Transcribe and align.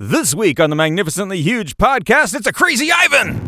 This 0.00 0.34
week 0.34 0.58
on 0.58 0.70
the 0.70 0.74
Magnificently 0.76 1.42
Huge 1.42 1.76
podcast, 1.76 2.34
it's 2.34 2.46
a 2.46 2.52
crazy 2.52 2.90
Ivan! 2.90 3.38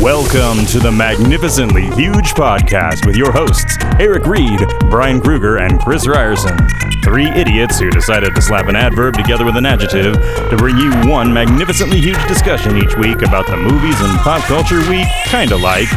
Welcome 0.00 0.64
to 0.66 0.78
the 0.78 0.92
Magnificently 0.96 1.90
Huge 1.96 2.30
podcast 2.34 3.04
with 3.04 3.16
your 3.16 3.32
hosts, 3.32 3.76
Eric 3.98 4.24
Reed, 4.24 4.60
Brian 4.90 5.20
Kruger, 5.20 5.56
and 5.56 5.80
Chris 5.80 6.06
Ryerson. 6.06 6.56
Three 7.02 7.26
idiots 7.26 7.80
who 7.80 7.90
decided 7.90 8.36
to 8.36 8.40
slap 8.40 8.68
an 8.68 8.76
adverb 8.76 9.14
together 9.14 9.44
with 9.44 9.56
an 9.56 9.66
adjective 9.66 10.14
to 10.14 10.56
bring 10.56 10.78
you 10.78 10.92
one 11.10 11.34
magnificently 11.34 12.00
huge 12.00 12.24
discussion 12.28 12.78
each 12.78 12.94
week 12.96 13.22
about 13.22 13.48
the 13.48 13.56
movies 13.56 14.00
and 14.00 14.16
pop 14.20 14.42
culture 14.44 14.78
we 14.88 15.04
kinda 15.24 15.56
like, 15.56 15.90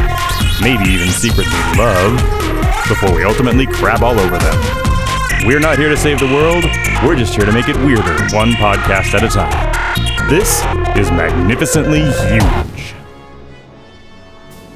maybe 0.60 0.90
even 0.90 1.06
secretly 1.06 1.60
love, 1.78 2.18
before 2.88 3.14
we 3.14 3.22
ultimately 3.22 3.66
crab 3.66 4.02
all 4.02 4.18
over 4.18 4.38
them. 4.38 4.87
We're 5.46 5.60
not 5.60 5.78
here 5.78 5.88
to 5.88 5.96
save 5.96 6.18
the 6.18 6.26
world, 6.26 6.64
we're 7.04 7.16
just 7.16 7.34
here 7.34 7.46
to 7.46 7.52
make 7.52 7.68
it 7.68 7.76
weirder, 7.76 8.18
one 8.34 8.50
podcast 8.52 9.14
at 9.14 9.22
a 9.22 9.28
time. 9.28 10.28
This 10.28 10.58
is 10.98 11.10
Magnificently 11.10 12.02
Huge. 12.02 12.94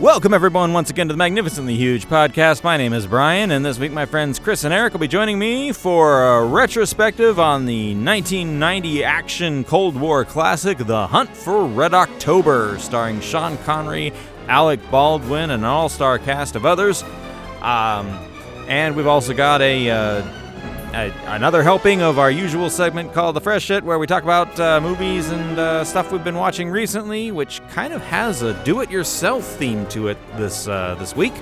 Welcome, 0.01 0.33
everyone, 0.33 0.73
once 0.73 0.89
again 0.89 1.09
to 1.09 1.15
the 1.15 1.19
Magnificently 1.19 1.75
Huge 1.75 2.09
podcast. 2.09 2.65
My 2.65 2.77
name 2.77 2.93
is 2.93 3.07
Brian, 3.07 3.51
and 3.51 3.67
this 3.67 3.79
week 3.79 3.93
my 3.93 4.07
friends 4.07 4.39
Chris 4.39 4.65
and 4.65 4.73
Eric 4.73 4.93
will 4.95 5.01
be 5.01 5.09
joining 5.09 5.39
me 5.39 5.73
for 5.73 6.39
a 6.39 6.47
retrospective 6.47 7.39
on 7.39 7.67
the 7.67 7.95
1990 7.95 9.05
action 9.05 9.65
Cold 9.65 9.97
War 9.97 10.25
classic, 10.25 10.79
The 10.79 11.09
Hunt 11.09 11.37
for 11.37 11.67
Red 11.67 11.93
October, 11.93 12.79
starring 12.79 13.21
Sean 13.21 13.59
Connery, 13.59 14.13
Alec 14.47 14.81
Baldwin, 14.91 15.51
and 15.51 15.65
an 15.65 15.65
all 15.65 15.89
star 15.89 16.19
cast 16.19 16.57
of 16.57 16.65
others. 16.65 17.03
Um, 17.61 18.09
and 18.69 18.97
we've 18.97 19.09
also 19.09 19.35
got 19.35 19.61
a. 19.61 19.91
Uh, 19.91 20.39
a, 20.95 21.13
another 21.27 21.63
helping 21.63 22.03
of 22.03 22.19
our 22.19 22.31
usual 22.31 22.71
segment 22.71 23.13
called 23.13 23.37
the 23.37 23.41
Fresh 23.41 23.65
Shit, 23.65 23.85
where 23.85 23.99
we 23.99 24.07
talk 24.07 24.23
about 24.23 24.59
uh, 24.61 24.81
movies 24.81 25.31
and 25.31 25.59
uh, 25.59 25.85
stuff 25.85 26.13
we've 26.13 26.25
been 26.25 26.37
watching 26.37 26.71
recently, 26.71 27.31
which 27.31 27.61
kind 27.69 27.93
of 27.93 28.03
has 28.03 28.43
a 28.43 28.55
do-it-yourself 28.65 29.45
theme 29.45 29.87
to 29.89 30.09
it 30.09 30.19
this 30.37 30.69
uh, 30.69 30.95
this 30.99 31.15
week. 31.17 31.33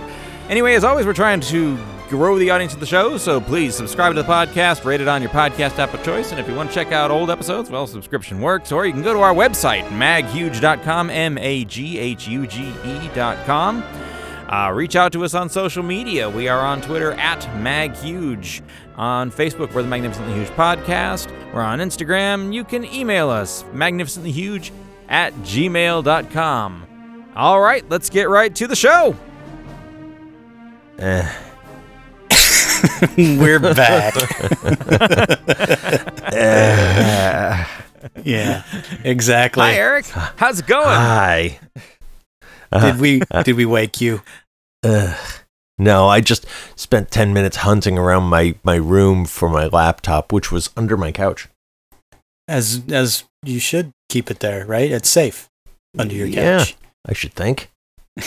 Anyway, 0.48 0.74
as 0.74 0.84
always, 0.84 1.06
we're 1.06 1.12
trying 1.12 1.40
to 1.40 1.78
grow 2.08 2.38
the 2.38 2.50
audience 2.50 2.74
of 2.74 2.80
the 2.80 2.86
show, 2.86 3.16
so 3.16 3.40
please 3.40 3.72
subscribe 3.74 4.12
to 4.12 4.20
the 4.20 4.28
podcast, 4.28 4.84
rate 4.84 5.00
it 5.00 5.06
on 5.06 5.22
your 5.22 5.30
podcast 5.30 5.78
app 5.78 5.94
of 5.94 6.02
choice, 6.02 6.32
and 6.32 6.40
if 6.40 6.48
you 6.48 6.54
want 6.56 6.68
to 6.68 6.74
check 6.74 6.90
out 6.90 7.12
old 7.12 7.30
episodes, 7.30 7.70
well, 7.70 7.86
subscription 7.86 8.40
works, 8.40 8.72
or 8.72 8.84
you 8.84 8.92
can 8.92 9.02
go 9.02 9.12
to 9.12 9.20
our 9.20 9.32
website, 9.32 9.84
maghuge.com, 9.90 11.08
M-A-G-H-U-G-E.com. 11.08 13.84
Uh, 14.50 14.72
reach 14.74 14.96
out 14.96 15.12
to 15.12 15.24
us 15.24 15.32
on 15.32 15.48
social 15.48 15.84
media. 15.84 16.28
We 16.28 16.48
are 16.48 16.58
on 16.58 16.82
Twitter 16.82 17.12
at 17.12 17.40
MagHuge. 17.62 18.62
On 18.96 19.30
Facebook, 19.30 19.72
we're 19.72 19.82
the 19.82 19.88
Magnificently 19.88 20.34
Huge 20.34 20.48
Podcast. 20.48 21.30
We're 21.54 21.62
on 21.62 21.78
Instagram. 21.78 22.52
You 22.52 22.64
can 22.64 22.84
email 22.84 23.30
us, 23.30 23.62
magnificentlyhuge 23.72 24.72
at 25.08 25.32
gmail.com. 25.34 27.30
All 27.36 27.60
right, 27.60 27.88
let's 27.88 28.10
get 28.10 28.28
right 28.28 28.52
to 28.56 28.66
the 28.66 28.74
show. 28.74 29.14
We're 33.16 33.60
back. 33.60 34.14
yeah, 38.24 38.64
exactly. 39.04 39.62
Hi, 39.62 39.74
Eric. 39.74 40.06
How's 40.06 40.58
it 40.60 40.66
going? 40.66 40.88
Hi. 40.88 41.60
Uh-huh. 42.72 42.92
Did 42.92 43.00
we 43.00 43.22
uh-huh. 43.22 43.42
did 43.42 43.56
we 43.56 43.66
wake 43.66 44.00
you? 44.00 44.22
Ugh. 44.84 45.16
No, 45.78 46.08
I 46.08 46.20
just 46.20 46.44
spent 46.76 47.10
10 47.10 47.32
minutes 47.32 47.58
hunting 47.58 47.96
around 47.96 48.24
my, 48.24 48.54
my 48.62 48.74
room 48.74 49.24
for 49.24 49.48
my 49.48 49.64
laptop, 49.64 50.30
which 50.30 50.52
was 50.52 50.68
under 50.76 50.94
my 50.94 51.10
couch. 51.10 51.48
As 52.46 52.82
as 52.90 53.24
you 53.44 53.58
should 53.58 53.92
keep 54.10 54.30
it 54.30 54.40
there, 54.40 54.66
right? 54.66 54.90
It's 54.90 55.08
safe 55.08 55.48
under 55.98 56.14
your 56.14 56.26
Yeah. 56.26 56.58
couch. 56.58 56.76
I 57.08 57.14
should 57.14 57.32
think. 57.32 57.70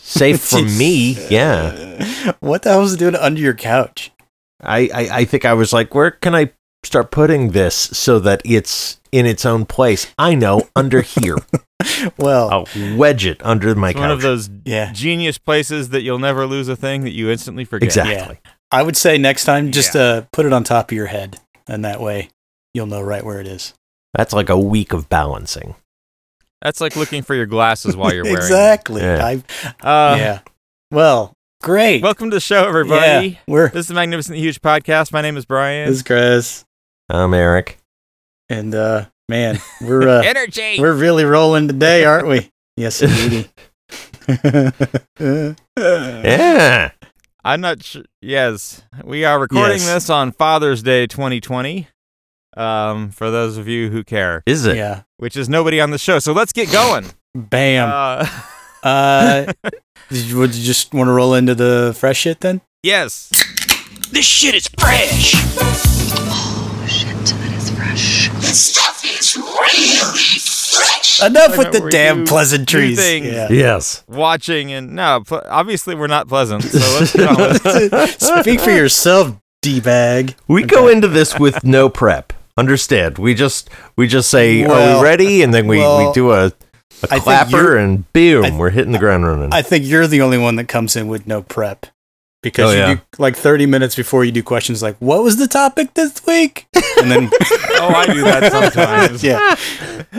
Safe 0.00 0.40
for 0.40 0.62
me, 0.62 1.16
yeah. 1.28 2.34
What 2.40 2.62
the 2.62 2.70
hell 2.70 2.80
was 2.80 2.94
it 2.94 2.98
doing 2.98 3.14
under 3.14 3.40
your 3.40 3.54
couch? 3.54 4.10
I, 4.62 4.88
I, 4.94 5.08
I 5.20 5.24
think 5.24 5.44
I 5.44 5.52
was 5.54 5.72
like, 5.72 5.94
where 5.94 6.10
can 6.10 6.34
I 6.34 6.50
start 6.82 7.10
putting 7.10 7.50
this 7.50 7.74
so 7.74 8.18
that 8.20 8.40
it's 8.44 8.97
in 9.12 9.26
its 9.26 9.44
own 9.46 9.64
place? 9.66 10.12
I 10.18 10.34
know, 10.34 10.62
under 10.74 11.02
here. 11.02 11.36
Well, 12.16 12.50
I'll 12.50 12.96
wedge 12.96 13.24
it 13.24 13.40
under 13.44 13.74
my 13.74 13.90
it's 13.90 13.96
couch. 13.96 14.00
one 14.00 14.10
of 14.10 14.20
those 14.20 14.50
yeah. 14.64 14.92
genius 14.92 15.38
places 15.38 15.90
that 15.90 16.02
you'll 16.02 16.18
never 16.18 16.44
lose 16.44 16.68
a 16.68 16.74
thing 16.76 17.04
that 17.04 17.12
you 17.12 17.30
instantly 17.30 17.64
forget. 17.64 17.86
exactly. 17.86 18.40
I 18.72 18.82
would 18.82 18.96
say 18.96 19.16
next 19.16 19.44
time 19.44 19.70
just 19.70 19.94
uh, 19.94 20.22
put 20.32 20.44
it 20.44 20.52
on 20.52 20.64
top 20.64 20.90
of 20.90 20.96
your 20.96 21.06
head, 21.06 21.38
and 21.68 21.84
that 21.84 22.00
way 22.00 22.30
you'll 22.74 22.86
know 22.86 23.00
right 23.00 23.24
where 23.24 23.40
it 23.40 23.46
is. 23.46 23.74
That's 24.14 24.32
like 24.32 24.48
a 24.48 24.58
week 24.58 24.92
of 24.92 25.08
balancing. 25.08 25.76
That's 26.62 26.80
like 26.80 26.96
looking 26.96 27.22
for 27.22 27.34
your 27.34 27.46
glasses 27.46 27.96
while 27.96 28.12
you're 28.12 28.24
wearing 28.24 28.36
them. 28.40 28.44
exactly. 28.44 29.02
Yeah. 29.02 29.40
Uh, 29.80 30.16
yeah. 30.18 30.40
Well, 30.90 31.32
great. 31.62 32.02
Welcome 32.02 32.30
to 32.30 32.36
the 32.36 32.40
show, 32.40 32.66
everybody. 32.66 33.28
Yeah, 33.28 33.38
we're 33.46 33.68
This 33.68 33.82
is 33.82 33.88
the 33.88 33.94
Magnificent 33.94 34.36
Huge 34.38 34.60
Podcast. 34.60 35.12
My 35.12 35.22
name 35.22 35.36
is 35.36 35.44
Brian. 35.44 35.88
this 35.88 35.98
is 35.98 36.02
Chris, 36.02 36.64
I'm 37.08 37.32
Eric. 37.34 37.77
And 38.48 38.74
uh, 38.74 39.06
man, 39.28 39.58
we're 39.80 40.08
uh, 40.08 40.22
Energy. 40.24 40.76
We're 40.80 40.94
really 40.94 41.24
rolling 41.24 41.68
today, 41.68 42.04
aren't 42.04 42.26
we? 42.28 42.50
Yes, 42.76 43.02
indeedy. 43.02 43.48
Yeah. 45.78 46.90
I'm 47.44 47.60
not 47.60 47.82
sure. 47.82 48.02
Yes, 48.20 48.82
we 49.04 49.24
are 49.24 49.38
recording 49.38 49.78
Yes. 49.78 49.86
this 49.86 50.10
on 50.10 50.32
Father's 50.32 50.82
Day 50.82 51.06
2020. 51.06 51.88
Um, 52.56 53.10
for 53.10 53.30
those 53.30 53.56
of 53.56 53.68
you 53.68 53.88
who 53.90 54.02
care, 54.04 54.42
Is 54.44 54.66
it? 54.66 54.76
yeah. 54.76 55.02
which 55.18 55.36
is 55.36 55.48
nobody 55.48 55.80
on 55.80 55.90
the 55.92 55.98
show. 55.98 56.18
So 56.18 56.32
let's 56.32 56.52
get 56.52 56.70
going. 56.72 57.06
Bam. 57.34 57.88
Uh, 57.90 58.26
Uh, 58.82 59.52
did 60.10 60.24
you, 60.26 60.38
would 60.38 60.54
you 60.54 60.64
just 60.64 60.92
want 60.94 61.08
to 61.08 61.12
roll 61.12 61.34
into 61.34 61.54
the 61.54 61.94
fresh 61.98 62.18
shit 62.18 62.40
then? 62.40 62.60
yes. 62.82 63.30
This 64.10 64.24
shit 64.24 64.54
is 64.54 64.68
fresh. 64.78 65.34
Shit, 67.98 68.32
that 68.32 69.04
is 69.04 69.34
fresh. 70.76 71.22
Enough 71.22 71.58
with 71.58 71.72
the 71.72 71.88
damn 71.90 72.20
you 72.20 72.24
pleasantries. 72.26 72.96
do. 72.98 73.18
Yeah. 73.18 73.48
Yes. 73.50 74.04
Watching 74.08 74.72
and 74.72 74.94
no, 74.94 75.22
pl- 75.26 75.42
obviously 75.48 75.94
we're 75.94 76.06
not 76.06 76.28
pleasant. 76.28 76.62
So 76.62 76.78
let's 76.98 77.12
get 77.14 77.28
on 77.28 77.36
with 77.36 77.62
it. 77.64 78.20
Speak 78.42 78.60
for 78.60 78.70
yourself, 78.70 79.36
d 79.62 79.80
bag. 79.80 80.36
We 80.46 80.62
go 80.64 80.88
into 80.88 81.08
this 81.08 81.38
with 81.38 81.64
no 81.64 81.88
prep. 81.88 82.32
Understand? 82.56 83.18
We 83.18 83.34
just 83.34 83.68
we 83.96 84.06
just 84.08 84.30
say, 84.30 84.64
"Are 84.64 84.96
we 84.98 85.02
ready?" 85.04 85.42
And 85.42 85.52
then 85.54 85.66
we, 85.66 85.78
well, 85.78 86.08
we 86.08 86.12
do 86.12 86.32
a, 86.32 86.52
a 87.10 87.20
clapper, 87.20 87.76
and 87.76 88.10
boom, 88.12 88.44
I- 88.44 88.56
we're 88.56 88.70
hitting 88.70 88.92
the 88.92 88.98
ground 88.98 89.26
running. 89.26 89.52
I 89.52 89.62
think 89.62 89.84
you're 89.84 90.06
the 90.08 90.22
only 90.22 90.38
one 90.38 90.56
that 90.56 90.64
comes 90.66 90.96
in 90.96 91.06
with 91.08 91.26
no 91.26 91.42
prep. 91.42 91.86
Because 92.42 92.70
Oh, 92.70 92.72
you 92.72 92.78
yeah. 92.78 92.94
do 92.94 93.00
like 93.18 93.34
30 93.36 93.66
minutes 93.66 93.96
before 93.96 94.24
you 94.24 94.30
do 94.30 94.42
questions 94.44 94.80
like, 94.82 94.96
what 94.98 95.24
was 95.24 95.38
the 95.38 95.48
topic 95.48 95.94
this 95.94 96.24
week? 96.24 96.66
And 97.00 97.10
then, 97.10 97.30
Oh, 97.80 97.92
I 97.94 98.06
do 98.06 98.22
that 98.22 98.52
sometimes. 98.52 99.24
yeah. 99.24 99.56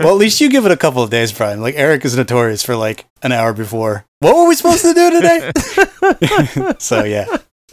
Well, 0.03 0.09
at 0.13 0.17
least 0.19 0.41
you 0.41 0.49
give 0.49 0.65
it 0.65 0.71
a 0.71 0.77
couple 0.77 1.01
of 1.01 1.09
days, 1.09 1.31
Brian. 1.31 1.61
Like, 1.61 1.75
Eric 1.77 2.03
is 2.03 2.17
notorious 2.17 2.61
for 2.63 2.75
like 2.75 3.05
an 3.23 3.31
hour 3.31 3.53
before. 3.53 4.05
What 4.19 4.35
were 4.35 4.47
we 4.49 4.55
supposed 4.55 4.81
to 4.81 4.93
do 4.93 5.11
today? 5.11 6.73
so, 6.79 7.03
yeah. 7.05 7.25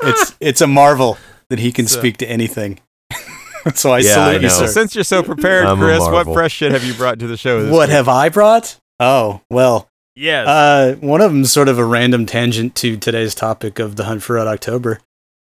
It's, 0.02 0.36
it's 0.40 0.60
a 0.60 0.66
marvel 0.68 1.18
that 1.50 1.58
he 1.58 1.72
can 1.72 1.86
So- 1.88 1.98
speak 1.98 2.18
to 2.18 2.26
anything. 2.30 2.78
so 3.74 3.90
I 3.92 3.98
Yeah, 3.98 4.10
I 4.10 4.14
salute 4.28 4.42
you, 4.42 4.48
sir. 4.50 4.66
Since 4.68 4.94
you're 4.94 5.04
so 5.04 5.22
prepared, 5.24 5.66
I'm 5.66 5.78
Chris, 5.78 6.00
what 6.00 6.24
fresh 6.32 6.52
shit 6.52 6.70
have 6.72 6.84
you 6.84 6.94
brought 6.94 7.18
to 7.18 7.26
the 7.26 7.36
show? 7.36 7.62
This 7.62 7.72
What 7.72 7.88
week? 7.88 7.94
have 7.94 8.08
I 8.08 8.28
brought? 8.28 8.78
Oh, 9.00 9.40
well, 9.50 9.88
Yes. 10.16 10.48
Uh, 10.48 10.96
one 11.00 11.20
of 11.20 11.30
them 11.30 11.42
is 11.42 11.52
sort 11.52 11.68
of 11.68 11.78
a 11.78 11.84
random 11.84 12.24
tangent 12.24 12.74
to 12.76 12.96
today's 12.96 13.34
topic 13.34 13.78
of 13.78 13.96
the 13.96 14.04
Hunt 14.04 14.22
for 14.22 14.34
Red 14.34 14.46
October. 14.46 15.00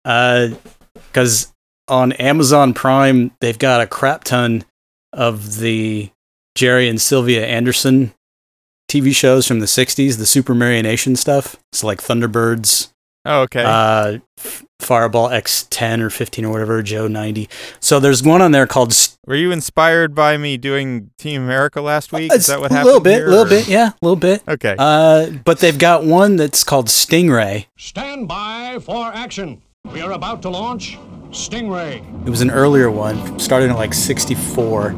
Because 0.04 1.52
on 1.88 2.12
Amazon 2.12 2.74
Prime, 2.74 3.30
they've 3.40 3.58
got 3.58 3.80
a 3.80 3.86
crap 3.86 4.24
ton 4.24 4.64
of 5.12 5.58
the 5.58 6.10
Gerry 6.56 6.88
and 6.88 7.00
Sylvia 7.00 7.46
Anderson 7.46 8.12
TV 8.90 9.14
shows 9.14 9.46
from 9.46 9.60
the 9.60 9.66
60s, 9.66 10.18
the 10.18 10.24
Supermarionation 10.24 11.16
stuff. 11.16 11.56
It's 11.72 11.84
like 11.84 12.00
Thunderbirds, 12.00 12.92
oh, 13.26 13.42
okay. 13.42 13.62
uh, 13.64 14.18
F- 14.38 14.64
Fireball 14.80 15.28
X10 15.30 16.00
or 16.00 16.10
15 16.10 16.44
or 16.44 16.52
whatever, 16.52 16.82
Joe 16.82 17.08
90. 17.08 17.48
So 17.80 17.98
there's 17.98 18.22
one 18.22 18.40
on 18.42 18.52
there 18.52 18.66
called 18.66 18.92
St- 18.92 19.18
Were 19.26 19.34
you 19.34 19.50
inspired 19.50 20.14
by 20.14 20.36
me 20.36 20.56
doing 20.56 21.10
Team 21.18 21.42
America 21.42 21.80
last 21.80 22.12
week? 22.12 22.26
It's 22.32 22.42
Is 22.44 22.46
that 22.48 22.60
what 22.60 22.70
happened? 22.70 22.82
a 22.82 22.86
little 22.86 23.00
bit, 23.00 23.22
a 23.22 23.26
little 23.30 23.44
or- 23.46 23.48
bit, 23.48 23.68
yeah, 23.68 23.88
a 23.90 23.94
little 24.02 24.16
bit. 24.16 24.42
Okay. 24.46 24.76
Uh, 24.78 25.30
but 25.44 25.58
they've 25.60 25.78
got 25.78 26.04
one 26.04 26.36
that's 26.36 26.62
called 26.64 26.88
Stingray. 26.88 27.66
Stand 27.78 28.28
by 28.28 28.78
for 28.82 29.06
action. 29.12 29.62
We 29.92 30.00
are 30.02 30.12
about 30.12 30.42
to 30.42 30.50
launch 30.50 30.98
Stingray. 31.30 32.26
It 32.26 32.30
was 32.30 32.40
an 32.42 32.50
earlier 32.50 32.90
one, 32.90 33.38
started 33.38 33.70
at 33.70 33.76
like 33.76 33.94
64, 33.94 34.90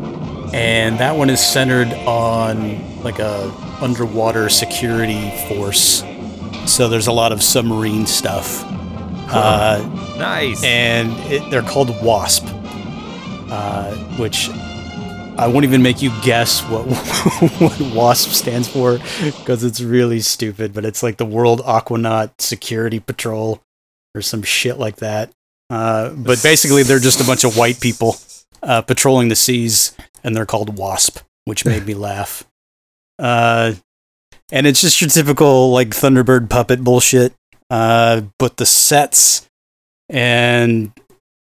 and 0.55 0.99
that 0.99 1.17
one 1.17 1.31
is 1.31 1.41
centered 1.41 1.93
on 2.07 3.03
like 3.03 3.19
a 3.19 3.51
underwater 3.81 4.49
security 4.49 5.31
force. 5.49 6.03
So 6.69 6.89
there's 6.89 7.07
a 7.07 7.13
lot 7.13 7.33
of 7.33 7.43
submarine 7.43 8.07
stuff. 8.07 8.63
Uh, 9.31 9.83
nice. 10.19 10.63
and 10.65 11.13
it, 11.31 11.51
they're 11.51 11.63
called 11.63 11.91
Wasp, 12.03 12.45
uh, 13.51 13.95
which 14.17 14.49
I 14.51 15.47
won't 15.47 15.65
even 15.65 15.83
make 15.83 16.03
you 16.03 16.11
guess 16.23 16.63
what 16.63 16.87
what 17.61 17.81
WASP 17.95 18.31
stands 18.31 18.69
for 18.69 18.99
because 19.23 19.65
it's 19.65 19.81
really 19.81 20.21
stupid. 20.21 20.75
But 20.75 20.85
it's 20.85 21.03
like 21.03 21.17
the 21.17 21.27
World 21.27 21.61
Aquanaut 21.61 22.41
Security 22.41 23.01
Patrol 23.01 23.63
or 24.15 24.23
some 24.23 24.43
shit 24.43 24.79
like 24.79 24.97
that. 24.97 25.31
Uh, 25.71 26.11
but 26.11 26.43
basically, 26.43 26.83
they're 26.83 26.99
just 26.99 27.21
a 27.21 27.25
bunch 27.25 27.45
of 27.45 27.57
white 27.57 27.81
people 27.81 28.17
uh, 28.63 28.83
patrolling 28.83 29.29
the 29.29 29.37
seas, 29.37 29.97
and 30.25 30.35
they're 30.35 30.47
called 30.47 30.77
WASP, 30.77 31.21
which 31.45 31.65
made 31.65 31.87
me 31.87 31.95
laugh. 31.95 32.45
Uh, 33.19 33.75
and 34.51 34.67
it's 34.67 34.81
just 34.81 35.01
your 35.01 35.11
typical 35.11 35.71
like 35.73 35.91
Thunderbird 35.91 36.49
puppet 36.51 36.83
bullshit. 36.83 37.33
Uh, 37.71 38.23
but 38.39 38.57
the 38.57 38.65
sets 38.67 39.47
and 40.09 40.93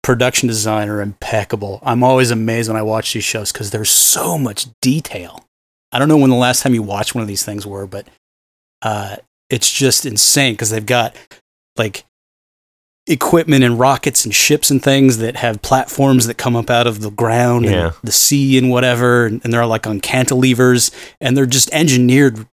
production 0.04 0.48
design 0.48 0.90
are 0.90 1.02
impeccable. 1.02 1.80
I'm 1.84 2.04
always 2.04 2.32
amazed 2.32 2.70
when 2.70 2.78
I 2.78 2.82
watch 2.82 3.14
these 3.14 3.24
shows 3.24 3.52
because 3.52 3.72
there's 3.72 3.90
so 3.92 4.38
much 4.38 4.68
detail. 4.82 5.46
I 5.92 6.00
don't 6.00 6.08
know 6.10 6.18
when 6.18 6.30
the 6.30 6.36
last 6.36 6.62
time 6.64 6.74
you 6.74 6.84
watched 6.84 7.16
one 7.16 7.22
of 7.22 7.28
these 7.28 7.46
things 7.46 7.66
were, 7.66 7.88
but 7.88 8.08
uh, 8.82 9.18
it's 9.50 9.72
just 9.72 10.06
insane 10.06 10.54
because 10.54 10.70
they've 10.72 10.86
got 10.86 11.16
like 11.78 12.06
equipment 13.08 13.64
and 13.64 13.80
rockets 13.80 14.26
and 14.26 14.34
ships 14.34 14.72
and 14.72 14.82
things 14.82 15.20
that 15.20 15.36
have 15.36 15.62
platforms 15.62 16.26
that 16.26 16.38
come 16.38 16.56
up 16.56 16.72
out 16.72 16.88
of 16.88 17.02
the 17.02 17.12
ground 17.12 17.66
Yeah. 17.66 17.86
and 17.88 17.94
the 18.04 18.12
sea 18.12 18.58
and 18.58 18.72
whatever, 18.72 19.28
and, 19.28 19.42
and 19.44 19.54
they're 19.54 19.66
like 19.68 19.86
on 19.86 20.02
cantilevers, 20.02 20.92
and 21.22 21.38
they're 21.38 21.46
just 21.46 21.72
engineered 21.72 22.48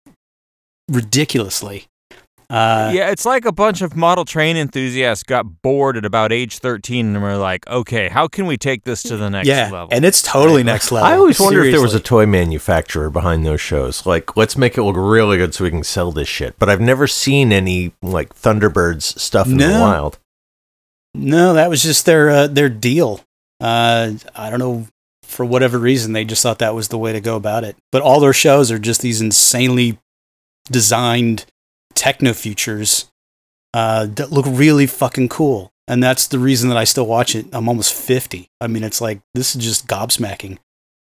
ridiculously. 0.88 1.87
Uh, 2.50 2.90
yeah, 2.94 3.11
it's 3.11 3.26
like 3.26 3.44
a 3.44 3.52
bunch 3.52 3.82
of 3.82 3.94
model 3.94 4.25
train 4.25 4.56
enthusiasts 4.56 5.23
got 5.23 5.61
bored 5.61 5.99
at 5.99 6.06
about 6.06 6.32
age 6.32 6.58
13 6.58 7.14
and 7.14 7.23
were 7.23 7.37
like, 7.37 7.67
okay, 7.69 8.08
how 8.08 8.26
can 8.26 8.46
we 8.46 8.56
take 8.56 8.85
this 8.85 9.02
to 9.02 9.19
the 9.19 9.29
next 9.29 9.46
yeah, 9.46 9.69
level? 9.70 9.88
and 9.90 10.02
it's 10.02 10.23
totally 10.23 10.62
next 10.62 10.90
level. 10.90 11.06
I 11.06 11.17
always 11.17 11.38
wonder 11.38 11.62
if 11.62 11.73
there 11.73 11.82
was 11.82 11.94
a 11.94 12.00
toy 12.00 12.25
manufacturer 12.25 13.11
behind 13.11 13.44
those 13.44 13.61
shows. 13.61 14.06
Like, 14.06 14.35
let's 14.35 14.56
make 14.56 14.79
it 14.79 14.82
look 14.82 14.96
really 14.96 15.37
good 15.37 15.52
so 15.52 15.64
we 15.64 15.70
can 15.70 15.85
sell 15.85 16.11
this 16.11 16.26
shit. 16.26 16.58
But 16.58 16.70
I've 16.70 16.81
never 16.81 17.06
seen 17.06 17.52
any 17.52 17.93
like 18.00 18.34
Thunderbirds 18.34 19.02
stuff 19.19 19.46
in 19.46 19.58
the 19.58 19.69
wild. 19.69 20.19
No, 21.14 21.52
that 21.52 21.69
was 21.69 21.82
just 21.82 22.06
their 22.06 22.31
uh, 22.31 22.46
their 22.46 22.70
deal. 22.70 23.20
Uh, 23.61 24.12
I 24.34 24.49
don't 24.49 24.58
know 24.58 24.87
for 25.23 25.44
whatever 25.44 25.79
reason 25.79 26.14
they 26.14 26.25
just 26.25 26.43
thought 26.43 26.61
that 26.61 26.75
was 26.75 26.88
the 26.88 26.96
way 26.96 27.12
to 27.12 27.20
go 27.20 27.37
about 27.37 27.62
it. 27.64 27.76
But 27.93 28.00
all 28.00 28.20
their 28.20 28.32
shows 28.32 28.70
are 28.70 28.79
just 28.79 29.02
these 29.02 29.20
insanely 29.20 29.99
designed 30.66 31.46
techno 31.94 32.32
futures 32.32 33.10
uh, 33.75 34.06
that 34.06 34.31
look 34.31 34.46
really 34.49 34.87
fucking 34.87 35.28
cool. 35.28 35.72
And 35.87 36.02
that's 36.02 36.26
the 36.26 36.38
reason 36.38 36.69
that 36.69 36.76
I 36.76 36.84
still 36.84 37.06
watch 37.06 37.34
it. 37.34 37.46
I'm 37.52 37.69
almost 37.69 37.94
50. 37.94 38.50
I 38.60 38.66
mean, 38.66 38.84
it's 38.84 39.00
like 39.00 39.20
this 39.34 39.56
is 39.56 39.64
just 39.64 39.88
gobsmacking. 39.88 40.58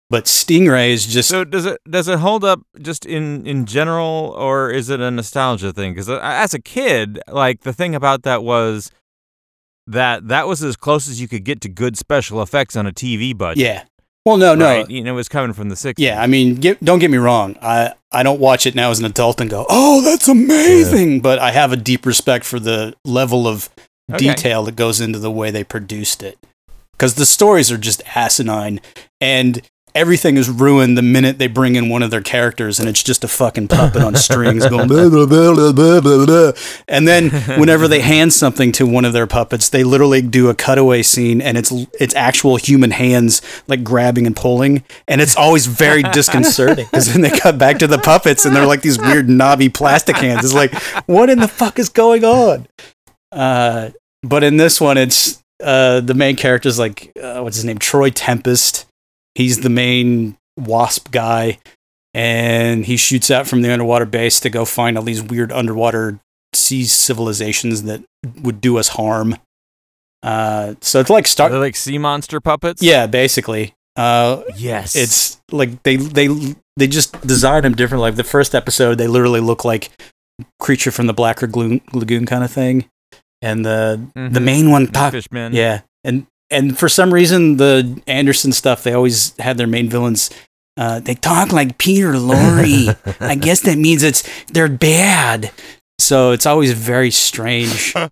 But 0.10 0.26
Stingray 0.26 0.90
is 0.90 1.06
just 1.06 1.30
So 1.30 1.44
does 1.44 1.66
it 1.66 1.80
does 1.88 2.08
it 2.08 2.18
hold 2.18 2.44
up 2.44 2.62
just 2.82 3.06
in 3.06 3.46
in 3.46 3.66
general, 3.66 4.34
or 4.38 4.72
is 4.72 4.90
it 4.90 5.00
a 5.00 5.12
nostalgia 5.12 5.72
thing? 5.72 5.94
Because 5.94 6.10
as 6.10 6.54
a 6.56 6.60
kid, 6.60 7.20
like 7.28 7.62
the 7.62 7.74
thing 7.74 7.94
about 7.94 8.24
that 8.24 8.44
was 8.44 8.90
that 9.86 10.28
that 10.30 10.48
was 10.48 10.64
as 10.64 10.76
close 10.76 11.08
as 11.08 11.22
you 11.22 11.28
could 11.28 11.44
get 11.44 11.62
to 11.62 11.70
good 11.70 11.96
special 11.96 12.42
effects 12.42 12.76
on 12.76 12.88
a 12.88 12.92
TV 12.92 13.38
budget. 13.38 13.64
yeah. 13.64 13.84
Well, 14.26 14.38
no, 14.38 14.54
no, 14.54 14.66
right? 14.66 14.90
You 14.90 15.04
know, 15.04 15.14
it 15.14 15.16
was 15.16 15.30
coming 15.30 15.54
from 15.54 15.70
the 15.70 15.76
60s. 15.76 15.96
Yeah, 15.98 16.22
I 16.22 16.28
mean, 16.28 16.56
get, 16.56 16.84
don't 16.84 17.00
get 17.00 17.10
me 17.10 17.18
wrong. 17.18 17.56
I 17.62 17.94
I 18.12 18.24
don't 18.24 18.40
watch 18.40 18.66
it 18.66 18.76
now 18.76 18.92
as 18.92 19.00
an 19.00 19.06
adult 19.06 19.40
and 19.42 19.50
go, 19.50 19.66
"Oh, 19.70 20.02
that's 20.02 20.28
amazing," 20.28 21.22
but 21.22 21.40
I 21.40 21.52
have 21.52 21.72
a 21.72 21.78
deep 21.78 22.06
respect 22.06 22.46
for 22.46 22.60
the 22.60 22.96
level 23.06 23.48
of 23.48 23.70
Okay. 24.12 24.18
detail 24.30 24.64
that 24.64 24.76
goes 24.76 25.00
into 25.00 25.20
the 25.20 25.30
way 25.32 25.52
they 25.52 25.64
produced 25.64 26.24
it. 26.24 26.38
Cuz 26.98 27.14
the 27.14 27.26
stories 27.28 27.72
are 27.72 27.78
just 27.78 28.02
asinine 28.16 28.82
and 29.22 29.62
everything 29.96 30.38
is 30.38 30.50
ruined 30.50 30.98
the 30.98 31.02
minute 31.02 31.38
they 31.38 31.48
bring 31.48 31.76
in 31.76 31.90
one 31.90 32.04
of 32.04 32.12
their 32.12 32.22
characters 32.22 32.80
and 32.80 32.88
it's 32.88 33.04
just 33.04 33.24
a 33.24 33.28
fucking 33.28 33.68
puppet 33.68 34.02
on 34.02 34.16
strings 34.16 34.68
going 34.68 34.88
blah, 34.88 35.10
blah, 35.10 35.26
blah, 35.26 35.54
blah, 35.54 36.02
blah, 36.02 36.26
blah, 36.26 36.52
and 36.88 37.08
then 37.08 37.30
whenever 37.60 37.88
they 37.88 38.02
hand 38.02 38.34
something 38.34 38.72
to 38.72 38.86
one 38.86 39.06
of 39.06 39.14
their 39.14 39.28
puppets 39.28 39.70
they 39.70 39.84
literally 39.84 40.22
do 40.22 40.50
a 40.50 40.56
cutaway 40.56 41.02
scene 41.02 41.42
and 41.42 41.58
it's 41.58 41.72
it's 42.00 42.16
actual 42.16 42.58
human 42.58 42.92
hands 42.92 43.42
like 43.68 43.84
grabbing 43.84 44.28
and 44.28 44.36
pulling. 44.36 44.84
And 45.08 45.22
it's 45.22 45.36
always 45.36 45.66
very 45.66 46.04
disconcerting 46.04 46.86
because 46.92 47.12
then 47.12 47.22
they 47.22 47.30
cut 47.30 47.58
back 47.58 47.80
to 47.80 47.88
the 47.88 47.98
puppets 47.98 48.46
and 48.46 48.56
they're 48.56 48.66
like 48.66 48.82
these 48.82 49.00
weird 49.00 49.30
knobby 49.30 49.70
plastic 49.70 50.18
hands. 50.18 50.44
It's 50.44 50.54
like 50.54 50.74
what 51.08 51.30
in 51.30 51.40
the 51.40 51.48
fuck 51.48 51.80
is 51.80 51.90
going 51.90 52.24
on? 52.24 52.68
Uh 53.32 53.90
but 54.22 54.44
in 54.44 54.58
this 54.58 54.82
one 54.82 54.98
it's 54.98 55.42
uh 55.64 56.02
the 56.02 56.14
main 56.14 56.36
character's 56.36 56.80
like 56.80 57.12
uh, 57.22 57.42
what's 57.42 57.56
his 57.56 57.66
name? 57.66 57.78
Troy 57.78 58.10
tempest 58.10 58.86
he's 59.36 59.62
the 59.62 59.70
main 59.70 60.38
wasp 60.58 61.12
guy 61.12 61.58
and 62.14 62.86
he 62.86 62.98
shoots 62.98 63.30
out 63.32 63.48
from 63.48 63.62
the 63.62 63.72
underwater 63.72 64.06
base 64.06 64.40
to 64.40 64.50
go 64.50 64.66
find 64.66 64.98
all 64.98 65.04
these 65.04 65.22
weird 65.22 65.52
underwater 65.52 66.20
sea 66.54 66.84
civilizations 66.84 67.84
that 67.84 68.02
would 68.42 68.60
do 68.60 68.78
us 68.78 68.90
harm 68.90 69.36
uh 70.24 70.74
so 70.82 71.00
it's 71.00 71.10
like 71.10 71.26
star 71.28 71.50
they 71.50 71.58
like 71.58 71.76
sea 71.76 71.98
monster 71.98 72.42
puppets? 72.42 72.82
yeah 72.82 73.08
basically 73.08 73.74
uh 73.96 74.42
Yes. 74.58 74.96
it's 74.96 75.40
like 75.52 75.82
they 75.84 75.96
they 75.96 76.28
they 76.76 76.88
just 76.88 77.20
design 77.26 77.64
them 77.64 77.74
differently 77.76 78.10
like 78.10 78.16
the 78.18 78.24
first 78.24 78.54
episode 78.56 78.96
they 78.96 79.08
literally 79.08 79.40
look 79.40 79.64
like 79.64 79.90
creature 80.60 80.92
from 80.92 81.08
the 81.08 81.14
black 81.14 81.42
lagoon, 81.42 81.82
lagoon 81.94 82.26
kind 82.26 82.44
of 82.44 82.52
thing 82.52 82.86
and 83.42 83.66
the 83.66 84.02
the 84.16 84.22
Mhm. 84.40 84.44
main 84.44 84.72
one 84.72 84.86
The 84.88 85.10
Fishmen. 85.12 85.54
yeah, 85.54 85.82
and 86.04 86.26
and 86.52 86.78
for 86.78 86.90
some 86.90 87.14
reason 87.14 87.58
the 87.58 88.02
Anderson 88.08 88.52
stuff 88.52 88.84
they 88.84 88.94
always 88.94 89.36
had 89.38 89.58
their 89.58 89.68
main 89.68 89.90
villains. 89.90 90.30
Uh, 90.78 91.00
they 91.00 91.14
talk 91.16 91.52
like 91.52 91.78
Peter 91.78 92.14
Lorre. 92.14 92.96
I 93.20 93.36
guess 93.48 93.62
that 93.62 93.78
means 93.78 94.02
it's 94.02 94.24
they're 94.48 94.70
bad. 94.70 95.52
So 96.00 96.32
it's 96.32 96.46
always 96.46 96.72
very 96.74 97.12
strange. 97.12 97.94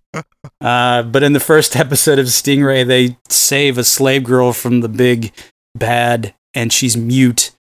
Uh, 0.62 1.04
but 1.04 1.24
in 1.24 1.34
the 1.34 1.40
first 1.42 1.76
episode 1.76 2.18
of 2.18 2.26
Stingray, 2.26 2.88
they 2.88 3.18
save 3.30 3.78
a 3.78 3.84
slave 3.84 4.24
girl 4.24 4.54
from 4.54 4.80
the 4.80 4.90
big 4.90 5.32
bad, 5.76 6.34
and 6.54 6.72
she's 6.72 6.96
mute, 6.98 7.52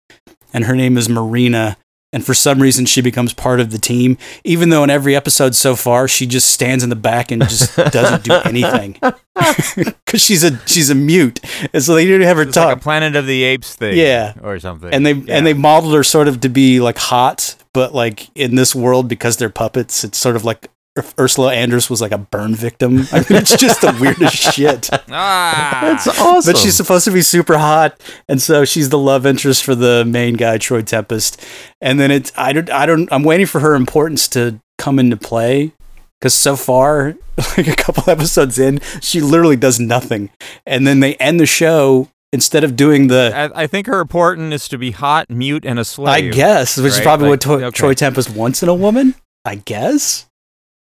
and 0.52 0.64
her 0.64 0.74
name 0.74 0.96
is 0.96 1.08
Marina. 1.08 1.76
And 2.12 2.24
for 2.24 2.34
some 2.34 2.62
reason, 2.62 2.86
she 2.86 3.00
becomes 3.02 3.34
part 3.34 3.60
of 3.60 3.70
the 3.72 3.78
team, 3.78 4.16
even 4.44 4.68
though 4.70 4.84
in 4.84 4.90
every 4.90 5.14
episode 5.16 5.54
so 5.54 5.74
far, 5.76 6.06
she 6.08 6.24
just 6.24 6.50
stands 6.50 6.82
in 6.84 6.88
the 6.88 6.96
back 6.96 7.30
and 7.30 7.42
just 7.42 7.76
doesn't 7.92 8.22
do 8.24 8.32
anything 8.44 8.96
because 9.74 10.22
she's 10.22 10.44
a 10.44 10.58
she's 10.66 10.88
a 10.88 10.94
mute, 10.94 11.40
and 11.74 11.82
so 11.82 11.94
they 11.94 12.04
didn't 12.06 12.26
have 12.26 12.36
her 12.36 12.44
It's 12.44 12.54
talk. 12.54 12.66
like 12.66 12.76
a 12.78 12.80
Planet 12.80 13.16
of 13.16 13.26
the 13.26 13.42
Apes 13.44 13.74
thing. 13.74 13.96
Yeah. 13.98 14.34
Or 14.42 14.58
something. 14.58 14.90
and 14.92 15.04
they 15.04 15.12
Yeah. 15.12 15.36
and 15.36 15.46
they 15.46 15.52
modeled 15.52 15.94
her 15.94 16.04
sort 16.04 16.28
of 16.28 16.40
to 16.40 16.48
be 16.48 16.80
like 16.80 16.96
hot, 16.98 17.56
but 17.72 17.92
like 17.94 18.28
in 18.36 18.54
this 18.54 18.74
world 18.74 19.08
because 19.08 19.36
they're 19.36 19.50
puppets, 19.50 20.04
it's 20.04 20.16
sort 20.18 20.36
of 20.36 20.44
like 20.44 20.64
Ur- 20.64 20.70
Ursula 21.18 21.52
Andress 21.54 21.90
was 21.90 22.00
like 22.00 22.12
a 22.12 22.18
burn 22.18 22.54
victim. 22.54 23.06
I 23.12 23.18
mean, 23.18 23.26
it's 23.40 23.56
just 23.56 23.80
the 23.82 23.96
weirdest 24.00 24.34
shit. 24.54 24.88
Ah. 25.10 25.78
That's 25.82 26.06
awesome. 26.20 26.52
But 26.52 26.58
she's 26.58 26.76
supposed 26.76 27.04
to 27.04 27.10
be 27.10 27.22
super 27.22 27.58
hot, 27.58 28.00
and 28.28 28.40
so 28.40 28.64
she's 28.64 28.88
the 28.88 28.98
love 28.98 29.26
interest 29.26 29.64
for 29.64 29.74
the 29.74 30.04
main 30.04 30.34
guy, 30.34 30.58
Troy 30.58 30.82
Tempest. 30.82 31.40
And 31.80 32.00
then 32.00 32.10
it's 32.10 32.32
I 32.36 32.52
don't 32.52 32.70
I 32.70 32.86
don't 32.86 33.08
I'm 33.12 33.22
waiting 33.24 33.46
for 33.46 33.60
her 33.60 33.74
importance 33.74 34.28
to 34.28 34.60
come 34.78 34.98
into 34.98 35.16
play 35.16 35.72
because 36.20 36.34
so 36.34 36.56
far, 36.56 37.14
like 37.56 37.68
a 37.68 37.76
couple 37.76 38.04
episodes 38.10 38.58
in, 38.58 38.80
she 39.00 39.20
literally 39.20 39.56
does 39.56 39.78
nothing. 39.78 40.30
And 40.66 40.86
then 40.86 41.00
they 41.00 41.14
end 41.16 41.38
the 41.40 41.46
show 41.46 42.08
instead 42.32 42.64
of 42.64 42.74
doing 42.76 43.06
the 43.08 43.32
I, 43.34 43.62
I 43.62 43.66
think 43.66 43.86
her 43.86 44.00
important 44.00 44.52
is 44.52 44.68
to 44.68 44.78
be 44.78 44.90
hot, 44.92 45.30
mute, 45.30 45.64
and 45.64 45.78
a 45.78 45.84
slave. 45.84 46.08
I 46.32 46.34
guess, 46.34 46.76
which 46.76 46.92
is 46.92 47.00
probably 47.00 47.28
Like, 47.28 47.46
what 47.46 47.58
to- 47.60 47.66
okay. 47.66 47.70
Troy 47.76 47.94
Tempest 47.94 48.30
wants 48.30 48.62
in 48.62 48.68
a 48.68 48.74
woman. 48.74 49.14
I 49.44 49.56
guess. 49.56 50.26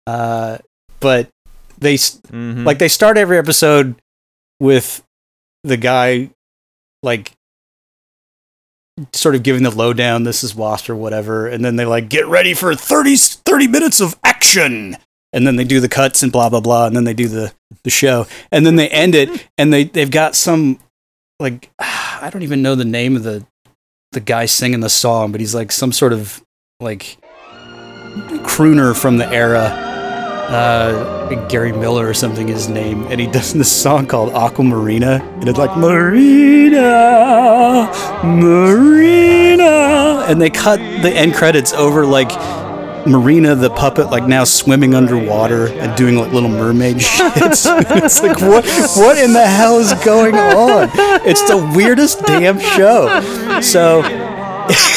Uh, 0.07 0.59
but 1.01 1.29
they 1.79 1.95
Mhm. 1.95 2.65
like 2.65 2.79
they 2.79 2.89
start 2.89 3.17
every 3.19 3.39
episode 3.39 3.95
with 4.61 5.03
the 5.65 5.77
guy 5.77 6.31
like 7.03 7.33
sort 9.13 9.35
of 9.35 9.43
giving 9.43 9.63
the 9.63 9.71
lowdown. 9.71 10.25
This 10.25 10.45
is 10.45 10.55
Wasp 10.55 10.89
or 10.91 10.97
whatever, 10.97 11.47
and 11.47 11.65
then 11.65 11.77
they 11.77 11.85
like 11.85 12.09
get 12.09 12.27
ready 12.27 12.55
for 12.55 12.75
30, 12.75 13.17
30 13.17 13.67
minutes 13.69 14.01
of 14.01 14.19
action. 14.25 14.97
And 15.35 15.47
then 15.47 15.57
they 15.57 15.65
do 15.65 15.81
the 15.81 15.89
cuts 15.89 16.23
and 16.23 16.31
blah 16.31 16.51
blah 16.51 16.61
blah, 16.61 16.87
and 16.87 16.95
then 16.95 17.05
they 17.05 17.15
do 17.15 17.27
the, 17.27 17.53
the 17.85 17.91
show, 17.91 18.27
and 18.51 18.67
then 18.67 18.77
they 18.77 18.89
end 18.91 19.15
it, 19.15 19.49
and 19.59 19.73
they 19.73 19.85
they've 19.85 20.11
got 20.11 20.35
some 20.35 20.79
like 21.41 21.71
I 21.79 22.29
don't 22.31 22.43
even 22.43 22.63
know 22.63 22.75
the 22.75 22.85
name 22.85 23.17
of 23.17 23.23
the 23.23 23.45
the 24.13 24.21
guy 24.21 24.45
singing 24.45 24.81
the 24.81 24.91
song, 24.91 25.33
but 25.33 25.41
he's 25.41 25.55
like 25.55 25.73
some 25.73 25.91
sort 25.91 26.13
of 26.13 26.43
like 26.81 27.17
crooner 28.45 28.95
from 28.95 29.17
the 29.17 29.27
era. 29.33 29.89
Uh, 30.43 31.47
Gary 31.49 31.73
Miller 31.73 32.07
or 32.07 32.15
something 32.15 32.47
his 32.47 32.69
name, 32.69 33.05
and 33.05 33.21
he 33.21 33.27
does 33.27 33.53
this 33.55 33.71
song 33.71 34.07
called 34.07 34.33
Aquamarina, 34.33 35.21
and 35.41 35.49
it's 35.49 35.59
like 35.59 35.77
Marina, 35.79 36.81
Marina, 38.25 40.25
and 40.29 40.41
they 40.41 40.51
cut 40.51 40.79
the 40.79 41.11
end 41.11 41.35
credits 41.35 41.73
over 41.73 42.05
like 42.05 42.31
Marina 43.07 43.55
the 43.55 43.71
puppet 43.71 44.11
like 44.11 44.27
now 44.27 44.45
swimming 44.45 44.95
underwater 44.95 45.67
and 45.67 45.97
doing 45.97 46.17
like 46.17 46.33
little 46.33 46.49
mermaid 46.49 47.01
shit. 47.03 47.33
it's 47.37 48.23
like 48.23 48.41
what 48.41 48.65
what 48.97 49.19
in 49.19 49.33
the 49.33 49.47
hell 49.47 49.79
is 49.79 49.93
going 50.05 50.35
on? 50.35 50.89
It's 51.27 51.43
the 51.49 51.73
weirdest 51.75 52.21
damn 52.21 52.59
show. 52.61 53.61
So 53.61 54.03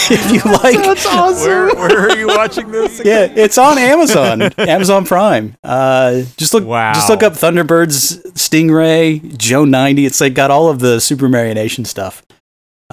if 0.12 0.32
you 0.32 0.52
like 0.52 0.76
That's 0.78 1.06
awesome. 1.06 1.48
Where, 1.50 1.76
where 1.76 2.10
are 2.10 2.18
you 2.18 2.28
watching 2.28 2.72
this? 2.72 3.02
yeah, 3.04 3.32
it's 3.36 3.58
on 3.58 3.78
Amazon, 3.78 4.42
Amazon 4.58 5.06
Prime. 5.06 5.56
Uh, 5.64 6.24
just 6.38 6.54
look, 6.54 6.66
Wow. 6.66 6.94
just 6.94 7.10
look 7.10 7.24
up 7.24 7.34
Thunderbirds, 7.34 8.22
Stingray, 8.34 9.38
Joe 9.38 9.66
ninety. 9.66 10.06
It's 10.06 10.22
like 10.22 10.34
got 10.34 10.52
all 10.52 10.70
of 10.70 10.80
the 10.80 10.98
Supermarionation 10.98 11.86
stuff. 11.88 12.24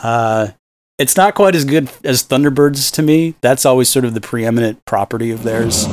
Uh, 0.02 0.48
it's 0.98 1.16
not 1.16 1.34
quite 1.34 1.54
as 1.54 1.64
good 1.64 1.90
as 2.04 2.22
Thunderbirds 2.24 2.92
to 2.94 3.02
me. 3.02 3.34
That's 3.40 3.66
always 3.66 3.88
sort 3.88 4.04
of 4.04 4.14
the 4.14 4.20
preeminent 4.20 4.84
property 4.84 5.30
of 5.30 5.42
theirs. 5.42 5.86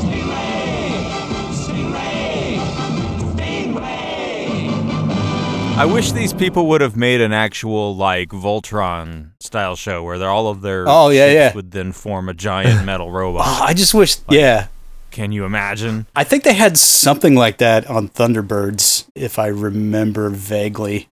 I 5.79 5.85
wish 5.85 6.11
these 6.11 6.33
people 6.33 6.67
would 6.67 6.81
have 6.81 6.97
made 6.97 7.21
an 7.21 7.31
actual 7.31 7.95
like 7.95 8.29
Voltron 8.29 9.31
style 9.39 9.77
show 9.77 10.03
where 10.03 10.17
they're, 10.19 10.29
all 10.29 10.47
of 10.49 10.61
their 10.61 10.83
Oh, 10.87 11.07
yeah, 11.09 11.27
ships 11.27 11.33
yeah. 11.35 11.55
would 11.55 11.71
then 11.71 11.93
form 11.93 12.27
a 12.27 12.33
giant 12.33 12.85
metal 12.85 13.09
robot. 13.11 13.45
Oh, 13.47 13.63
I 13.63 13.73
just 13.73 13.93
wish, 13.93 14.17
yeah. 14.29 14.67
Can 15.11 15.31
you 15.31 15.45
imagine? 15.45 16.05
I 16.15 16.25
think 16.25 16.43
they 16.43 16.53
had 16.53 16.77
something 16.77 17.33
like 17.33 17.57
that 17.59 17.89
on 17.89 18.09
Thunderbirds, 18.09 19.07
if 19.15 19.39
I 19.39 19.47
remember 19.47 20.29
vaguely. 20.29 21.07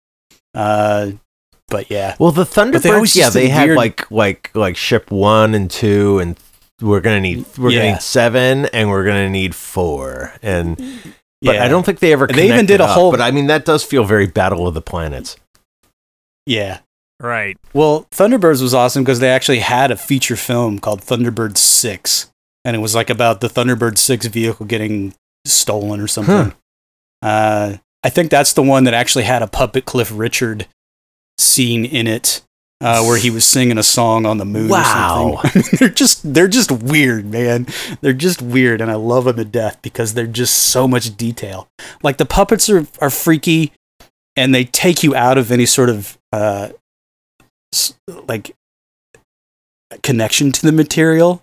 Uh, 0.52 1.12
but 1.68 1.88
yeah, 1.88 2.16
Well, 2.18 2.32
the 2.32 2.44
they 2.44 2.50
Thunderbirds, 2.50 3.14
yeah, 3.16 3.30
they 3.30 3.48
had 3.48 3.66
weird- 3.68 3.76
like 3.76 4.10
like 4.10 4.50
like 4.54 4.76
ship 4.76 5.10
one 5.12 5.54
and 5.54 5.70
two, 5.70 6.18
and 6.18 6.36
we're 6.82 7.00
gonna 7.00 7.20
need 7.20 7.44
we're 7.56 7.70
gonna 7.70 7.92
need 7.92 8.02
seven, 8.02 8.66
and 8.66 8.90
we're 8.90 9.04
gonna 9.04 9.30
need 9.30 9.54
four, 9.54 10.32
and 10.42 10.78
but 11.46 11.54
yeah, 11.56 11.64
I 11.64 11.68
don't 11.68 11.84
think 11.86 12.00
they 12.00 12.12
ever. 12.12 12.26
They 12.26 12.48
even 12.48 12.66
did 12.66 12.80
a 12.80 12.84
up, 12.84 12.90
whole- 12.90 13.10
But 13.10 13.20
I 13.20 13.30
mean, 13.30 13.46
that 13.46 13.64
does 13.64 13.82
feel 13.84 14.04
very 14.04 14.26
Battle 14.26 14.66
of 14.66 14.74
the 14.74 14.82
Planets. 14.82 15.36
yeah. 16.46 16.80
Right. 17.18 17.56
Well, 17.72 18.06
Thunderbirds 18.10 18.60
was 18.60 18.74
awesome 18.74 19.02
because 19.02 19.20
they 19.20 19.30
actually 19.30 19.60
had 19.60 19.90
a 19.90 19.96
feature 19.96 20.36
film 20.36 20.78
called 20.78 21.00
Thunderbird 21.00 21.56
Six, 21.56 22.30
and 22.62 22.76
it 22.76 22.80
was 22.80 22.94
like 22.94 23.08
about 23.08 23.40
the 23.40 23.48
Thunderbird 23.48 23.96
Six 23.96 24.26
vehicle 24.26 24.66
getting 24.66 25.14
stolen 25.46 25.98
or 26.00 26.08
something. 26.08 26.52
Uh, 27.22 27.76
I 28.02 28.10
think 28.10 28.30
that's 28.30 28.52
the 28.52 28.62
one 28.62 28.84
that 28.84 28.92
actually 28.92 29.24
had 29.24 29.40
a 29.42 29.46
puppet 29.46 29.86
Cliff 29.86 30.10
Richard 30.14 30.66
scene 31.38 31.86
in 31.86 32.06
it, 32.06 32.42
uh, 32.80 33.02
where 33.02 33.18
he 33.18 33.30
was 33.30 33.44
singing 33.44 33.78
a 33.78 33.82
song 33.82 34.26
on 34.26 34.38
the 34.38 34.44
moon. 34.44 34.68
Wow. 34.68 35.40
or 35.42 35.48
something. 35.48 35.62
they're 35.78 35.88
just 35.88 36.34
they're 36.34 36.48
just 36.48 36.70
weird, 36.70 37.26
man. 37.26 37.66
They're 38.00 38.12
just 38.12 38.42
weird, 38.42 38.80
and 38.80 38.90
I 38.90 38.94
love 38.94 39.24
them 39.24 39.36
to 39.36 39.44
death 39.44 39.80
because 39.82 40.14
they're 40.14 40.26
just 40.26 40.54
so 40.54 40.86
much 40.86 41.16
detail. 41.16 41.68
Like 42.02 42.18
the 42.18 42.26
puppets 42.26 42.68
are 42.68 42.86
are 43.00 43.10
freaky, 43.10 43.72
and 44.36 44.54
they 44.54 44.64
take 44.64 45.02
you 45.02 45.14
out 45.14 45.38
of 45.38 45.50
any 45.50 45.66
sort 45.66 45.88
of 45.88 46.18
uh, 46.32 46.70
like 48.28 48.54
connection 50.02 50.52
to 50.52 50.62
the 50.62 50.72
material. 50.72 51.42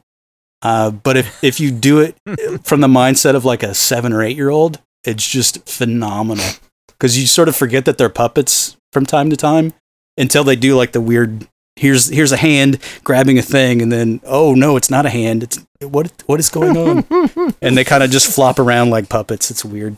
Uh, 0.62 0.92
but 0.92 1.18
if, 1.18 1.44
if 1.44 1.60
you 1.60 1.72
do 1.72 2.00
it 2.00 2.16
from 2.64 2.80
the 2.80 2.88
mindset 2.88 3.36
of 3.36 3.44
like 3.44 3.64
a 3.64 3.74
seven 3.74 4.14
or 4.14 4.22
eight 4.22 4.38
year 4.38 4.50
old, 4.50 4.80
it's 5.04 5.28
just 5.28 5.68
phenomenal 5.68 6.46
because 6.88 7.20
you 7.20 7.26
sort 7.26 7.50
of 7.50 7.56
forget 7.56 7.84
that 7.84 7.98
they're 7.98 8.08
puppets 8.08 8.78
from 8.94 9.06
time 9.06 9.30
to 9.30 9.36
time 9.36 9.74
until 10.18 10.44
they 10.44 10.56
do 10.56 10.76
like 10.76 10.92
the 10.92 11.02
weird. 11.02 11.48
Here's 11.76 12.08
here's 12.08 12.32
a 12.32 12.38
hand 12.38 12.78
grabbing 13.04 13.40
a 13.40 13.42
thing, 13.42 13.82
and 13.82 13.92
then 13.92 14.22
oh 14.26 14.54
no, 14.54 14.78
it's 14.78 14.92
not 14.92 15.08
a 15.08 15.10
hand. 15.10 15.44
It's 15.44 15.66
what 15.82 16.12
what 16.28 16.40
is 16.40 16.50
going 16.50 16.78
on? 16.78 17.56
and 17.62 17.76
they 17.76 17.84
kind 17.84 18.04
of 18.04 18.12
just 18.12 18.34
flop 18.34 18.60
around 18.60 18.92
like 18.92 19.10
puppets. 19.10 19.50
It's 19.50 19.66
weird. 19.66 19.98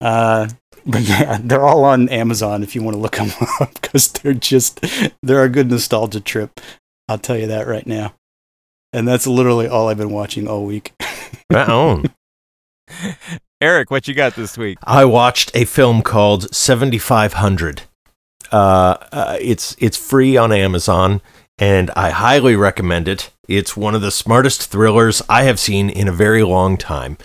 Uh, 0.00 0.48
but 0.86 1.02
yeah, 1.02 1.38
they're 1.42 1.64
all 1.64 1.84
on 1.84 2.08
Amazon 2.08 2.62
if 2.62 2.74
you 2.74 2.82
want 2.82 2.94
to 2.94 3.00
look 3.00 3.16
them 3.16 3.30
up 3.60 3.80
because 3.80 4.08
they're 4.12 4.34
just 4.34 4.84
they're 5.22 5.44
a 5.44 5.48
good 5.48 5.70
nostalgia 5.70 6.20
trip. 6.20 6.60
I'll 7.08 7.18
tell 7.18 7.38
you 7.38 7.46
that 7.46 7.66
right 7.66 7.86
now. 7.86 8.14
And 8.92 9.06
that's 9.06 9.26
literally 9.26 9.66
all 9.66 9.88
I've 9.88 9.98
been 9.98 10.10
watching 10.10 10.48
all 10.48 10.64
week. 10.64 10.92
My 11.52 11.66
own. 11.66 12.06
Eric, 13.60 13.90
what 13.90 14.08
you 14.08 14.14
got 14.14 14.34
this 14.34 14.56
week? 14.56 14.78
I 14.84 15.04
watched 15.04 15.50
a 15.54 15.64
film 15.64 16.02
called 16.02 16.54
7500. 16.54 17.82
Uh, 18.50 18.96
uh, 19.12 19.36
it's 19.40 19.76
it's 19.78 19.96
free 19.96 20.36
on 20.36 20.52
Amazon, 20.52 21.20
and 21.58 21.90
I 21.96 22.10
highly 22.10 22.56
recommend 22.56 23.08
it. 23.08 23.30
It's 23.46 23.76
one 23.76 23.94
of 23.94 24.02
the 24.02 24.10
smartest 24.10 24.70
thrillers 24.70 25.22
I 25.28 25.44
have 25.44 25.58
seen 25.58 25.90
in 25.90 26.08
a 26.08 26.12
very 26.12 26.42
long 26.42 26.76
time 26.76 27.18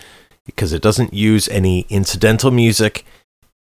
because 0.45 0.73
it 0.73 0.81
doesn't 0.81 1.13
use 1.13 1.47
any 1.49 1.85
incidental 1.89 2.51
music, 2.51 3.05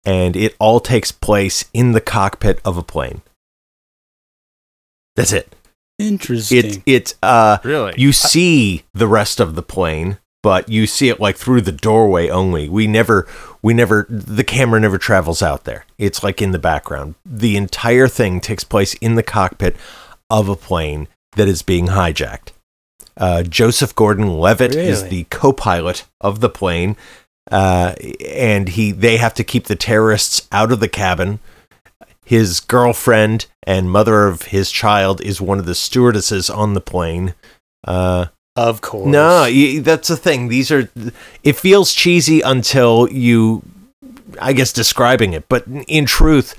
and 0.05 0.35
it 0.35 0.55
all 0.59 0.79
takes 0.79 1.11
place 1.11 1.65
in 1.73 1.91
the 1.91 2.01
cockpit 2.01 2.59
of 2.63 2.77
a 2.77 2.83
plane. 2.83 3.21
That's 5.15 5.33
it. 5.33 5.53
Interesting. 5.97 6.57
It 6.57 6.81
it 6.85 7.15
uh 7.21 7.57
Really? 7.63 7.93
you 7.97 8.13
see 8.13 8.83
the 8.93 9.07
rest 9.07 9.41
of 9.41 9.55
the 9.55 9.61
plane 9.61 10.17
but 10.41 10.69
you 10.69 10.87
see 10.87 11.09
it 11.09 11.19
like 11.19 11.35
through 11.35 11.59
the 11.59 11.73
doorway 11.73 12.29
only 12.29 12.69
we 12.69 12.87
never 12.87 13.27
we 13.61 13.73
never 13.73 14.05
the 14.09 14.43
camera 14.43 14.79
never 14.79 14.97
travels 14.97 15.41
out 15.41 15.65
there. 15.65 15.85
It's 15.97 16.23
like 16.23 16.41
in 16.41 16.51
the 16.51 16.59
background. 16.59 17.15
The 17.25 17.57
entire 17.57 18.07
thing 18.07 18.39
takes 18.39 18.63
place 18.63 18.93
in 18.95 19.15
the 19.15 19.23
cockpit 19.23 19.75
of 20.29 20.49
a 20.49 20.55
plane 20.55 21.07
that 21.33 21.47
is 21.47 21.61
being 21.61 21.87
hijacked. 21.87 22.49
Uh, 23.17 23.43
joseph 23.43 23.93
gordon-levitt 23.95 24.73
is 24.73 25.09
the 25.09 25.25
co-pilot 25.29 26.05
of 26.21 26.39
the 26.39 26.47
plane 26.47 26.95
uh, 27.51 27.95
and 28.25 28.69
he 28.69 28.91
they 28.91 29.17
have 29.17 29.33
to 29.35 29.43
keep 29.43 29.65
the 29.65 29.75
terrorists 29.75 30.47
out 30.51 30.71
of 30.71 30.79
the 30.79 30.87
cabin. 30.87 31.39
His 32.23 32.59
girlfriend 32.59 33.47
and 33.63 33.89
mother 33.89 34.27
of 34.27 34.43
his 34.43 34.71
child 34.71 35.19
is 35.21 35.41
one 35.41 35.57
of 35.57 35.65
the 35.65 35.75
stewardesses 35.75 36.49
on 36.49 36.75
the 36.75 36.81
plane. 36.81 37.33
Uh, 37.83 38.27
of 38.67 38.81
course. 38.81 39.07
no, 39.07 39.49
that's 39.81 40.07
the 40.07 40.17
thing. 40.17 40.47
These 40.49 40.71
are. 40.71 40.89
It 41.43 41.53
feels 41.55 41.93
cheesy 41.93 42.41
until 42.41 43.07
you, 43.11 43.63
I 44.41 44.53
guess, 44.53 44.73
describing 44.73 45.33
it. 45.33 45.45
But 45.49 45.65
in 45.87 46.05
truth, 46.05 46.55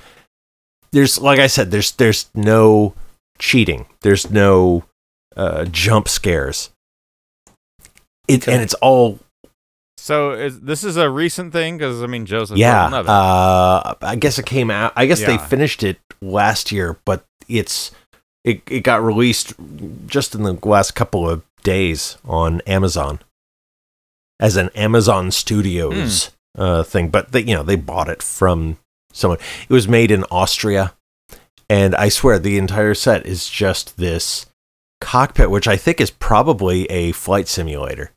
there's 0.93 1.21
like 1.21 1.39
I 1.39 1.47
said, 1.47 1.71
there's 1.71 1.93
there's 1.93 2.31
no 2.35 2.95
cheating. 3.39 3.87
There's 4.03 4.31
no 4.31 4.85
uh, 5.37 5.65
jump 5.67 6.09
scares. 6.09 6.71
It 8.29 8.43
Okay. 8.43 8.53
and 8.53 8.63
it's 8.63 8.75
all 8.75 9.19
so 9.99 10.33
is 10.33 10.61
this 10.61 10.83
is 10.85 10.97
a 10.97 11.11
recent 11.11 11.53
thing 11.53 11.77
because 11.77 12.03
I 12.03 12.07
mean 12.07 12.25
Joseph. 12.27 12.57
yeah. 12.57 12.87
Uh, 12.87 13.95
I 14.01 14.17
guess 14.17 14.39
it 14.39 14.47
came 14.47 14.71
out. 14.71 14.93
I 14.97 15.07
guess 15.07 15.21
they 15.21 15.37
finished 15.37 15.83
it 15.83 15.99
last 16.23 16.73
year, 16.73 16.97
but 17.05 17.25
it's 17.49 17.91
it 18.45 18.63
it 18.71 18.81
got 18.81 19.03
released 19.03 19.53
just 20.07 20.35
in 20.35 20.43
the 20.45 20.59
last 20.67 20.93
couple 20.95 21.29
of 21.29 21.43
days 21.63 22.17
on 22.25 22.61
Amazon 22.63 23.21
as 24.39 24.57
an 24.57 24.71
Amazon 24.75 25.31
Studios 25.31 26.31
uh, 26.57 26.83
thing. 26.83 27.09
But 27.11 27.33
they, 27.33 27.43
you 27.43 27.55
know, 27.55 27.63
they 27.63 27.77
bought 27.77 28.09
it 28.09 28.23
from 28.23 28.79
someone. 29.13 29.39
It 29.69 29.73
was 29.73 29.87
made 29.89 30.11
in 30.11 30.25
Austria, 30.25 30.95
and 31.69 31.95
I 31.95 32.09
swear 32.09 32.39
the 32.39 32.59
entire 32.59 32.95
set 32.95 33.27
is 33.27 33.49
just 33.49 33.97
this 33.97 34.47
cockpit, 35.01 35.51
which 35.51 35.69
I 35.69 35.77
think 35.77 36.01
is 36.01 36.11
probably 36.11 36.85
a 36.91 37.13
flight 37.13 37.49
simulator. 37.49 38.11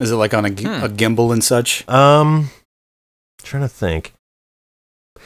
Is 0.00 0.10
it 0.10 0.16
like 0.16 0.34
on 0.34 0.44
a, 0.44 0.48
Hmm. 0.48 0.84
a 0.84 0.88
gimbal 0.88 1.32
and 1.32 1.44
such? 1.44 1.88
Um, 1.88 2.50
trying 3.42 3.62
to 3.62 3.68
think. 3.68 4.12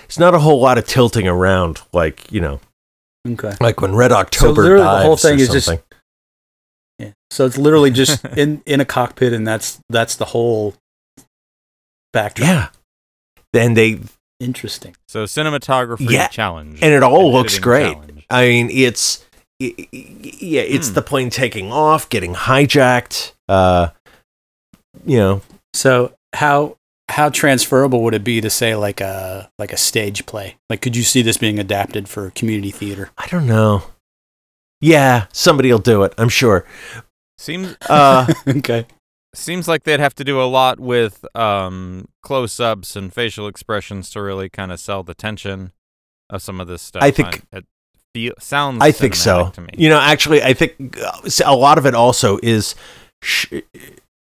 It's 0.04 0.18
not 0.18 0.34
a 0.34 0.40
whole 0.40 0.60
lot 0.60 0.76
of 0.78 0.86
tilting 0.86 1.26
around, 1.26 1.80
like 1.92 2.30
you 2.30 2.40
know, 2.40 2.60
Okay. 3.34 3.54
like 3.60 3.80
when 3.80 3.94
Red 3.94 4.12
October 4.12 4.62
literally 4.62 4.84
the 4.84 4.98
whole 5.02 5.16
thing 5.16 5.38
or 5.38 5.42
is 5.42 5.48
just- 5.50 5.66
something. 5.66 5.82
Yeah. 6.98 7.10
So 7.30 7.44
it's 7.46 7.58
literally 7.58 7.90
just 7.90 8.24
in 8.36 8.62
in 8.66 8.80
a 8.80 8.84
cockpit, 8.84 9.32
and 9.32 9.46
that's 9.46 9.80
that's 9.90 10.16
the 10.16 10.26
whole 10.26 10.74
backdrop. 12.12 12.48
yeah. 12.48 12.68
Then 13.52 13.74
they 13.74 14.00
Interesting. 14.40 14.94
so 15.08 15.24
cinematography 15.24 16.10
Yeah, 16.10 16.28
challenge, 16.28 16.80
and 16.82 16.92
it 16.92 17.02
all 17.02 17.32
looks 17.32 17.58
great. 17.58 17.92
challenge. 17.94 18.24
I 18.30 18.46
mean, 18.48 18.70
it's 18.70 19.24
i- 19.62 19.74
i- 19.78 19.88
yeah, 19.92 20.60
it's 20.62 20.88
Hmm. 20.88 20.94
the 20.94 21.02
plane 21.02 21.30
taking 21.30 21.72
off, 21.72 22.08
getting 22.08 22.34
hijacked. 22.34 23.32
Uh, 23.48 23.88
you 25.04 25.18
know, 25.18 25.42
So 25.74 26.14
how 26.34 26.76
how 27.08 27.28
transferable 27.28 28.02
would 28.02 28.14
it 28.14 28.24
be 28.24 28.40
to 28.40 28.50
say 28.50 28.74
like 28.74 29.00
a 29.00 29.50
like 29.58 29.72
a 29.72 29.76
stage 29.76 30.26
play? 30.26 30.56
Like, 30.68 30.80
could 30.82 30.96
you 30.96 31.02
see 31.02 31.22
this 31.22 31.36
being 31.36 31.58
adapted 31.58 32.08
for 32.08 32.30
community 32.30 32.70
theater? 32.70 33.10
I 33.18 33.26
don't 33.28 33.46
know. 33.46 33.84
Yeah, 34.80 35.26
somebody 35.32 35.70
will 35.72 35.78
do 35.78 36.02
it. 36.02 36.12
I'm 36.18 36.28
sure. 36.28 36.64
Seems 37.38 37.76
Uh, 37.88 38.26
okay. 38.48 38.86
seems 39.34 39.68
like 39.68 39.84
they'd 39.84 40.00
have 40.00 40.14
to 40.16 40.24
do 40.24 40.40
a 40.40 40.44
lot 40.44 40.78
with 40.80 41.24
um, 41.34 42.08
close-ups 42.22 42.96
and 42.96 43.12
facial 43.12 43.46
expressions 43.48 44.10
to 44.10 44.20
really 44.22 44.48
kind 44.48 44.72
of 44.72 44.80
sell 44.80 45.02
the 45.02 45.14
tension 45.14 45.72
of 46.28 46.42
some 46.42 46.60
of 46.60 46.66
this 46.68 46.82
stuff. 46.82 47.02
I 47.02 47.10
think- 47.10 47.42
it 47.52 47.64
feel 48.14 48.32
sounds. 48.38 48.78
I 48.82 48.92
think 48.92 49.14
so. 49.14 49.50
To 49.50 49.60
me. 49.60 49.68
You 49.76 49.88
know, 49.90 50.00
actually, 50.00 50.42
I 50.42 50.54
think 50.54 50.98
uh, 50.98 51.20
a 51.44 51.54
lot 51.54 51.76
of 51.78 51.84
it 51.86 51.94
also 51.94 52.38
is 52.42 52.74
sh- 53.22 53.52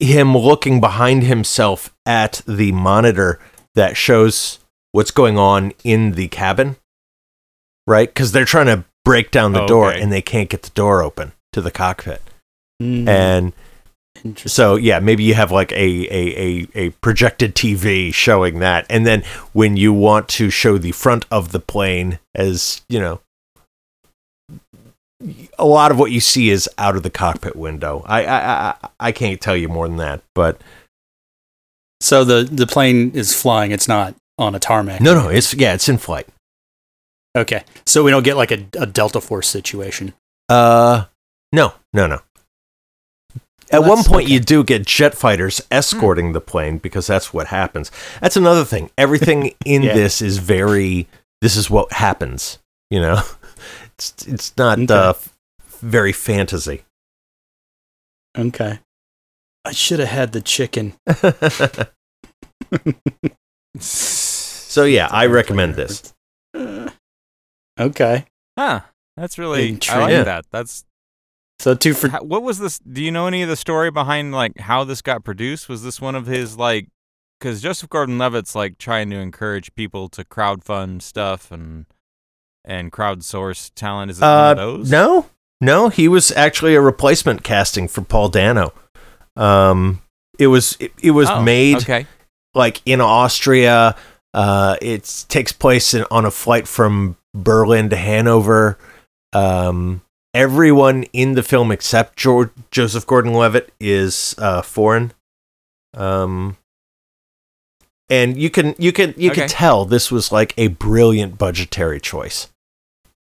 him 0.03 0.37
looking 0.37 0.81
behind 0.81 1.23
himself 1.25 1.95
at 2.07 2.43
the 2.47 2.73
monitor 2.73 3.39
that 3.75 3.97
shows 3.97 4.59
what's 4.93 5.11
going 5.11 5.39
on 5.39 5.73
in 5.85 6.13
the 6.13 6.29
cabin, 6.29 6.77
right? 7.87 8.09
Because 8.09 8.33
they're 8.33 8.45
trying 8.45 8.67
to 8.67 8.85
break 9.05 9.31
down 9.31 9.53
the 9.53 9.63
Oh, 9.63 9.67
door 9.67 9.91
okay. 9.93 10.01
and 10.01 10.13
they 10.13 10.23
can't 10.23 10.49
get 10.51 10.63
the 10.63 10.71
door 10.71 11.03
open 11.03 11.33
to 11.53 11.61
the 11.61 11.71
cockpit. 11.71 12.23
Mm, 12.81 13.09
And 13.09 13.53
so, 14.39 14.77
yeah, 14.77 15.01
maybe 15.01 15.25
you 15.25 15.35
have 15.35 15.51
like 15.51 15.73
a, 15.73 15.77
a, 15.77 16.37
a, 16.37 16.69
a 16.75 16.91
projected 17.01 17.55
TV 17.55 18.13
showing 18.15 18.59
that. 18.61 18.87
And 18.89 19.05
then 19.07 19.23
when 19.53 19.77
you 19.77 19.93
want 19.93 20.29
to 20.31 20.51
show 20.51 20.79
the 20.79 20.93
front 20.93 21.25
of 21.31 21.51
the 21.53 21.59
plane 21.61 22.19
as, 22.35 22.83
you 22.89 23.01
know, 23.01 23.21
a 25.59 25.65
lot 25.65 25.91
of 25.91 25.99
what 25.99 26.11
you 26.11 26.21
see 26.21 26.51
is 26.51 26.69
out 26.79 26.97
of 26.97 27.03
the 27.03 27.11
cockpit 27.11 27.57
window. 27.57 28.03
I, 28.07 28.25
I, 28.25 28.39
I, 28.39 28.89
I 29.01 29.13
can't 29.13 29.41
tell 29.41 29.57
you 29.57 29.69
more 29.69 29.87
than 29.89 29.99
that, 29.99 30.23
but 30.35 30.61
So 32.01 32.25
the 32.25 32.43
the 32.45 32.67
plane 32.67 33.13
is 33.15 33.35
flying. 33.41 33.71
It's 33.73 33.89
not 33.89 34.15
on 34.39 34.55
a 34.55 34.59
tarmac. 34.59 35.01
no, 35.01 35.15
no, 35.15 35.29
it's, 35.29 35.55
yeah, 35.55 35.75
it's 35.75 35.89
in 35.89 35.99
flight. 35.99 36.27
Okay. 37.37 37.65
So 37.87 38.03
we 38.03 38.11
don't 38.11 38.25
get 38.25 38.37
like 38.37 38.51
a, 38.51 38.67
a 38.79 38.87
Delta 38.87 39.21
Force 39.21 39.49
situation. 39.49 40.13
Uh, 40.49 41.05
no, 41.53 41.75
no, 41.93 42.07
no. 42.07 42.21
At 43.71 43.81
Well, 43.81 43.91
one 43.97 44.05
point, 44.05 44.25
okay. 44.25 44.35
you 44.35 44.41
do 44.41 44.63
get 44.65 44.85
jet 44.87 45.15
fighters 45.15 45.63
escorting 45.71 46.33
the 46.33 46.41
plane 46.43 46.77
because 46.79 47.07
that's 47.07 47.33
what 47.33 47.47
happens. 47.47 47.91
That's 48.21 48.37
another 48.37 48.65
thing. 48.65 48.91
Everything 48.99 49.55
in 49.65 49.83
Yeah. 49.83 49.95
this 49.95 50.21
is 50.21 50.39
very. 50.39 51.07
This 51.41 51.57
is 51.57 51.71
what 51.71 51.93
happens. 51.93 52.59
You 52.91 53.01
know, 53.01 53.23
it's 54.11 54.27
it's 54.27 54.57
not 54.57 54.79
Okay. 54.79 54.95
uh, 54.95 55.11
f- 55.11 55.37
very 55.81 56.13
fantasy. 56.13 56.83
Okay. 58.37 58.81
I 59.65 59.73
should 59.73 60.01
have 60.01 60.09
had 60.09 60.33
the 60.33 60.41
chicken. 60.41 60.95
so 63.79 64.85
yeah, 64.85 65.09
I 65.11 65.27
recommend 65.27 65.75
this. 65.75 66.15
Uh, 66.55 66.91
okay. 67.79 68.27
Huh. 68.59 68.81
That's 69.17 69.39
really. 69.39 69.79
I 69.89 69.99
like 69.99 70.11
Yeah. 70.11 70.25
that. 70.25 70.47
That's. 70.51 70.85
So 71.59 71.75
two 71.75 71.95
for 71.95 72.09
How, 72.09 72.23
what 72.23 72.43
was 72.43 72.59
this? 72.59 72.79
Do 72.81 73.03
you 73.03 73.11
know 73.13 73.27
any 73.27 73.43
of 73.43 73.49
the 73.49 73.57
story 73.57 73.91
behind 73.91 74.33
like 74.33 74.59
how 74.59 74.85
this 74.85 75.03
got 75.03 75.25
produced? 75.25 75.69
Was 75.69 75.83
this 75.85 76.01
one 76.01 76.15
of 76.15 76.27
his 76.27 76.57
like? 76.57 76.89
Because 77.39 77.61
Joseph 77.61 77.91
Gordon-Levitt's 77.91 78.55
like 78.55 78.79
trying 78.79 79.11
to 79.11 79.17
encourage 79.17 79.75
people 79.75 80.09
to 80.11 80.25
crowdfund 80.25 81.03
stuff 81.03 81.51
and 81.51 81.87
and 82.65 82.93
crowdsource 82.93 83.71
talent. 83.75 84.11
Is 84.11 84.19
it 84.19 84.23
one 84.23 84.31
Uh, 84.31 84.51
of 84.51 84.57
those? 84.57 84.91
no, 84.91 85.27
no, 85.61 85.89
he 85.89 86.09
was 86.09 86.31
actually 86.33 86.75
a 86.75 86.81
replacement 86.81 87.43
casting 87.43 87.89
for 87.89 88.03
Paul 88.03 88.29
Dano. 88.29 88.73
Um, 89.37 90.03
it 90.39 90.49
was 90.49 90.77
it, 90.81 90.93
it 91.03 91.11
was 91.13 91.29
Oh, 91.31 91.43
made 91.43 91.77
Okay. 91.79 92.07
like 92.55 92.81
in 92.87 93.01
Austria. 93.01 93.97
Uh, 94.35 94.77
it 94.81 95.25
takes 95.29 95.53
place 95.53 95.93
in, 95.95 96.05
on 96.11 96.25
a 96.25 96.31
flight 96.31 96.67
from 96.67 97.17
Berlin 97.35 97.91
to 97.91 97.97
Hanover. 97.97 98.79
Um, 99.35 100.01
everyone 100.35 101.05
in 101.13 101.35
the 101.35 101.43
film 101.43 101.71
except 101.71 102.17
George, 102.17 102.51
Joseph 102.71 103.07
Gordon-Levitt 103.07 103.73
is 103.81 104.35
uh, 104.39 104.63
foreign. 104.63 105.13
Um, 105.95 106.57
and 108.11 108.37
you 108.37 108.51
can 108.51 108.75
you 108.79 108.93
can 108.93 109.15
you 109.17 109.31
Okay. 109.31 109.43
can 109.43 109.49
tell 109.49 109.85
this 109.85 110.11
was 110.11 110.31
like 110.33 110.55
a 110.57 110.69
brilliant 110.69 111.39
budgetary 111.39 112.01
choice. 112.01 112.49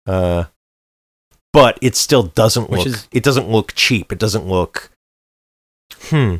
Uh, 0.07 0.45
but 1.53 1.79
it 1.83 1.97
still 1.97 2.23
doesn't 2.25 2.71
Which 2.71 2.79
look 2.79 2.87
is- 2.87 3.09
it 3.13 3.23
doesn't 3.23 3.49
look 3.49 3.75
cheap. 3.75 4.13
It 4.13 4.19
doesn't 4.19 4.47
look. 4.47 4.91
Hmm. 6.09 6.37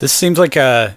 This 0.00 0.12
seems 0.12 0.38
like 0.38 0.56
uh 0.56 0.90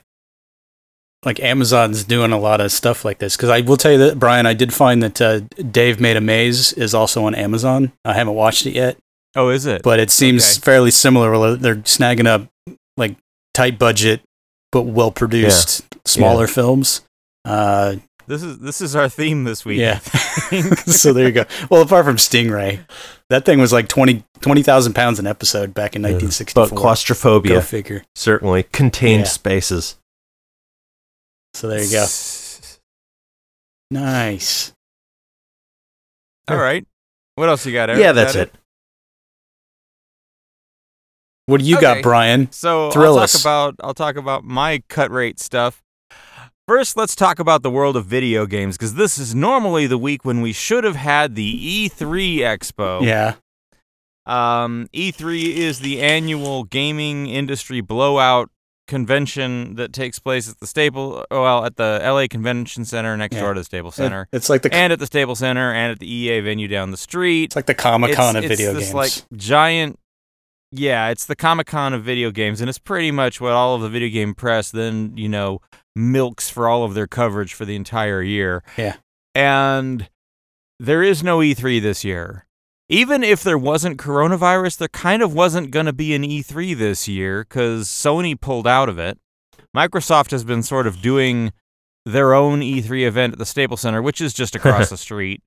like 1.25 1.39
Amazon's 1.39 2.03
doing 2.03 2.32
a 2.32 2.39
lot 2.39 2.62
of 2.62 2.72
stuff 2.72 3.03
like 3.03 3.20
this 3.20 3.36
because 3.36 3.50
I 3.50 3.62
will 3.62 3.77
tell 3.77 3.91
you 3.91 3.98
that 4.00 4.20
Brian, 4.20 4.46
I 4.46 4.53
did 4.53 4.74
find 4.74 5.01
that 5.03 5.20
uh, 5.22 5.39
Dave 5.72 6.00
Made 6.00 6.15
a 6.15 6.22
Maze 6.22 6.74
is 6.74 6.94
also 6.94 7.24
on 7.25 7.34
Amazon. 7.36 7.91
I 8.06 8.13
haven't 8.13 8.36
watched 8.36 8.65
it 8.67 8.72
yet, 8.75 8.98
Oh, 9.36 9.50
is 9.50 9.65
it? 9.65 9.82
but 9.82 10.00
it 10.00 10.12
seems 10.12 10.44
Okay. 10.44 10.62
fairly 10.62 10.91
similar. 10.91 11.31
where 11.38 11.55
They're 11.55 11.75
snagging 11.77 12.27
up 12.27 12.48
like 12.98 13.16
tight 13.53 13.77
budget 13.79 14.22
but 14.72 14.84
well 14.84 15.12
produced 15.12 15.86
smaller 16.06 16.48
films. 16.48 17.01
Uh, 17.46 17.98
this 18.27 18.44
is 18.44 18.60
this 18.60 18.82
is 18.82 18.96
our 18.96 19.08
theme 19.08 19.44
this 19.46 19.64
week. 19.66 19.80
yeah. 19.80 20.00
so 20.86 21.14
there 21.14 21.27
you 21.27 21.32
go. 21.34 21.46
Well, 21.70 21.82
apart 21.82 22.06
from 22.06 22.18
Stingray, 22.18 22.80
that 23.30 23.46
thing 23.46 23.60
was 23.60 23.72
like 23.72 23.88
20 23.88 24.24
20,000 24.42 24.94
pounds 24.94 25.20
an 25.20 25.27
episode 25.27 25.74
back 25.74 25.96
in 25.96 26.01
But 26.01 26.12
1964. 26.22 26.68
Go 26.70 26.75
claustrophobia 26.75 27.62
figure. 27.62 28.03
certainly 28.16 28.64
contained 28.64 29.22
Yeah. 29.22 29.27
spaces. 29.30 29.98
So 31.53 31.68
there 31.70 31.84
you 31.84 31.92
go. 31.92 32.06
Nice. 33.90 34.74
All 36.50 36.58
right. 36.58 36.86
What 37.36 37.48
else 37.48 37.66
you 37.66 37.72
got? 37.72 37.90
Eric? 37.90 38.01
Yeah, 38.01 38.10
Is 38.10 38.16
that's 38.16 38.34
that 38.34 38.48
it. 38.50 38.53
What 41.48 41.62
do 41.62 41.66
you 41.66 41.77
Okay. 41.77 41.81
got, 41.81 42.03
Brian? 42.03 42.51
So 42.51 42.92
Thrill 42.92 43.18
I'll 43.18 43.24
us. 43.24 43.31
talk 43.31 43.42
about 43.42 43.75
I'll 43.81 43.94
talk 43.94 44.18
about 44.18 44.44
my 44.44 44.83
cut 44.90 45.10
rate 45.12 45.40
stuff. 45.40 45.81
First, 46.68 46.98
let's 46.98 47.16
talk 47.16 47.40
about 47.40 47.64
the 47.64 47.72
world 47.72 47.96
of 47.96 48.05
video 48.05 48.46
games 48.46 48.75
because 48.77 48.96
this 48.96 49.18
is 49.18 49.33
normally 49.33 49.88
the 49.88 49.98
week 49.98 50.25
when 50.25 50.42
we 50.42 50.51
should 50.51 50.83
have 50.83 50.98
had 50.98 51.36
the 51.36 51.88
E3 51.90 52.40
Expo. 52.40 53.01
Yeah. 53.01 53.36
Um, 54.25 54.90
E3 54.94 55.55
is 55.55 55.79
the 55.79 56.01
annual 56.01 56.66
gaming 56.66 57.27
industry 57.27 57.79
blowout 57.79 58.50
convention 58.90 59.75
that 59.75 59.94
takes 59.94 60.20
place 60.20 60.50
at 60.50 60.60
the 60.60 60.68
Staple, 60.68 61.24
well, 61.31 61.64
at 61.64 61.77
the 61.77 62.01
LA 62.03 62.27
Convention 62.27 62.83
Center 62.83 63.16
next 63.16 63.36
Yeah. 63.36 63.42
door 63.44 63.53
to 63.53 63.62
the 63.62 63.66
Staples 63.66 63.96
Center, 63.96 64.27
It's 64.33 64.50
like 64.50 64.64
the 64.64 64.74
and 64.74 64.92
at 64.92 65.00
the 65.00 65.05
Staples 65.05 65.40
Center, 65.40 65.72
and 65.74 65.94
at 65.94 66.00
the 66.00 66.10
EA 66.14 66.42
venue 66.42 66.68
down 66.68 66.92
the 66.92 66.98
street. 66.98 67.46
it's 67.46 67.55
like 67.55 67.66
the 67.68 67.74
Comic 67.74 68.14
Con 68.14 68.36
of 68.36 68.44
video 68.44 68.72
it's 68.72 68.79
this, 68.79 68.83
games. 68.88 68.94
like 68.94 69.40
giant 69.40 69.98
yeah 70.72 71.10
it's 71.10 71.25
the 71.25 71.36
comic-con 71.36 71.94
of 71.94 72.03
video 72.03 72.30
games 72.32 72.60
and 72.60 72.70
it's 72.70 72.80
pretty 72.80 73.12
much 73.12 73.40
what 73.40 73.53
all 73.53 73.75
of 73.75 73.82
the 73.82 73.90
video 73.90 74.10
game 74.10 74.34
press 74.34 74.70
then 74.72 75.16
you 75.16 75.30
know 75.30 75.62
milks 75.98 76.50
for 76.50 76.70
all 76.70 76.84
of 76.84 76.94
their 76.94 77.08
coverage 77.08 77.53
for 77.53 77.66
the 77.66 77.75
entire 77.75 78.22
year. 78.22 78.64
Yeah. 78.77 78.96
and 79.36 80.10
there 80.80 81.01
is 81.01 81.24
no 81.24 81.40
e3 81.40 81.82
this 81.82 82.03
year. 82.03 82.46
Even 82.88 83.24
if 83.24 83.44
there 83.44 83.58
wasn't 83.58 83.98
coronavirus 83.98 84.77
there 84.77 84.88
kind 84.88 85.22
of 85.22 85.34
wasn't 85.34 85.72
going 85.72 85.88
to 85.88 85.94
be 85.94 86.14
an 86.14 86.24
e3 86.24 86.77
this 86.77 87.08
year 87.08 87.44
because 87.44 87.88
sony 87.88 88.40
pulled 88.40 88.68
out 88.68 88.88
of 88.88 89.00
it. 89.00 89.18
Microsoft 89.75 90.32
has 90.32 90.44
been 90.44 90.64
sort 90.64 90.88
of 90.88 91.01
doing 91.01 91.51
their 92.06 92.34
own 92.34 92.62
e3 92.62 93.06
event 93.06 93.34
at 93.34 93.40
the 93.40 93.46
staples 93.46 93.82
center 93.82 94.01
which 94.01 94.22
is 94.22 94.34
just 94.34 94.56
across 94.56 94.90
the 94.92 94.98
street 94.98 95.42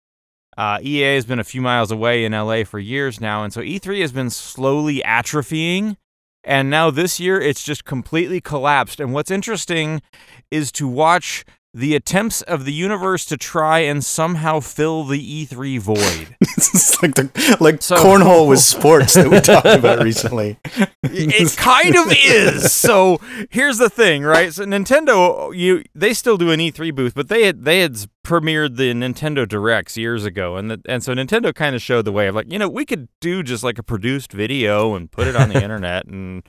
uh, 0.60 0.78
EA 0.82 1.14
has 1.14 1.24
been 1.24 1.38
a 1.38 1.44
few 1.44 1.62
miles 1.62 1.90
away 1.90 2.22
in 2.22 2.32
LA 2.32 2.64
for 2.64 2.78
years 2.78 3.18
now, 3.18 3.42
and 3.42 3.50
so 3.50 3.62
E3 3.62 4.02
has 4.02 4.12
been 4.12 4.28
slowly 4.28 5.00
atrophying. 5.06 5.96
And 6.44 6.68
now 6.68 6.90
this 6.90 7.18
year, 7.18 7.40
it's 7.40 7.64
just 7.64 7.86
completely 7.86 8.42
collapsed. 8.42 9.00
And 9.00 9.14
what's 9.14 9.30
interesting 9.30 10.02
is 10.50 10.70
to 10.72 10.86
watch 10.86 11.46
the 11.72 11.94
attempts 11.94 12.42
of 12.42 12.64
the 12.64 12.72
universe 12.72 13.24
to 13.26 13.37
try 13.37 13.78
and 13.80 14.04
somehow 14.04 14.59
fill 14.59 15.04
the 15.04 15.46
E3 15.46 15.78
void. 15.78 16.37
it's 16.40 17.00
like 17.02 17.14
the 17.14 17.56
like 17.61 17.80
So- 17.80 17.96
cornhole 17.96 18.48
with 18.48 18.59
sports 18.74 19.14
that 19.14 19.28
we 19.28 19.40
talked 19.40 19.66
about 19.66 20.02
recently. 20.02 20.59
it 21.04 21.56
kind 21.56 21.94
of 21.96 22.12
is. 22.12 22.72
So 22.72 23.20
here's 23.50 23.78
the 23.78 23.88
thing, 23.88 24.24
right? 24.24 24.52
So 24.52 24.64
Nintendo, 24.64 25.54
you 25.56 25.85
they 25.94 26.12
still 26.12 26.37
do 26.37 26.50
an 26.50 26.59
E3 26.61 26.94
booth, 26.94 27.14
but 27.14 27.28
they 27.28 27.44
had 27.46 27.64
they 27.64 27.80
had 27.80 27.96
premiered 28.26 28.76
the 28.76 28.92
Nintendo 28.92 29.46
Directs 29.48 29.96
years 29.96 30.24
ago, 30.24 30.56
and 30.56 30.70
the, 30.72 30.80
and 30.88 31.02
so 31.02 31.14
Nintendo 31.14 31.54
kind 31.54 31.74
of 31.76 31.83
showed 31.83 32.04
the 32.04 32.12
way 32.12 32.26
of 32.26 32.35
like, 32.35 32.50
you 32.52 32.59
know, 32.59 32.68
we 32.68 32.85
could 32.85 33.09
do 33.20 33.42
just 33.42 33.62
like 33.64 33.78
a 33.78 33.83
produced 33.83 34.33
video 34.33 34.94
and 34.94 35.11
put 35.11 35.26
it 35.28 35.37
on 35.37 35.48
the 35.50 35.62
internet, 35.62 36.06
and 36.06 36.42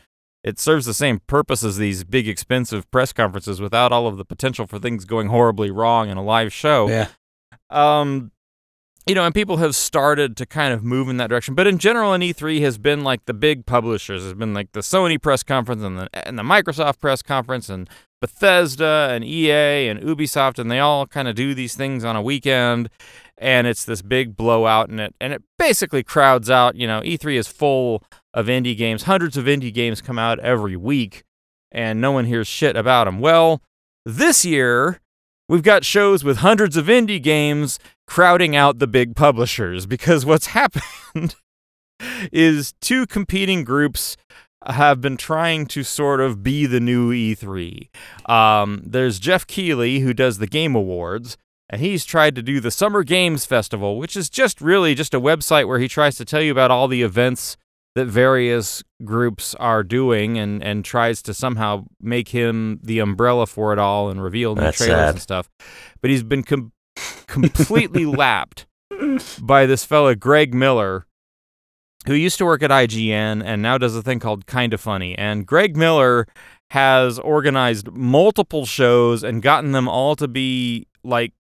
it 0.43 0.59
serves 0.59 0.85
the 0.85 0.93
same 0.93 1.19
purpose 1.27 1.63
as 1.63 1.77
these 1.77 2.03
big 2.03 2.27
expensive 2.27 2.89
press 2.91 3.13
conferences 3.13 3.61
without 3.61 3.91
all 3.91 4.07
of 4.07 4.17
the 4.17 4.25
potential 4.25 4.65
for 4.65 4.79
things 4.79 5.05
going 5.05 5.27
horribly 5.27 5.71
wrong 5.71 6.09
in 6.09 6.17
a 6.17 6.23
live 6.23 6.51
show. 6.51 6.87
Yeah. 6.87 7.07
um 7.69 8.31
you 9.07 9.15
know 9.15 9.25
and 9.25 9.33
people 9.33 9.57
have 9.57 9.75
started 9.75 10.37
to 10.37 10.45
kind 10.45 10.73
of 10.73 10.83
move 10.83 11.09
in 11.09 11.17
that 11.17 11.29
direction. 11.29 11.55
But 11.55 11.67
in 11.67 11.77
general 11.77 12.13
an 12.13 12.21
e3 12.21 12.61
has 12.61 12.77
been 12.77 13.03
like 13.03 13.25
the 13.25 13.33
big 13.33 13.65
publishers. 13.65 14.23
Has 14.23 14.33
been 14.33 14.53
like 14.53 14.71
the 14.71 14.81
sony 14.81 15.21
press 15.21 15.43
conference 15.43 15.83
and 15.83 15.97
the, 15.97 16.09
and 16.27 16.37
the 16.37 16.43
microsoft 16.43 16.99
press 16.99 17.21
conference 17.21 17.69
and 17.69 17.89
bethesda 18.21 19.09
and 19.11 19.23
ea 19.23 19.87
and 19.87 19.99
ubisoft 20.01 20.59
and 20.59 20.69
they 20.69 20.79
all 20.79 21.07
kind 21.07 21.27
of 21.27 21.33
do 21.33 21.55
these 21.55 21.75
things 21.75 22.03
on 22.03 22.15
a 22.15 22.21
weekend. 22.21 22.89
And 23.37 23.65
it's 23.65 23.85
this 23.85 24.03
big 24.03 24.35
blowout 24.35 24.89
and 24.89 24.99
it 24.99 25.15
and 25.19 25.33
it 25.33 25.41
basically 25.57 26.03
crowds 26.03 26.49
out 26.49 26.75
you 26.75 26.87
know 26.87 27.01
e3 27.01 27.35
is 27.35 27.47
full 27.47 28.03
of 28.33 28.47
indie 28.47 28.77
games 28.77 29.03
hundreds 29.03 29.37
of 29.37 29.45
indie 29.45 29.73
games 29.73 30.01
come 30.01 30.19
out 30.19 30.39
every 30.39 30.75
week 30.75 31.23
and 31.71 31.99
no 31.99 32.11
one 32.11 32.25
hears 32.25 32.47
shit 32.47 32.75
about 32.75 33.05
them 33.05 33.19
well 33.19 33.61
this 34.05 34.45
year 34.45 34.99
we've 35.47 35.63
got 35.63 35.85
shows 35.85 36.23
with 36.23 36.37
hundreds 36.37 36.77
of 36.77 36.85
indie 36.85 37.21
games 37.21 37.79
crowding 38.07 38.55
out 38.55 38.79
the 38.79 38.87
big 38.87 39.15
publishers 39.15 39.85
because 39.85 40.25
what's 40.25 40.47
happened 40.57 41.35
is 42.31 42.73
two 42.81 43.05
competing 43.05 43.63
groups 43.63 44.17
have 44.65 45.01
been 45.01 45.17
trying 45.17 45.65
to 45.65 45.83
sort 45.83 46.19
of 46.19 46.43
be 46.43 46.65
the 46.65 46.79
new 46.79 47.11
E3. 47.11 47.89
Um, 48.29 48.83
there's 48.85 49.19
Geoff 49.19 49.47
Keighley, 49.47 49.99
who 49.99 50.13
does 50.13 50.37
the 50.37 50.47
Game 50.47 50.75
Awards, 50.75 51.37
and 51.69 51.81
he's 51.81 52.05
tried 52.05 52.35
to 52.35 52.43
do 52.43 52.59
the 52.59 52.69
Summer 52.69 53.03
Games 53.03 53.45
Festival, 53.45 53.97
which 53.97 54.15
is 54.15 54.29
just 54.29 54.61
really 54.61 54.93
just 54.93 55.13
a 55.13 55.21
website 55.21 55.67
where 55.67 55.79
he 55.79 55.87
tries 55.87 56.15
to 56.17 56.25
tell 56.25 56.41
you 56.41 56.51
about 56.51 56.69
all 56.69 56.87
the 56.87 57.01
events 57.01 57.57
that 57.95 58.05
various 58.05 58.83
groups 59.03 59.53
are 59.55 59.83
doing 59.83 60.37
and, 60.37 60.63
and 60.63 60.85
tries 60.85 61.21
to 61.23 61.33
somehow 61.33 61.85
make 61.99 62.29
him 62.29 62.79
the 62.81 62.99
umbrella 62.99 63.45
for 63.45 63.73
it 63.73 63.79
all 63.79 64.09
and 64.09 64.23
reveal 64.23 64.55
new 64.55 64.61
That's 64.61 64.77
trailers 64.77 64.95
sad. 64.95 65.09
and 65.09 65.21
stuff. 65.21 65.49
But 66.01 66.09
he's 66.09 66.23
been 66.23 66.43
com- 66.43 66.71
completely 67.27 68.05
lapped 68.05 68.65
by 69.41 69.65
this 69.65 69.83
fella, 69.83 70.15
Greg 70.15 70.53
Miller, 70.53 71.05
who 72.07 72.13
used 72.13 72.37
to 72.37 72.45
work 72.45 72.63
at 72.63 72.71
IGN 72.71 73.43
and 73.43 73.61
now 73.61 73.77
does 73.77 73.95
a 73.95 74.01
thing 74.01 74.19
called 74.19 74.47
Kinda 74.47 74.77
Funny. 74.77 75.17
And 75.17 75.45
Greg 75.45 75.75
Miller 75.75 76.27
has 76.71 77.19
organized 77.19 77.91
multiple 77.91 78.65
shows 78.65 79.23
and 79.23 79.41
gotten 79.41 79.73
them 79.73 79.89
all 79.89 80.15
to 80.15 80.27
be 80.27 80.87
like 81.03 81.33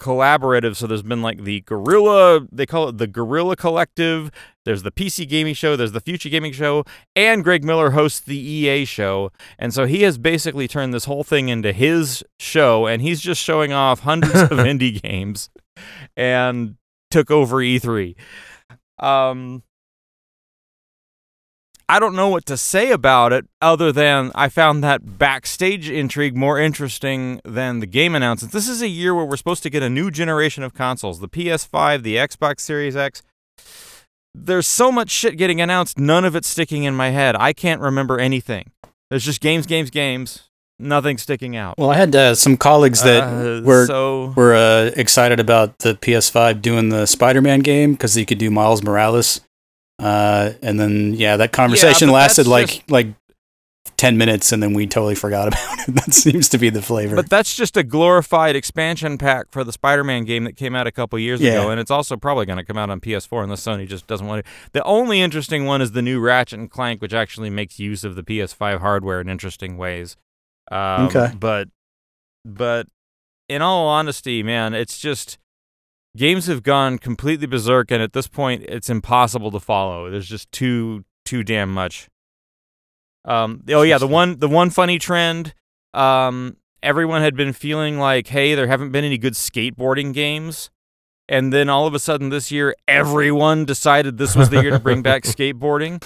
collaborative. 0.00 0.74
So 0.76 0.86
there's 0.86 1.02
been 1.02 1.20
like 1.22 1.44
the 1.44 1.60
Guerrilla, 1.60 2.46
they 2.50 2.64
call 2.66 2.88
it 2.88 2.96
the 2.98 3.06
Guerrilla 3.06 3.56
Collective. 3.56 4.30
There's 4.70 4.84
the 4.84 4.92
PC 4.92 5.28
Gaming 5.28 5.54
Show, 5.54 5.74
there's 5.74 5.90
the 5.90 6.00
Future 6.00 6.28
Gaming 6.28 6.52
Show, 6.52 6.84
and 7.16 7.42
Greg 7.42 7.64
Miller 7.64 7.90
hosts 7.90 8.20
the 8.20 8.38
EA 8.38 8.84
show. 8.84 9.32
And 9.58 9.74
so 9.74 9.84
he 9.84 10.02
has 10.02 10.16
basically 10.16 10.68
turned 10.68 10.94
this 10.94 11.06
whole 11.06 11.24
thing 11.24 11.48
into 11.48 11.72
his 11.72 12.22
show, 12.38 12.86
and 12.86 13.02
he's 13.02 13.20
just 13.20 13.42
showing 13.42 13.72
off 13.72 13.98
hundreds 13.98 14.42
of 14.42 14.50
indie 14.50 15.02
games 15.02 15.50
and 16.16 16.76
took 17.10 17.32
over 17.32 17.56
E3. 17.56 18.14
Um, 19.00 19.64
I 21.88 21.98
don't 21.98 22.14
know 22.14 22.28
what 22.28 22.46
to 22.46 22.56
say 22.56 22.92
about 22.92 23.32
it 23.32 23.46
other 23.60 23.90
than 23.90 24.30
I 24.36 24.48
found 24.50 24.84
that 24.84 25.18
backstage 25.18 25.90
intrigue 25.90 26.36
more 26.36 26.60
interesting 26.60 27.40
than 27.44 27.80
the 27.80 27.86
game 27.86 28.14
announcements. 28.14 28.54
This 28.54 28.68
is 28.68 28.82
a 28.82 28.88
year 28.88 29.16
where 29.16 29.24
we're 29.24 29.36
supposed 29.36 29.64
to 29.64 29.70
get 29.70 29.82
a 29.82 29.90
new 29.90 30.12
generation 30.12 30.62
of 30.62 30.74
consoles 30.74 31.18
the 31.18 31.28
PS5, 31.28 32.04
the 32.04 32.14
Xbox 32.14 32.60
Series 32.60 32.94
X. 32.94 33.24
There's 34.34 34.66
so 34.66 34.92
much 34.92 35.10
shit 35.10 35.36
getting 35.36 35.60
announced, 35.60 35.98
none 35.98 36.24
of 36.24 36.36
it 36.36 36.44
sticking 36.44 36.84
in 36.84 36.94
my 36.94 37.10
head. 37.10 37.34
I 37.36 37.52
can't 37.52 37.80
remember 37.80 38.18
anything. 38.18 38.70
There's 39.10 39.24
just 39.24 39.40
games, 39.40 39.66
games, 39.66 39.90
games, 39.90 40.48
nothing 40.78 41.18
sticking 41.18 41.56
out. 41.56 41.76
Well, 41.78 41.90
I 41.90 41.96
had 41.96 42.14
uh, 42.14 42.34
some 42.36 42.56
colleagues 42.56 43.02
that 43.02 43.24
Uh, 43.24 43.62
were 43.64 43.86
so 43.86 44.32
were 44.36 44.54
uh, 44.54 44.92
excited 44.96 45.40
about 45.40 45.78
the 45.80 45.94
PS5 45.94 46.62
doing 46.62 46.90
the 46.90 47.06
Spider-Man 47.06 47.60
game 47.60 47.92
because 47.92 48.16
you 48.16 48.24
could 48.24 48.38
do 48.38 48.50
Miles 48.50 48.82
Morales. 48.82 49.40
Uh, 49.98 50.52
and 50.62 50.78
then 50.80 51.12
yeah, 51.14 51.36
that 51.36 51.52
conversation 51.52 52.08
but 52.08 52.14
lasted 52.14 52.46
like 52.46 52.68
just- 52.68 52.90
like 52.90 53.08
ten 54.00 54.16
minutes, 54.16 54.50
and 54.50 54.62
then 54.62 54.72
we 54.72 54.86
totally 54.86 55.14
forgot 55.14 55.48
about 55.48 55.88
it. 55.88 55.94
that 55.94 56.14
seems 56.14 56.48
to 56.48 56.58
be 56.58 56.70
the 56.70 56.80
flavor. 56.80 57.14
But 57.14 57.28
that's 57.28 57.54
just 57.54 57.76
a 57.76 57.82
glorified 57.82 58.56
expansion 58.56 59.18
pack 59.18 59.46
for 59.50 59.62
the 59.62 59.72
Spider-Man 59.72 60.24
game 60.24 60.44
that 60.44 60.56
came 60.56 60.74
out 60.74 60.86
a 60.86 60.90
couple 60.90 61.18
years 61.18 61.40
Yeah. 61.40 61.52
ago, 61.52 61.70
and 61.70 61.78
it's 61.78 61.90
also 61.90 62.16
probably 62.16 62.46
going 62.46 62.56
to 62.56 62.64
come 62.64 62.78
out 62.78 62.88
on 62.88 63.00
PS4 63.00 63.44
unless 63.44 63.62
Sony 63.62 63.86
just 63.86 64.06
doesn't 64.06 64.26
want 64.26 64.44
to. 64.44 64.50
The 64.72 64.82
only 64.84 65.20
interesting 65.20 65.66
one 65.66 65.82
is 65.82 65.92
the 65.92 66.00
new 66.02 66.18
Ratchet 66.18 66.58
and 66.58 66.70
Clank, 66.70 67.02
which 67.02 67.12
actually 67.12 67.50
makes 67.50 67.78
use 67.78 68.02
of 68.02 68.14
the 68.16 68.22
PS5 68.22 68.80
hardware 68.80 69.20
in 69.20 69.28
interesting 69.28 69.76
ways. 69.76 70.16
Um, 70.72 71.06
Okay. 71.08 71.32
But, 71.38 71.68
but 72.44 72.86
in 73.48 73.60
all 73.60 73.86
honesty, 73.86 74.42
man, 74.42 74.72
it's 74.72 74.98
just 74.98 75.36
games 76.16 76.46
have 76.46 76.62
gone 76.62 76.98
completely 76.98 77.46
berserk, 77.46 77.90
and 77.90 78.02
at 78.02 78.14
this 78.14 78.28
point, 78.28 78.62
it's 78.66 78.88
impossible 78.88 79.50
to 79.50 79.60
follow. 79.60 80.10
There's 80.10 80.28
just 80.28 80.50
too 80.52 81.04
too 81.26 81.42
damn 81.44 81.70
much. 81.72 82.08
Um, 83.24 83.62
oh 83.70 83.82
yeah, 83.82 83.98
the 83.98 84.06
one 84.06 84.38
the 84.38 84.48
one 84.48 84.70
funny 84.70 84.98
trend. 84.98 85.54
Um, 85.92 86.56
everyone 86.82 87.22
had 87.22 87.36
been 87.36 87.52
feeling 87.52 87.98
like, 87.98 88.28
hey, 88.28 88.54
there 88.54 88.66
haven't 88.66 88.92
been 88.92 89.04
any 89.04 89.18
good 89.18 89.34
skateboarding 89.34 90.14
games, 90.14 90.70
and 91.28 91.52
then 91.52 91.68
all 91.68 91.86
of 91.86 91.94
a 91.94 91.98
sudden 91.98 92.30
this 92.30 92.50
year, 92.50 92.74
everyone 92.88 93.64
decided 93.64 94.18
this 94.18 94.34
was 94.34 94.50
the 94.50 94.62
year 94.62 94.70
to 94.70 94.78
bring 94.78 95.02
back 95.02 95.22
skateboarding. 95.24 96.02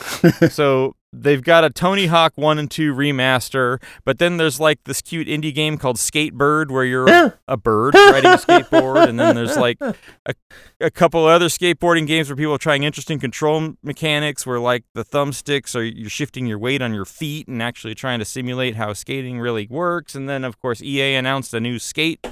so 0.51 0.97
they've 1.23 1.43
got 1.43 1.65
a 1.65 1.71
Tony 1.71 2.07
Hawk 2.07 2.33
One 2.37 2.59
and 2.59 2.71
Two 2.71 2.95
remaster, 2.95 3.83
but 4.05 4.19
then 4.19 4.37
there's 4.37 4.61
like 4.61 4.83
this 4.85 5.01
cute 5.01 5.29
indie 5.29 5.55
game 5.55 5.79
called 5.79 5.97
Skatebird 5.97 6.71
where 6.71 6.85
you're 6.85 7.09
a, 7.09 7.39
a 7.49 7.57
bird 7.57 7.95
riding 7.95 8.31
a 8.31 8.37
skateboard, 8.37 9.09
and 9.09 9.19
then 9.19 9.35
there's 9.35 9.57
like 9.57 9.79
a, 9.81 10.35
a 10.81 10.91
couple 10.91 11.25
other 11.27 11.47
skateboarding 11.47 12.07
games 12.07 12.29
where 12.29 12.37
people 12.37 12.55
are 12.55 12.59
trying 12.59 12.83
interesting 12.83 13.19
control 13.19 13.75
mechanics 13.83 14.47
where 14.47 14.59
like 14.59 14.85
the 14.95 15.05
thumbsticks 15.05 15.75
are 15.75 15.83
you're 15.83 16.11
shifting 16.11 16.47
your 16.47 16.59
weight 16.59 16.83
on 16.83 16.93
your 16.93 17.05
feet 17.05 17.49
and 17.49 17.63
actually 17.63 17.95
trying 17.95 18.19
to 18.19 18.25
simulate 18.25 18.77
how 18.77 18.93
skating 18.93 19.39
really 19.41 19.67
works 19.71 20.15
and 20.15 20.29
then 20.29 20.45
of 20.45 20.61
course 20.61 20.83
EA 20.83 21.15
announced 21.15 21.55
a 21.55 21.61
new 21.61 21.79
skate. 21.79 22.27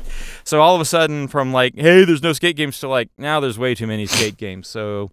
So 0.44 0.60
all 0.60 0.74
of 0.74 0.80
a 0.80 0.84
sudden 0.84 1.28
from 1.28 1.52
like 1.52 1.74
hey 1.76 2.04
there's 2.04 2.22
no 2.22 2.32
skate 2.32 2.56
games 2.56 2.78
to 2.80 2.88
like 2.88 3.10
now 3.18 3.40
there's 3.40 3.58
way 3.58 3.74
too 3.74 3.86
many 3.86 4.06
skate 4.06 4.36
games. 4.36 4.68
So 4.68 5.10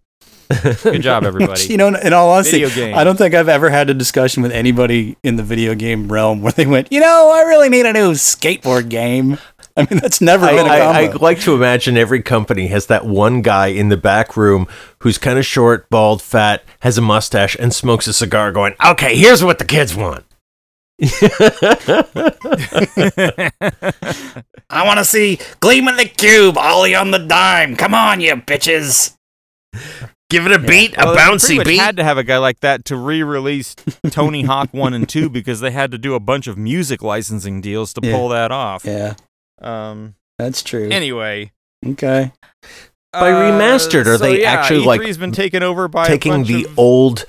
good 0.81 1.03
job 1.03 1.23
everybody 1.25 1.67
you 1.67 1.77
know, 1.77 1.89
in 1.89 2.11
all 2.11 2.31
honesty, 2.31 2.65
I 2.65 3.03
don't 3.03 3.17
think 3.17 3.35
I've 3.35 3.49
ever 3.49 3.69
had 3.69 3.91
a 3.91 3.93
discussion 3.93 4.41
with 4.41 4.51
anybody 4.51 5.15
in 5.21 5.35
the 5.35 5.43
video 5.43 5.75
game 5.75 6.11
realm 6.11 6.41
where 6.41 6.51
they 6.51 6.65
went, 6.65 6.91
you 6.91 6.99
know, 6.99 7.31
I 7.31 7.41
really 7.43 7.69
need 7.69 7.85
a 7.85 7.93
new 7.93 8.13
skateboard 8.13 8.89
game. 8.89 9.37
I 9.77 9.87
mean, 9.89 9.99
that's 9.99 10.21
never 10.21 10.47
I, 10.47 10.55
been 10.55 10.65
a 10.65 10.69
I, 10.69 10.75
I 10.75 11.07
combo. 11.07 11.19
I 11.19 11.21
like 11.21 11.39
to 11.41 11.53
imagine 11.53 11.97
every 11.97 12.23
company 12.23 12.65
has 12.67 12.87
that 12.87 13.05
one 13.05 13.43
guy 13.43 13.67
in 13.67 13.89
the 13.89 13.97
back 13.97 14.35
room 14.35 14.67
who's 14.99 15.19
kind 15.19 15.37
of 15.37 15.45
short, 15.45 15.87
bald, 15.91 16.21
fat, 16.21 16.63
has 16.79 16.97
a 16.97 17.01
mustache, 17.01 17.55
and 17.59 17.71
smokes 17.71 18.07
a 18.07 18.13
cigar, 18.13 18.51
going, 18.51 18.73
"Okay, 18.83 19.15
here's 19.15 19.43
what 19.43 19.59
the 19.59 19.65
kids 19.65 19.95
want." 19.95 20.25
I 24.69 24.85
want 24.85 24.97
to 24.97 25.05
see 25.05 25.39
Gleam 25.61 25.87
in 25.87 25.95
the 25.95 26.05
Cube, 26.05 26.57
Ollie 26.57 26.95
on 26.95 27.11
the 27.11 27.19
dime. 27.19 27.77
Come 27.77 27.93
on, 27.93 28.19
you 28.19 28.35
bitches. 28.35 29.15
Give 30.29 30.45
it 30.45 30.51
a 30.51 30.59
beat, 30.59 30.95
Well, 30.95 31.13
a 31.13 31.17
bouncy 31.17 31.55
pretty 31.55 31.57
much 31.57 31.67
beat. 31.67 31.79
had 31.79 31.97
to 31.97 32.03
have 32.03 32.17
a 32.19 32.23
guy 32.23 32.37
like 32.37 32.59
that 32.59 32.85
to 32.85 32.95
re-release 32.95 33.75
Tony 34.11 34.43
Hawk 34.43 34.69
1 34.73 34.93
and 34.93 35.09
2 35.09 35.29
because 35.29 35.59
they 35.59 35.71
had 35.71 35.91
to 35.91 35.97
do 35.97 36.13
a 36.13 36.19
bunch 36.19 36.45
of 36.47 36.55
music 36.57 37.01
licensing 37.01 37.61
deals 37.61 37.93
to 37.93 38.01
Yeah. 38.03 38.15
pull 38.15 38.29
that 38.29 38.51
off 38.51 38.85
Yeah, 38.85 39.15
um 39.61 40.13
that's 40.37 40.61
true. 40.61 40.87
anyway 40.91 41.51
okay. 41.85 42.31
By 43.11 43.31
remastered, 43.31 44.05
are 44.05 44.17
so 44.17 44.23
they 44.23 44.41
yeah, 44.43 44.51
actually, 44.51 44.81
like, 44.85 45.01
E3's 45.01 45.17
been 45.17 45.31
taken 45.31 45.63
over 45.63 45.87
by 45.87 46.05
a 46.05 46.07
Taking 46.09 46.31
bunch 46.33 46.47
the 46.47 46.65
of- 46.65 46.77
old 46.77 47.25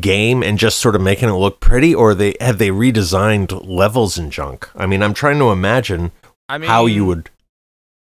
game 0.00 0.42
and 0.42 0.58
just 0.58 0.78
sort 0.78 0.96
of 0.96 1.02
making 1.02 1.28
it 1.28 1.34
look 1.34 1.60
pretty, 1.60 1.94
or 1.94 2.14
they 2.16 2.34
have 2.40 2.58
they 2.58 2.70
redesigned 2.70 3.64
levels 3.64 4.18
and 4.18 4.32
junk? 4.32 4.68
I 4.74 4.86
mean, 4.86 5.04
I'm 5.04 5.14
trying 5.14 5.38
to 5.38 5.50
imagine 5.52 6.10
I 6.48 6.58
mean, 6.58 6.68
how 6.68 6.86
you 6.86 7.04
would. 7.04 7.30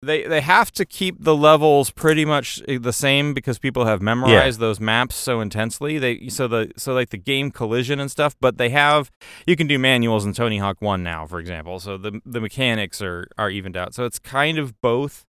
They 0.03 0.25
they 0.25 0.41
have 0.41 0.71
to 0.73 0.85
keep 0.85 1.17
the 1.23 1.37
levels 1.37 1.91
pretty 1.91 2.25
much 2.25 2.63
eh, 2.69 2.79
the 2.81 2.93
same 2.93 3.35
because 3.35 3.59
people 3.59 3.87
have 3.87 4.03
memorized 4.03 4.61
those 4.61 4.79
maps 4.81 5.17
so 5.17 5.41
intensely. 5.41 5.99
They 5.99 6.29
so 6.29 6.47
the 6.49 6.73
so 6.77 6.95
like 6.95 7.11
the 7.11 7.17
game 7.17 7.51
collision 7.51 7.99
and 7.99 8.11
stuff, 8.11 8.37
but 8.41 8.59
they 8.59 8.71
have 8.71 9.11
you 9.47 9.57
can 9.57 9.67
do 9.67 9.79
manuals 9.79 10.25
in 10.25 10.33
Tony 10.33 10.59
Hawk 10.59 10.81
1 10.81 11.03
now, 11.03 11.27
for 11.27 11.39
example. 11.39 11.81
So 11.81 11.97
the 11.97 12.21
the 12.25 12.41
mechanics 12.41 13.01
are 13.01 13.29
are 13.39 13.51
evened 13.51 13.77
out. 13.77 13.95
So 13.95 14.05
it's 14.05 14.19
kind 14.19 14.59
of 14.59 14.81
both. 14.81 15.25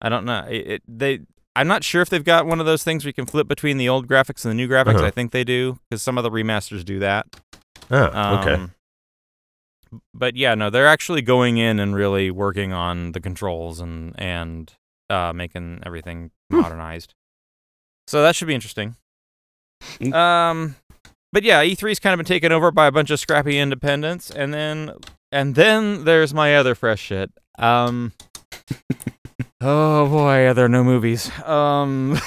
I 0.00 0.08
don't 0.08 0.24
know. 0.24 0.44
It, 0.48 0.66
it 0.66 0.82
they 0.86 1.20
I'm 1.56 1.68
not 1.68 1.84
sure 1.84 2.02
if 2.02 2.10
they've 2.10 2.24
got 2.24 2.46
one 2.46 2.60
of 2.60 2.66
those 2.66 2.82
things 2.82 3.04
where 3.04 3.10
you 3.10 3.14
can 3.14 3.26
flip 3.26 3.46
between 3.46 3.78
the 3.78 3.88
old 3.88 4.08
graphics 4.08 4.44
and 4.44 4.50
the 4.50 4.54
new 4.54 4.68
graphics. 4.68 4.96
Uh-huh. 4.96 5.06
I 5.06 5.10
think 5.10 5.30
they 5.30 5.44
do 5.44 5.78
because 5.88 6.02
some 6.02 6.18
of 6.18 6.24
the 6.24 6.30
remasters 6.30 6.84
do 6.84 6.98
that. 6.98 7.26
Oh, 7.90 8.38
okay. 8.40 8.54
Um, 8.54 8.74
But 10.14 10.36
yeah, 10.36 10.54
no, 10.54 10.70
they're 10.70 10.86
actually 10.88 11.22
going 11.22 11.56
in 11.56 11.78
and 11.80 11.94
really 11.94 12.30
working 12.30 12.72
on 12.72 13.12
the 13.12 13.20
controls 13.20 13.80
and 13.80 14.14
and 14.18 14.72
uh, 15.10 15.32
making 15.34 15.80
everything 15.84 16.30
Hmm. 16.50 16.60
modernized. 16.60 17.14
So 18.06 18.22
that 18.22 18.36
should 18.36 18.48
be 18.48 18.54
interesting. 18.54 18.96
Mm. 20.00 20.14
Um, 20.14 20.76
but 21.32 21.42
yeah, 21.42 21.64
E3's 21.64 21.98
kind 21.98 22.12
of 22.14 22.18
been 22.18 22.26
taken 22.26 22.52
over 22.52 22.70
by 22.70 22.86
a 22.86 22.92
bunch 22.92 23.10
of 23.10 23.18
scrappy 23.18 23.58
independents, 23.58 24.30
and 24.30 24.52
then 24.52 24.92
and 25.32 25.54
then 25.54 26.04
there's 26.04 26.32
my 26.34 26.54
other 26.56 26.74
fresh 26.74 27.00
shit. 27.00 27.30
Um, 27.58 28.12
oh 29.60 30.08
boy, 30.08 30.46
are 30.46 30.54
there 30.54 30.66
are 30.66 30.68
no 30.68 30.84
movies. 30.84 31.30
Um. 31.40 32.18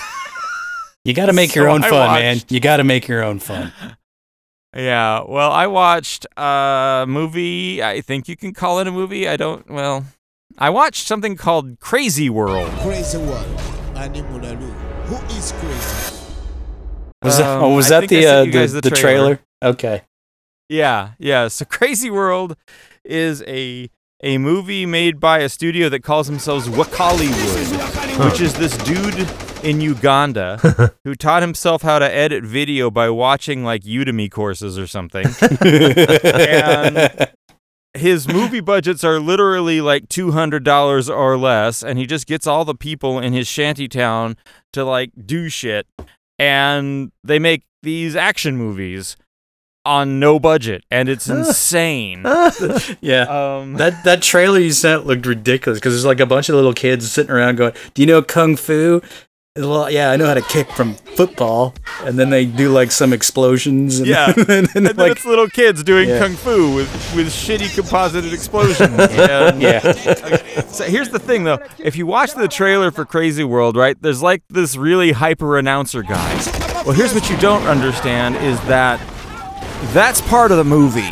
You 1.06 1.13
got 1.13 1.27
to 1.27 1.34
make 1.41 1.56
your 1.56 1.69
own 1.69 1.84
I 1.84 1.89
fun, 1.89 2.19
man. 2.19 2.38
You 2.49 2.60
got 2.60 2.77
to 2.77 2.84
make 2.84 3.08
your 3.08 3.23
own 3.23 3.39
fun. 3.39 3.71
Yeah, 4.78 5.24
well, 5.28 5.52
I 5.52 5.66
watched 5.66 6.28
a 6.38 7.06
movie. 7.08 7.82
I 7.82 8.02
think 8.02 8.28
you 8.28 8.38
can 8.38 8.54
call 8.54 8.80
it 8.80 8.86
a 8.86 8.92
movie. 8.92 9.28
I 9.28 9.36
don't. 9.36 9.68
Well, 9.70 10.06
I 10.58 10.70
watched 10.70 11.08
something 11.08 11.36
called 11.36 11.80
Crazy 11.80 12.30
World. 12.30 12.70
Crazy 12.82 13.18
World. 13.18 13.48
Ani 13.96 14.22
Munalu. 14.22 14.72
Who 15.08 15.16
is 15.36 15.52
crazy? 15.54 16.16
Was 17.24 17.40
that? 17.40 17.48
Um, 17.58 17.63
Oh, 17.63 17.76
was 17.76 17.92
I 17.92 18.02
that 18.02 18.10
the 18.10 18.26
uh, 18.28 18.46
the, 18.46 18.52
the, 18.68 18.82
the 18.82 18.90
trailer? 18.92 19.36
trailer. 19.36 19.40
Okay. 19.63 20.04
Yeah, 20.70 21.12
yeah. 21.18 21.48
So 21.48 21.66
Crazy 21.66 22.12
World 22.12 22.56
is 23.04 23.42
a 23.48 23.90
a 24.22 24.38
movie 24.38 24.86
made 24.86 25.20
by 25.20 25.40
a 25.40 25.50
studio 25.50 25.90
that 25.90 26.04
calls 26.04 26.28
themselves 26.28 26.68
Wakaliwood, 26.68 28.30
which 28.30 28.42
is 28.42 28.54
this 28.54 28.78
dude 28.78 29.28
in 29.63 29.82
Uganda 29.82 30.93
who 31.04 31.15
taught 31.15 31.41
himself 31.43 31.82
how 31.82 32.00
to 32.00 32.06
edit 32.13 32.43
video 32.43 32.89
by 32.91 33.10
watching 33.10 33.63
like 33.63 33.84
Udemy 33.84 34.30
courses 34.32 34.78
or 34.78 34.88
something. 34.88 35.26
and 35.62 37.30
his 37.93 38.28
movie 38.28 38.60
budgets 38.60 39.04
are 39.04 39.20
literally 39.20 39.82
like 39.82 40.08
$200 40.08 41.10
or 41.10 41.38
less 41.38 41.84
and 41.84 41.98
he 41.98 42.06
just 42.06 42.28
gets 42.28 42.46
all 42.46 42.63
the 42.65 42.76
people 42.76 43.20
in 43.20 43.34
his 43.34 43.48
shanty 43.48 43.88
town 43.88 44.38
to 44.74 44.84
like 44.86 45.12
do 45.26 45.50
shit 45.50 45.88
and 46.38 47.12
they 47.24 47.39
make 47.39 47.63
these 47.82 48.15
action 48.15 48.56
movies 48.58 49.17
on 49.86 50.20
no 50.20 50.38
budget 50.38 50.84
and 50.91 51.08
it's 51.10 51.28
insane 51.30 52.22
Yeah. 53.02 53.22
um 53.62 53.76
That 53.76 54.04
that 54.04 54.22
trailer 54.22 54.60
you 54.60 54.74
sent 54.74 55.08
looked 55.08 55.26
ridiculous 55.26 55.80
because 55.80 55.93
there's 55.93 56.06
like 56.06 56.20
a 56.20 56.26
bunch 56.26 56.50
of 56.50 56.56
little 56.56 56.74
kids 56.74 57.10
sitting 57.10 57.32
around 57.32 57.56
going, 57.56 57.74
"Do 57.93 58.02
you 58.02 58.06
know 58.06 58.22
kung 58.22 58.58
fu?" 58.58 59.02
Well, 59.58 59.89
yeah, 59.89 60.12
I 60.12 60.17
know 60.17 60.28
how 60.28 60.36
to 60.36 60.41
kick 60.41 60.70
from 60.72 60.93
football, 60.93 61.74
and 62.04 62.17
then 62.20 62.30
they 62.30 62.46
do 62.46 62.70
like 62.70 62.91
some 62.91 63.12
explosions. 63.13 64.00
And, 64.00 64.08
Yeah. 64.08 64.34
and 64.38 64.46
then, 64.46 64.67
and 64.76 64.86
then 64.86 64.96
like 64.96 65.13
it's 65.13 65.26
little 65.26 65.48
kids 65.48 65.84
doing 65.84 66.10
Yeah. 66.10 66.20
kung 66.20 66.36
fu 66.36 66.76
with, 66.76 67.15
with 67.15 67.28
shitty 67.28 67.74
composited 67.74 68.34
explosions. 68.34 68.80
And- 69.00 69.62
yeah, 69.62 69.82
So 70.67 70.84
here's 70.86 71.10
the 71.10 71.20
thing, 71.20 71.43
though. 71.43 71.60
If 71.80 71.96
you 71.96 72.06
watch 72.06 72.34
the 72.34 72.48
trailer 72.48 72.91
for 72.91 73.04
Crazy 73.06 73.43
World, 73.43 73.76
right, 73.76 73.98
there's 74.02 74.22
like 74.22 74.43
this 74.50 74.76
really 74.78 75.12
hyper 75.12 75.58
announcer 75.58 76.04
guy. 76.04 76.36
Well, 76.86 76.93
here's 76.93 77.13
what 77.13 77.30
you 77.30 77.38
don't 77.38 77.63
understand 77.67 78.36
is 78.38 78.60
that 78.67 79.00
that's 79.93 80.22
part 80.22 80.52
of 80.52 80.58
the 80.58 80.63
movie. 80.63 81.12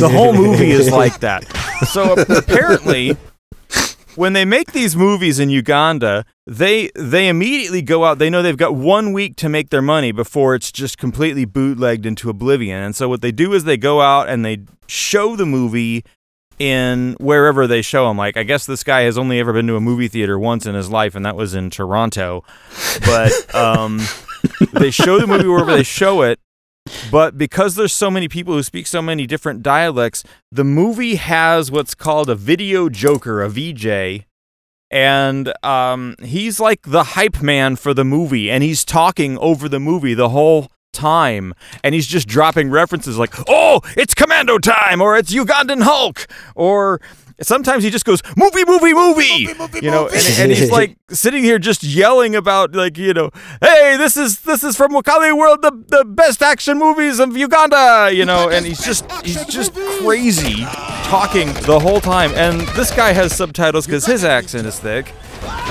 The 0.00 0.08
whole 0.10 0.32
movie 0.32 0.70
is 0.70 0.90
like 0.90 1.20
that. 1.20 1.44
So 1.92 2.14
apparently, 2.14 3.16
when 4.16 4.32
they 4.32 4.44
make 4.44 4.72
these 4.72 4.96
movies 4.96 5.38
in 5.38 5.50
Uganda, 5.50 6.24
they 6.46 6.90
they 6.94 7.28
immediately 7.28 7.82
go 7.82 8.04
out. 8.04 8.18
They 8.18 8.30
know 8.30 8.42
they've 8.42 8.56
got 8.56 8.74
one 8.74 9.12
week 9.12 9.36
to 9.36 9.48
make 9.48 9.70
their 9.70 9.82
money 9.82 10.10
before 10.12 10.54
it's 10.54 10.72
just 10.72 10.98
completely 10.98 11.44
bootlegged 11.44 12.06
into 12.06 12.30
oblivion. 12.30 12.82
And 12.82 12.96
so 12.96 13.08
what 13.08 13.20
they 13.20 13.32
do 13.32 13.52
is 13.52 13.64
they 13.64 13.76
go 13.76 14.00
out 14.00 14.28
and 14.28 14.44
they 14.44 14.64
show 14.86 15.36
the 15.36 15.46
movie 15.46 16.04
in 16.58 17.16
wherever 17.20 17.66
they 17.66 17.82
show 17.82 18.08
them. 18.08 18.16
Like 18.16 18.36
I 18.36 18.42
guess 18.42 18.66
this 18.66 18.82
guy 18.82 19.02
has 19.02 19.18
only 19.18 19.38
ever 19.38 19.52
been 19.52 19.66
to 19.66 19.76
a 19.76 19.80
movie 19.80 20.08
theater 20.08 20.38
once 20.38 20.66
in 20.66 20.74
his 20.74 20.90
life, 20.90 21.14
and 21.14 21.24
that 21.26 21.36
was 21.36 21.54
in 21.54 21.70
Toronto. 21.70 22.44
But 23.04 23.54
um, 23.54 24.00
they 24.72 24.90
show 24.90 25.18
the 25.18 25.26
movie 25.26 25.46
wherever 25.46 25.72
they 25.72 25.82
show 25.82 26.22
it. 26.22 26.40
But 27.10 27.38
because 27.38 27.74
there's 27.74 27.92
so 27.92 28.10
many 28.10 28.28
people 28.28 28.54
who 28.54 28.62
speak 28.62 28.86
so 28.86 29.02
many 29.02 29.26
different 29.26 29.62
dialects, 29.62 30.24
the 30.50 30.64
movie 30.64 31.16
has 31.16 31.70
what's 31.70 31.94
called 31.94 32.30
a 32.30 32.34
video 32.34 32.88
joker, 32.88 33.42
a 33.42 33.48
VJ, 33.48 34.24
and 34.90 35.52
um, 35.64 36.14
he's 36.22 36.60
like 36.60 36.82
the 36.82 37.02
hype 37.02 37.42
man 37.42 37.76
for 37.76 37.92
the 37.92 38.04
movie, 38.04 38.50
and 38.50 38.62
he's 38.62 38.84
talking 38.84 39.36
over 39.38 39.68
the 39.68 39.80
movie 39.80 40.14
the 40.14 40.28
whole 40.28 40.70
time, 40.92 41.52
and 41.84 41.94
he's 41.94 42.06
just 42.06 42.26
dropping 42.28 42.70
references 42.70 43.18
like, 43.18 43.34
"Oh, 43.48 43.80
it's 43.96 44.14
Commando 44.14 44.58
time," 44.58 45.00
or 45.00 45.16
"It's 45.16 45.32
Ugandan 45.32 45.82
Hulk," 45.82 46.26
or 46.54 47.00
sometimes 47.42 47.84
he 47.84 47.90
just 47.90 48.04
goes 48.04 48.22
movie 48.36 48.64
movie 48.66 48.94
movie, 48.94 49.48
you 49.82 49.90
know 49.90 50.08
and, 50.08 50.38
and 50.38 50.52
he's 50.52 50.70
like 50.70 50.96
sitting 51.10 51.42
here 51.42 51.58
just 51.58 51.82
yelling 51.82 52.34
about 52.34 52.74
like 52.74 52.96
you 52.98 53.12
know 53.12 53.30
hey 53.60 53.96
this 53.96 54.16
is 54.16 54.40
this 54.40 54.64
is 54.64 54.76
from 54.76 54.92
Wakaliwood 54.92 55.62
the, 55.62 55.84
the 55.88 56.04
best 56.04 56.42
action 56.42 56.78
movies 56.78 57.18
of 57.20 57.36
uganda 57.36 58.10
you 58.12 58.24
know 58.24 58.48
and 58.48 58.64
he's 58.66 58.84
just 58.84 59.10
he's 59.22 59.44
just 59.46 59.74
crazy 59.74 60.62
talking 61.06 61.52
the 61.66 61.78
whole 61.78 62.00
time 62.00 62.32
and 62.34 62.60
this 62.76 62.90
guy 62.94 63.12
has 63.12 63.34
subtitles 63.34 63.86
because 63.86 64.04
his 64.06 64.24
accent 64.24 64.66
is 64.66 64.80
thick. 64.80 65.12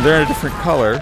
They're 0.02 0.22
in 0.22 0.26
a 0.26 0.28
different 0.28 0.56
color. 0.58 1.00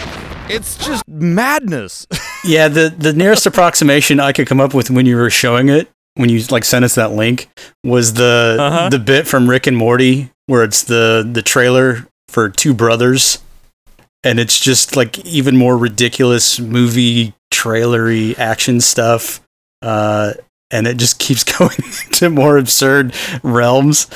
It's 0.50 0.78
just 0.84 1.04
madness. 1.08 2.08
Yeah. 2.46 2.68
The 2.68 2.90
the 2.90 3.14
nearest 3.14 3.46
approximation 3.46 4.20
I 4.20 4.34
could 4.34 4.48
come 4.48 4.60
up 4.60 4.74
with 4.74 4.90
when 4.92 5.06
you 5.06 5.16
were 5.16 5.30
showing 5.30 5.70
it, 5.70 5.88
when 6.16 6.30
you 6.30 6.42
like 6.52 6.64
sent 6.64 6.86
us 6.86 6.96
that 6.96 7.12
link, 7.12 7.50
was 7.84 8.14
the 8.14 8.58
Uh-huh. 8.60 8.90
the 8.90 9.00
bit 9.00 9.28
from 9.28 9.50
Rick 9.50 9.68
and 9.68 9.78
Morty 9.78 10.30
where 10.48 10.64
it's 10.64 10.84
the 10.84 11.28
the 11.30 11.42
trailer 11.42 12.06
for 12.28 12.50
Two 12.50 12.74
Brothers, 12.74 13.40
and 14.24 14.40
it's 14.40 14.60
just 14.60 14.96
like 14.96 15.26
even 15.26 15.56
more 15.58 15.78
ridiculous 15.78 16.60
movie 16.60 17.34
trailery 17.52 18.36
action 18.38 18.82
stuff. 18.82 19.40
Uh, 19.82 20.34
and 20.72 20.88
it 20.88 20.98
just 20.98 21.20
keeps 21.26 21.44
going 21.58 21.78
to 22.14 22.30
more 22.30 22.58
absurd 22.58 23.14
realms. 23.44 24.08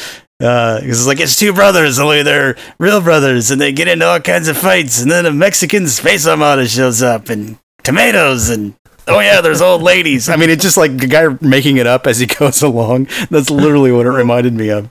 Uh, 0.42 0.80
it's 0.84 1.08
like 1.08 1.20
it's 1.20 1.36
two 1.36 1.52
brothers, 1.52 1.98
only 1.98 2.22
they're 2.22 2.56
real 2.80 3.02
brothers, 3.02 3.50
and 3.50 3.60
they 3.60 3.72
get 3.72 3.88
into 3.88 4.06
all 4.06 4.20
kinds 4.20 4.48
of 4.48 4.56
fights, 4.56 5.02
and 5.02 5.10
then 5.10 5.26
a 5.26 5.32
Mexican 5.32 5.88
space 5.88 6.28
armada 6.28 6.68
shows 6.68 7.02
up, 7.02 7.30
and 7.30 7.58
tomatoes, 7.84 8.50
and 8.50 8.76
oh 9.08 9.20
yeah, 9.20 9.42
there's 9.42 9.62
old 9.62 9.82
ladies. 9.82 10.30
I 10.30 10.36
mean, 10.36 10.50
it's 10.50 10.64
just 10.64 10.78
like 10.78 10.98
the 10.98 11.08
guy 11.08 11.28
making 11.42 11.78
it 11.78 11.88
up 11.88 12.08
as 12.08 12.20
he 12.20 12.26
goes 12.40 12.62
along. 12.62 13.08
That's 13.30 13.50
literally 13.50 13.92
what 13.92 14.06
it 14.06 14.12
reminded 14.12 14.54
me 14.54 14.70
of. 14.70 14.90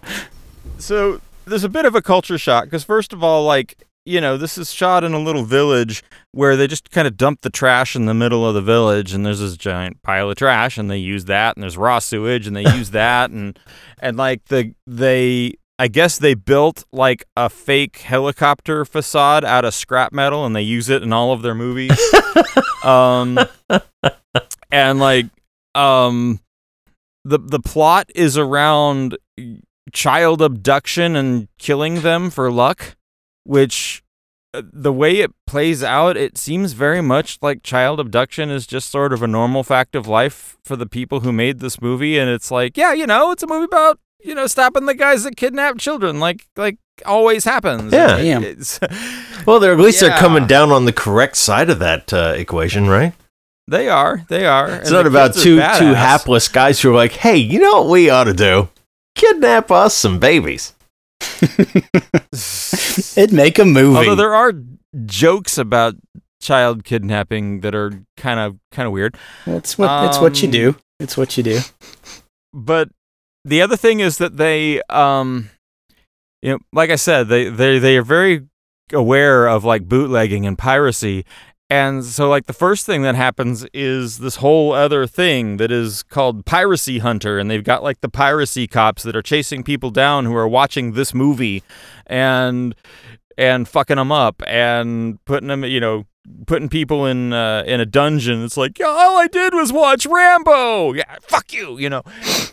so 0.78 1.20
there's 1.46 1.64
a 1.64 1.68
bit 1.68 1.84
of 1.84 1.94
a 1.94 2.02
culture 2.02 2.38
shock 2.38 2.64
because 2.64 2.82
first 2.84 3.12
of 3.12 3.22
all 3.22 3.44
like 3.44 3.84
you 4.04 4.20
know 4.20 4.36
this 4.36 4.58
is 4.58 4.72
shot 4.72 5.04
in 5.04 5.14
a 5.14 5.18
little 5.18 5.44
village 5.44 6.02
where 6.32 6.56
they 6.56 6.66
just 6.66 6.90
kind 6.90 7.06
of 7.06 7.16
dump 7.16 7.40
the 7.42 7.50
trash 7.50 7.94
in 7.94 8.06
the 8.06 8.14
middle 8.14 8.46
of 8.46 8.54
the 8.54 8.60
village 8.60 9.12
and 9.12 9.24
there's 9.24 9.38
this 9.40 9.56
giant 9.56 10.02
pile 10.02 10.28
of 10.28 10.36
trash 10.36 10.76
and 10.76 10.90
they 10.90 10.96
use 10.96 11.26
that 11.26 11.56
and 11.56 11.62
there's 11.62 11.76
raw 11.76 11.98
sewage 12.00 12.46
and 12.48 12.56
they 12.56 12.64
use 12.74 12.90
that 13.02 13.30
and 13.30 13.58
and 14.00 14.16
like 14.16 14.44
the 14.46 14.74
they 14.86 15.54
I 15.78 15.88
guess 15.88 16.18
they 16.18 16.34
built 16.34 16.84
like 16.90 17.24
a 17.36 17.48
fake 17.48 17.98
helicopter 17.98 18.84
facade 18.84 19.44
out 19.44 19.64
of 19.64 19.74
scrap 19.74 20.12
metal 20.12 20.44
and 20.46 20.56
they 20.56 20.62
use 20.62 20.88
it 20.88 21.02
in 21.02 21.12
all 21.12 21.32
of 21.32 21.42
their 21.42 21.54
movies. 21.54 21.96
um 22.84 23.38
and 24.76 24.98
like 24.98 25.26
um 25.74 26.40
the 27.24 27.38
the 27.38 27.60
plot 27.60 28.10
is 28.14 28.36
around 28.38 29.16
child 29.92 30.42
abduction 30.42 31.16
and 31.16 31.48
killing 31.58 32.02
them 32.02 32.30
for 32.30 32.50
luck, 32.52 32.96
which 33.44 34.02
uh, 34.54 34.62
the 34.72 34.92
way 34.92 35.20
it 35.20 35.32
plays 35.46 35.82
out, 35.82 36.16
it 36.16 36.38
seems 36.38 36.72
very 36.72 37.00
much 37.00 37.38
like 37.42 37.62
child 37.62 37.98
abduction 38.00 38.50
is 38.50 38.66
just 38.66 38.90
sort 38.90 39.12
of 39.12 39.22
a 39.22 39.26
normal 39.26 39.62
fact 39.62 39.94
of 39.94 40.06
life 40.06 40.56
for 40.64 40.76
the 40.76 40.86
people 40.86 41.20
who 41.20 41.32
made 41.32 41.58
this 41.60 41.80
movie. 41.80 42.18
And 42.18 42.30
it's 42.30 42.50
like, 42.50 42.76
yeah, 42.76 42.92
you 42.92 43.06
know, 43.06 43.30
it's 43.32 43.42
a 43.42 43.46
movie 43.46 43.64
about 43.64 43.98
you 44.22 44.34
know 44.34 44.46
stopping 44.46 44.86
the 44.86 44.94
guys 44.94 45.24
that 45.24 45.36
kidnap 45.36 45.78
children, 45.78 46.20
like 46.20 46.46
like 46.56 46.78
always 47.04 47.44
happens. 47.44 47.92
Yeah. 47.92 48.16
Damn. 48.18 48.90
Well, 49.46 49.60
they're 49.60 49.74
at 49.74 49.78
least 49.78 50.02
Yeah. 50.02 50.08
they're 50.08 50.18
coming 50.18 50.46
down 50.48 50.72
on 50.72 50.86
the 50.86 50.92
correct 50.92 51.36
side 51.36 51.70
of 51.70 51.78
that 51.78 52.12
uh, 52.12 52.34
equation, 52.36 52.88
right? 52.88 53.12
They 53.68 53.88
are, 53.88 54.24
they 54.28 54.46
are. 54.46 54.68
It's 54.68 54.90
not 54.90 55.06
about 55.06 55.34
two 55.34 55.56
two 55.56 55.94
hapless 55.94 56.48
guys 56.48 56.80
who 56.80 56.90
are 56.90 56.94
like, 56.94 57.12
"Hey, 57.12 57.36
you 57.36 57.58
know 57.60 57.82
what 57.82 57.90
we 57.90 58.10
ought 58.10 58.24
to 58.24 58.34
do? 58.34 58.68
Kidnap 59.14 59.70
us 59.70 59.94
some 59.96 60.18
babies." 60.18 60.72
It'd 63.16 63.32
make 63.32 63.58
a 63.58 63.64
movie. 63.64 63.96
Although 63.98 64.14
there 64.14 64.34
are 64.34 64.52
jokes 65.04 65.58
about 65.58 65.94
child 66.40 66.84
kidnapping 66.84 67.60
that 67.60 67.74
are 67.74 67.92
kind 68.16 68.38
of 68.40 68.56
kind 68.70 68.86
of 68.86 68.92
weird. 68.92 69.16
it's 69.46 69.76
what 69.78 70.08
it's 70.08 70.18
what 70.20 70.40
you 70.42 70.48
Um, 70.48 70.52
do. 70.52 70.76
It's 71.00 71.16
what 71.16 71.36
you 71.36 71.42
do. 71.42 71.60
but 72.52 72.88
the 73.44 73.62
other 73.62 73.76
thing 73.76 74.00
is 74.00 74.18
that 74.18 74.36
they 74.36 74.80
um 74.88 75.50
you 76.42 76.52
know 76.52 76.58
like 76.72 76.90
i 76.90 76.96
said 76.96 77.28
they 77.28 77.48
they 77.48 77.78
they 77.78 77.96
are 77.96 78.02
very 78.02 78.44
aware 78.92 79.46
of 79.48 79.64
like 79.64 79.88
bootlegging 79.88 80.46
and 80.46 80.58
piracy 80.58 81.24
and 81.68 82.04
so 82.04 82.28
like 82.28 82.46
the 82.46 82.52
first 82.52 82.86
thing 82.86 83.02
that 83.02 83.14
happens 83.14 83.66
is 83.74 84.18
this 84.18 84.36
whole 84.36 84.72
other 84.72 85.06
thing 85.06 85.56
that 85.56 85.70
is 85.70 86.02
called 86.02 86.46
piracy 86.46 86.98
hunter 86.98 87.38
and 87.38 87.50
they've 87.50 87.64
got 87.64 87.82
like 87.82 88.00
the 88.00 88.08
piracy 88.08 88.66
cops 88.66 89.02
that 89.02 89.16
are 89.16 89.22
chasing 89.22 89.62
people 89.62 89.90
down 89.90 90.24
who 90.24 90.34
are 90.34 90.48
watching 90.48 90.92
this 90.92 91.12
movie 91.12 91.62
and 92.06 92.74
and 93.36 93.68
fucking 93.68 93.96
them 93.96 94.12
up 94.12 94.42
and 94.46 95.22
putting 95.24 95.48
them 95.48 95.64
you 95.64 95.80
know 95.80 96.06
putting 96.46 96.68
people 96.68 97.06
in 97.06 97.32
uh, 97.32 97.62
in 97.66 97.80
a 97.80 97.86
dungeon. 97.86 98.44
It's 98.44 98.56
like, 98.56 98.80
all 98.84 99.18
I 99.18 99.26
did 99.28 99.54
was 99.54 99.72
watch 99.72 100.06
Rambo. 100.06 100.92
Yeah, 100.92 101.16
fuck 101.22 101.52
you, 101.52 101.78
you 101.78 101.90
know. 101.90 102.02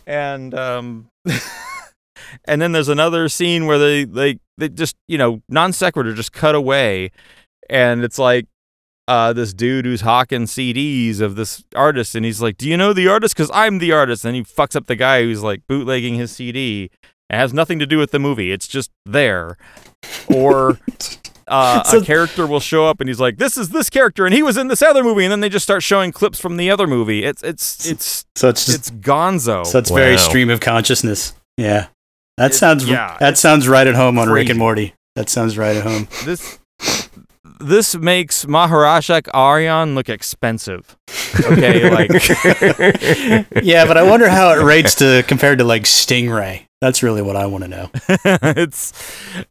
And 0.06 0.54
um, 0.54 1.10
and 2.46 2.62
then 2.62 2.72
there's 2.72 2.90
another 2.90 3.30
scene 3.30 3.66
where 3.66 3.78
they 3.78 4.04
they 4.06 4.40
they 4.58 4.70
just 4.70 4.96
you 5.08 5.18
know 5.18 5.42
non 5.50 5.74
sequitur 5.74 6.14
just 6.14 6.34
cut 6.34 6.56
away, 6.56 7.12
and 7.70 8.04
it's 8.04 8.20
like. 8.20 8.48
Uh, 9.08 9.34
this 9.34 9.54
dude 9.54 9.86
who's 9.86 10.00
hawking 10.02 10.44
CDs 10.44 11.20
of 11.20 11.36
this 11.36 11.62
artist, 11.76 12.16
and 12.16 12.24
he's 12.26 12.42
like, 12.42 12.56
"Do 12.58 12.70
you 12.70 12.78
know 12.78 12.94
the 12.94 13.08
artist? 13.10 13.36
Because 13.36 13.52
I'm 13.54 13.80
the 13.80 13.92
artist." 13.92 14.24
And 14.24 14.34
he 14.36 14.44
fucks 14.44 14.76
up 14.78 14.86
the 14.88 14.96
guy 14.96 15.24
who's 15.24 15.44
like 15.44 15.62
bootlegging 15.68 16.16
his 16.16 16.32
CD. 16.32 16.90
It 17.30 17.36
has 17.36 17.54
nothing 17.54 17.80
to 17.80 17.86
do 17.86 17.98
with 17.98 18.12
the 18.12 18.20
movie. 18.20 18.52
It's 18.54 18.68
just 18.68 18.92
there. 19.06 19.58
Or 20.34 20.80
uh, 21.50 21.84
So- 21.84 21.98
a 22.00 22.06
character 22.06 22.48
will 22.48 22.60
show 22.62 22.86
up 22.88 23.02
and 23.02 23.10
he's 23.10 23.20
like, 23.20 23.38
"This 23.40 23.58
is 23.58 23.70
this 23.70 23.90
character, 23.90 24.26
and 24.26 24.34
he 24.34 24.42
was 24.42 24.56
in 24.56 24.70
this 24.70 24.82
other 24.82 25.04
movie," 25.04 25.26
and 25.26 25.32
then 25.34 25.42
they 25.42 25.50
just 25.50 25.64
start 25.64 25.84
showing 25.84 26.14
clips 26.14 26.40
from 26.40 26.56
the 26.56 26.72
other 26.72 26.88
movie. 26.88 27.26
It's 27.26 27.44
it's 27.44 27.86
it's 27.86 28.26
So 28.36 28.48
it's 28.50 28.66
just 28.66 28.78
it's 28.78 28.92
Gonzo. 28.92 29.66
so 29.66 29.80
it's 29.80 29.90
very 29.92 30.18
stream 30.18 30.50
of 30.50 30.62
consciousness. 30.62 31.34
Yeah. 31.58 31.88
That 32.38 32.52
It- 32.52 32.56
sounds 32.56 32.88
yeah, 32.88 33.18
that 33.20 33.38
sounds 33.38 33.68
right 33.68 33.86
at 33.86 33.96
home 33.96 34.18
on 34.18 34.30
Rick 34.30 34.48
and 34.50 34.58
Morty. 34.60 34.94
That 35.18 35.30
sounds 35.30 35.58
right 35.58 35.76
at 35.76 35.84
home. 35.84 36.08
this 36.24 36.58
this 37.64 37.96
makes 37.96 38.46
Maharashak 38.46 39.28
Aryan 39.34 39.96
look 39.96 40.10
expensive. 40.10 40.98
Okay, 41.40 41.90
like 41.92 42.12
yeah, 43.64 43.86
but 43.86 43.98
I 43.98 44.04
wonder 44.04 44.30
how 44.30 44.52
it 44.52 44.64
rates 44.64 44.96
to 44.96 45.24
compared 45.28 45.60
to 45.60 45.64
like 45.64 45.84
Stingray. 45.84 46.68
That's 46.82 47.02
really 47.02 47.22
what 47.22 47.38
I 47.38 47.46
want 47.46 47.64
to 47.64 47.70
know. 47.70 47.90
it's 47.98 48.92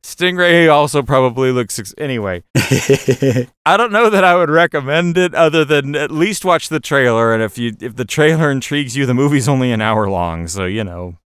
Stingray 0.02 0.70
also 0.70 1.02
probably 1.02 1.50
looks 1.50 1.78
ex- 1.78 1.94
anyway. 1.96 2.42
I 2.54 3.76
don't 3.78 3.90
know 3.90 4.10
that 4.10 4.22
I 4.22 4.36
would 4.36 4.50
recommend 4.50 5.16
it 5.16 5.34
other 5.34 5.64
than 5.64 5.96
at 5.96 6.10
least 6.10 6.44
watch 6.44 6.68
the 6.68 6.78
trailer 6.78 7.32
and 7.32 7.42
if 7.42 7.56
you 7.56 7.74
if 7.80 7.96
the 7.96 8.04
trailer 8.04 8.50
intrigues 8.50 8.96
you 8.96 9.06
the 9.06 9.14
movie's 9.14 9.48
only 9.48 9.72
an 9.72 9.80
hour 9.80 10.10
long, 10.10 10.46
so 10.46 10.66
you 10.66 10.84
know, 10.84 11.16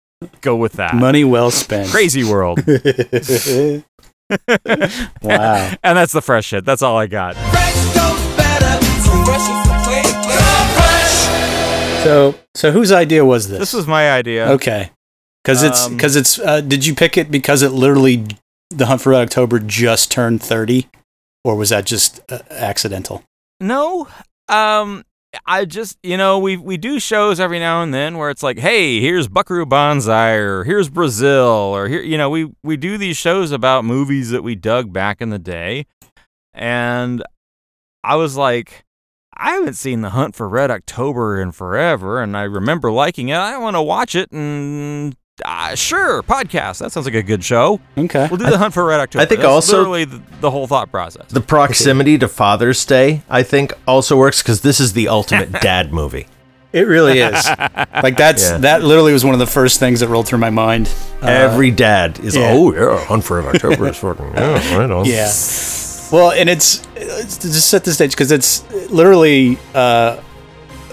go 0.43 0.55
with 0.55 0.75
that. 0.75 0.95
Money 0.95 1.25
well 1.25 1.51
spent. 1.51 1.91
Crazy 1.91 2.23
world. 2.23 2.61
Wow. 4.31 5.75
and 5.83 5.97
that's 5.99 6.13
the 6.13 6.23
fresh 6.23 6.47
shit. 6.47 6.65
That's 6.65 6.83
all 6.83 6.97
I 6.97 7.07
got. 7.07 7.37
So 12.05 12.37
so 12.55 12.71
whose 12.71 12.93
idea 12.93 13.25
was 13.25 13.49
this? 13.49 13.59
This 13.59 13.73
was 13.73 13.87
my 13.87 14.11
idea. 14.13 14.49
okay. 14.53 14.91
Because 15.43 15.63
it's 15.63 15.87
Um, 15.87 15.97
because 15.97 16.15
it's. 16.17 16.39
Uh, 16.39 16.61
did 16.61 16.87
you 16.87 16.95
pick 16.95 17.17
it 17.19 17.31
because 17.31 17.63
it 17.63 17.71
literally 17.71 18.27
the 18.71 18.87
Hunt 18.87 19.01
for 19.01 19.11
Red 19.11 19.23
October 19.23 19.59
just 19.59 20.11
turned 20.11 20.41
thirty, 20.43 20.89
or 21.45 21.57
was 21.57 21.71
that 21.71 21.85
just 21.85 22.21
uh, 22.31 22.41
accidental? 22.51 23.25
No. 23.61 24.07
Um 24.49 25.05
I 25.45 25.65
just 25.65 25.99
you 26.03 26.17
know, 26.17 26.39
we 26.39 26.57
we 26.57 26.77
do 26.77 26.99
shows 26.99 27.41
every 27.41 27.59
now 27.59 27.83
and 27.83 27.93
then 27.93 28.17
where 28.17 28.31
it's 28.31 28.43
like, 28.43 28.59
hey, 28.59 29.01
here's 29.01 29.29
Buckaroo 29.29 29.67
Banzai 29.67 30.33
or 30.33 30.65
here's 30.65 30.89
Brazil 30.89 31.47
or 31.47 31.89
here 31.89 32.03
you 32.03 32.17
know, 32.17 32.31
we 32.31 32.53
we 32.63 32.77
do 32.77 32.97
these 32.97 33.17
shows 33.17 33.53
about 33.53 33.85
movies 33.85 34.31
that 34.31 34.43
we 34.43 34.55
dug 34.55 34.93
back 34.93 35.21
in 35.21 35.31
the 35.31 35.39
day. 35.39 35.87
And 36.55 37.23
I 38.03 38.17
was 38.17 38.37
like, 38.37 38.85
I 39.37 39.53
haven't 39.53 39.75
seen 39.75 40.01
The 40.01 40.11
Hunt 40.11 40.35
for 40.35 40.49
Red 40.49 40.71
October 40.71 41.41
in 41.41 41.53
forever, 41.53 42.23
and 42.23 42.37
I 42.37 42.43
remember 42.45 42.91
liking 42.91 43.29
it. 43.29 43.37
I 43.37 43.59
want 43.59 43.77
to 43.77 43.83
watch 43.83 44.15
it, 44.15 44.33
and 44.33 45.15
uh, 45.45 45.75
sure, 45.75 46.23
podcast. 46.23 46.79
That 46.79 46.93
sounds 46.93 47.05
like 47.07 47.15
a 47.15 47.23
good 47.23 47.45
show. 47.45 47.81
Okay. 47.97 48.27
We'll 48.31 48.39
do 48.39 48.49
The 48.49 48.59
Hunt 48.59 48.73
for 48.75 48.85
Red 48.85 49.01
October. 49.01 49.23
I 49.23 49.27
think 49.27 49.41
That's 49.41 49.51
also- 49.51 49.79
literally 49.79 50.05
the, 50.07 50.23
the 50.41 50.51
whole 50.51 50.67
thought 50.67 50.91
process. 50.91 51.29
The 51.31 51.41
proximity 51.41 52.17
to 52.19 52.29
Father's 52.29 52.85
Day, 52.85 53.23
I 53.29 53.43
think, 53.43 53.73
also 53.87 54.17
works 54.17 54.43
because 54.43 54.63
this 54.63 54.81
is 54.81 54.93
the 54.95 55.09
ultimate 55.09 55.53
dad 55.61 55.93
movie. 55.93 56.27
It 56.73 56.87
really 56.87 57.21
is. 57.21 57.45
like 58.03 58.17
that's 58.19 58.51
Yeah. 58.51 58.59
that 58.59 58.83
literally 58.83 59.13
was 59.13 59.25
one 59.25 59.33
of 59.35 59.39
the 59.41 59.47
first 59.47 59.79
things 59.81 60.01
that 60.01 60.09
rolled 60.09 60.27
through 60.27 60.41
my 60.41 60.51
mind. 60.51 60.93
Uh, 61.23 61.27
Every 61.29 61.71
dad 61.71 62.19
is, 62.21 62.37
yeah. 62.37 62.51
oh 62.53 62.73
yeah, 62.75 63.03
Hunt 63.05 63.25
for 63.25 63.41
Red 63.41 63.55
October 63.55 63.89
is 63.89 63.97
fucking 64.01 64.27
yeah, 64.35 64.77
right 64.79 64.91
on. 64.91 65.05
Yeah. 65.07 65.31
Well, 66.13 66.33
and 66.33 66.49
it's, 66.51 66.87
it's 66.97 67.39
to 67.39 67.49
just 67.49 67.71
set 67.71 67.85
the 67.85 67.93
stage 67.93 68.11
because 68.13 68.31
it's 68.31 68.69
literally 68.91 69.59
uh, 69.75 70.21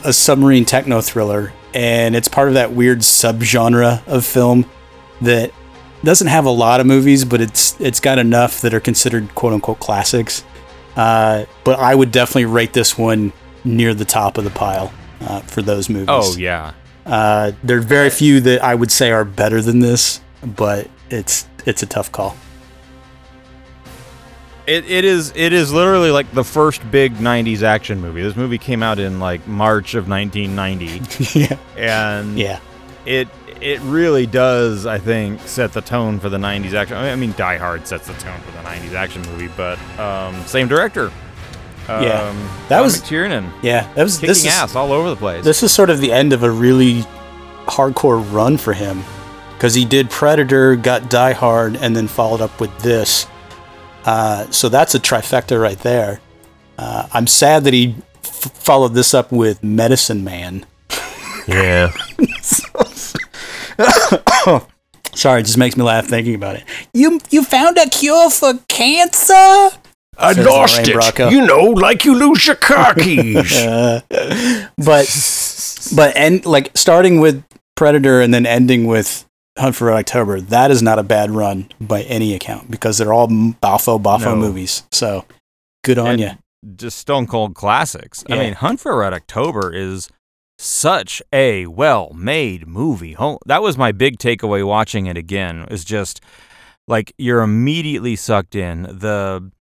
a 0.06 0.14
submarine 0.14 0.64
techno 0.66 1.02
thriller, 1.02 1.52
and 1.74 2.16
it's 2.16 2.28
part 2.28 2.48
of 2.48 2.54
that 2.56 2.74
weird 2.74 3.00
subgenre 3.00 4.06
of 4.08 4.26
film 4.26 4.70
that 5.22 5.52
doesn't 6.04 6.28
have 6.28 6.46
a 6.46 6.52
lot 6.52 6.80
of 6.80 6.86
movies, 6.86 7.26
but 7.26 7.42
it's 7.42 7.80
it's 7.80 8.00
got 8.00 8.20
enough 8.20 8.62
that 8.62 8.74
are 8.74 8.80
considered 8.80 9.34
quote 9.36 9.54
unquote 9.54 9.80
classics. 9.80 10.44
Uh, 10.96 11.46
but 11.64 11.80
I 11.80 11.96
would 11.96 12.12
definitely 12.12 12.46
rate 12.46 12.74
this 12.74 12.98
one 12.98 13.34
near 13.64 13.94
the 13.94 14.06
top 14.06 14.38
of 14.38 14.44
the 14.44 14.50
pile 14.50 14.94
uh, 15.22 15.40
for 15.42 15.62
those 15.62 15.90
movies. 15.90 16.10
Oh 16.10 16.36
yeah. 16.38 16.74
Uh, 17.06 17.52
there 17.64 17.78
are 17.78 17.82
very 17.82 18.10
few 18.10 18.40
that 18.42 18.64
I 18.64 18.76
would 18.76 18.92
say 18.92 19.12
are 19.12 19.26
better 19.26 19.62
than 19.62 19.80
this, 19.80 20.22
but 20.46 20.90
it's 21.10 21.48
it's 21.66 21.84
a 21.84 21.86
tough 21.86 22.12
call. 22.12 22.36
It, 24.66 24.90
it 24.90 25.04
is 25.04 25.34
it 25.36 25.52
is 25.52 25.74
literally 25.74 26.10
like 26.12 26.32
the 26.32 26.44
first 26.44 26.90
big 26.90 27.16
90s 27.16 27.64
action 27.64 28.00
movie. 28.00 28.22
This 28.22 28.36
movie 28.36 28.58
came 28.58 28.82
out 28.82 28.98
in 28.98 29.20
like 29.20 29.46
March 29.46 29.94
of 29.96 30.08
1990 30.08 31.40
yeah, 31.40 31.58
and 31.78 32.38
yeah. 32.40 32.60
it 33.06 33.28
it 33.60 33.82
really 33.82 34.26
does 34.26 34.86
I 34.86 35.00
think 35.00 35.42
set 35.42 35.74
the 35.74 35.82
tone 35.82 36.20
for 36.20 36.30
the 36.30 36.38
90s 36.38 36.74
action. 36.74 36.96
I 36.96 37.14
mean 37.16 37.34
Die 37.36 37.58
Hard 37.58 37.86
sets 37.88 38.08
the 38.08 38.14
tone 38.14 38.40
for 38.42 38.52
the 38.52 38.60
90s 38.60 38.94
action 38.94 39.22
movie, 39.24 39.50
but 39.58 39.78
um, 40.00 40.42
same 40.46 40.68
director. 40.70 41.08
Um, 41.90 42.04
Yeah. 42.04 42.50
That 42.70 42.80
was- 42.82 43.02
McTiernan 43.02 43.52
Yeah, 43.62 43.92
that 43.96 44.04
was 44.04 44.16
kicking 44.16 44.30
this 44.30 44.46
is, 44.46 44.54
ass 44.54 44.76
all 44.76 44.94
over 44.94 45.10
the 45.10 45.18
place. 45.18 45.44
This 45.44 45.62
is 45.64 45.74
sort 45.74 45.90
of 45.90 46.00
the 46.00 46.14
end 46.14 46.32
of 46.32 46.44
a 46.44 46.50
really 46.50 47.02
hardcore 47.66 48.24
run 48.34 48.56
for 48.58 48.72
him 48.72 49.04
because 49.56 49.74
he 49.74 49.84
did 49.86 50.10
Predator, 50.10 50.76
got 50.78 51.10
Die 51.10 51.34
Hard, 51.34 51.76
and 51.78 51.96
then 51.96 52.08
followed 52.08 52.42
up 52.42 52.60
with 52.62 52.78
this. 52.80 53.28
Uh, 54.06 54.50
so 54.52 54.70
that's 54.70 54.94
a 54.96 55.00
trifecta 55.00 55.60
right 55.62 55.80
there. 55.80 56.20
Uh, 56.78 57.08
I'm 57.14 57.28
sad 57.28 57.64
that 57.66 57.74
he 57.74 57.96
f- 58.24 58.52
followed 58.54 58.94
this 58.96 59.14
up 59.14 59.32
with 59.32 59.64
Medicine 59.64 60.24
Man. 60.24 60.66
Yeah. 61.48 61.92
Sorry, 65.16 65.42
it 65.42 65.46
just 65.46 65.58
makes 65.60 65.78
me 65.78 65.84
laugh 65.84 66.08
thinking 66.08 66.34
about 66.36 66.56
it. 66.56 66.64
You 66.94 67.20
you 67.30 67.44
found 67.44 67.78
a 67.78 67.88
cure 67.90 68.30
for 68.32 68.54
cancer? 68.68 69.34
I 70.18 70.34
Says 70.34 70.46
lost 70.46 70.78
Lorraine 70.78 70.90
it. 70.90 70.96
Bracco. 70.96 71.32
You 71.32 71.46
know, 71.46 71.64
like 71.66 72.04
you 72.06 72.16
lose 72.16 72.46
your 72.48 72.56
car 72.56 72.94
keys. 72.96 73.62
but 74.78 75.08
but 75.96 76.16
and 76.18 76.46
like 76.46 76.72
starting 76.76 77.20
with 77.20 77.44
Predator 77.76 78.22
and 78.22 78.34
then 78.34 78.46
ending 78.46 78.86
with 78.86 79.26
Hunt 79.58 79.76
for 79.76 79.86
Red 79.86 79.98
October, 79.98 80.42
that 80.42 80.72
is 80.72 80.82
not 80.82 80.98
a 81.00 81.04
bad 81.04 81.30
run 81.32 81.70
by 81.80 82.02
any 82.04 82.34
account 82.34 82.72
because 82.72 82.98
they're 82.98 83.14
all 83.14 83.28
Bafo 83.28 84.02
Bafo 84.02 84.26
No. 84.26 84.36
movies. 84.36 84.84
So 84.92 85.26
good 85.84 86.00
on 86.00 86.18
you. 86.20 86.32
just 86.76 86.98
stone 86.98 87.28
cold 87.28 87.54
classics. 87.54 88.24
I 88.30 88.38
mean, 88.38 88.54
Hunt 88.54 88.80
for 88.80 88.98
Red 88.98 89.14
October 89.14 89.72
is 89.72 90.10
such 90.58 91.22
a 91.32 91.68
well-made 91.68 92.66
movie. 92.68 93.16
That 93.46 93.62
was 93.62 93.78
my 93.78 93.92
big 93.92 94.18
takeaway 94.18 94.66
watching 94.66 95.06
it 95.06 95.18
again. 95.18 95.68
Is 95.70 95.84
just 95.86 96.22
like 96.88 97.14
you're 97.20 97.42
immediately 97.42 98.16
sucked 98.16 98.56
in. 98.56 98.84
The 98.84 99.52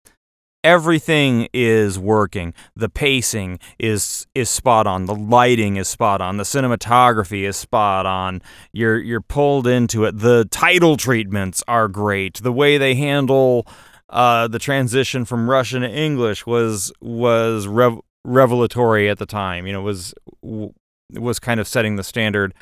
everything 0.64 1.48
is 1.52 1.98
working. 1.98 2.54
The 2.76 2.88
pacing 2.88 3.58
is 3.78 4.26
is 4.34 4.48
spot 4.48 4.86
on. 4.86 5.06
The 5.06 5.14
lighting 5.14 5.76
is 5.76 5.88
spot 5.88 6.20
on. 6.20 6.36
The 6.36 6.44
cinematography 6.44 7.42
is 7.42 7.56
spot 7.56 8.06
on. 8.06 8.42
You're 8.72 8.98
you're 8.98 9.20
pulled 9.20 9.66
into 9.66 10.04
it. 10.04 10.18
The 10.18 10.46
title 10.50 10.96
treatments 10.96 11.62
are 11.68 11.88
great. 11.88 12.42
The 12.42 12.52
way 12.52 12.78
they 12.78 12.94
handle 12.94 13.66
uh, 14.08 14.46
the 14.48 14.58
transition 14.58 15.24
from 15.24 15.48
Russian 15.48 15.82
to 15.82 15.90
English 15.90 16.46
was 16.46 16.92
was 17.00 17.66
rev- 17.66 18.00
revelatory 18.24 19.08
at 19.08 19.18
the 19.18 19.26
time. 19.26 19.66
You 19.66 19.72
know, 19.72 19.82
was 19.82 20.14
was 20.42 21.38
kind 21.38 21.60
of 21.60 21.68
setting 21.68 21.96
the 21.96 22.04
standard. 22.04 22.54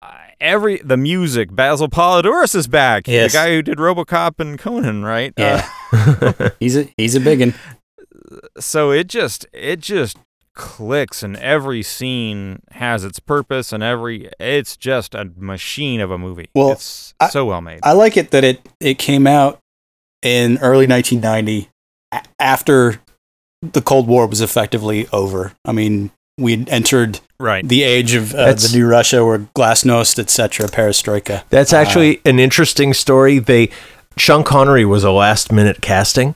Uh, 0.00 0.12
every 0.40 0.78
the 0.78 0.96
music, 0.96 1.54
Basil 1.54 1.88
Poledouris 1.88 2.54
is 2.54 2.68
back. 2.68 3.08
Yes. 3.08 3.32
The 3.32 3.38
guy 3.38 3.50
who 3.54 3.62
did 3.62 3.78
RoboCop 3.78 4.38
and 4.38 4.58
Conan, 4.58 5.04
right? 5.04 5.32
Uh, 5.36 5.62
Yeah. 5.92 6.48
he's 6.60 6.76
a 6.76 6.88
he's 6.96 7.14
a 7.14 7.20
big 7.20 7.40
one. 7.40 7.54
so 8.60 8.90
it 8.92 9.08
just 9.08 9.46
it 9.52 9.80
just 9.80 10.16
clicks 10.54 11.22
and 11.22 11.36
every 11.36 11.82
scene 11.82 12.60
has 12.72 13.04
its 13.04 13.20
purpose 13.20 13.72
and 13.72 13.82
every 13.82 14.28
it's 14.40 14.76
just 14.76 15.14
a 15.14 15.30
machine 15.36 16.00
of 16.00 16.10
a 16.10 16.18
movie. 16.18 16.48
Well, 16.54 16.72
it's 16.72 17.14
I- 17.20 17.28
so 17.30 17.44
well 17.46 17.60
made. 17.60 17.80
I 17.82 17.92
like 17.92 18.16
it 18.16 18.30
that 18.30 18.44
it 18.44 18.68
it 18.80 18.98
came 18.98 19.26
out 19.26 19.58
in 20.22 20.58
early 20.58 20.86
1990 20.86 21.68
after 22.38 23.00
the 23.62 23.82
Cold 23.82 24.06
War 24.06 24.26
was 24.26 24.40
effectively 24.40 25.08
over. 25.12 25.52
I 25.64 25.72
mean, 25.72 26.10
we'd 26.38 26.68
entered 26.68 27.20
right. 27.40 27.66
the 27.66 27.82
age 27.82 28.14
of 28.14 28.34
uh, 28.34 28.52
the 28.52 28.70
new 28.72 28.86
Russia, 28.86 29.24
where 29.24 29.38
glasnost, 29.54 30.18
etc., 30.18 30.66
perestroika. 30.68 31.44
That's 31.50 31.72
actually 31.72 32.20
an 32.24 32.38
interesting 32.38 32.94
story. 32.94 33.38
They 33.38 33.70
Sean 34.16 34.42
Connery 34.44 34.84
was 34.84 35.04
a 35.04 35.12
last 35.12 35.52
minute 35.52 35.80
casting 35.80 36.34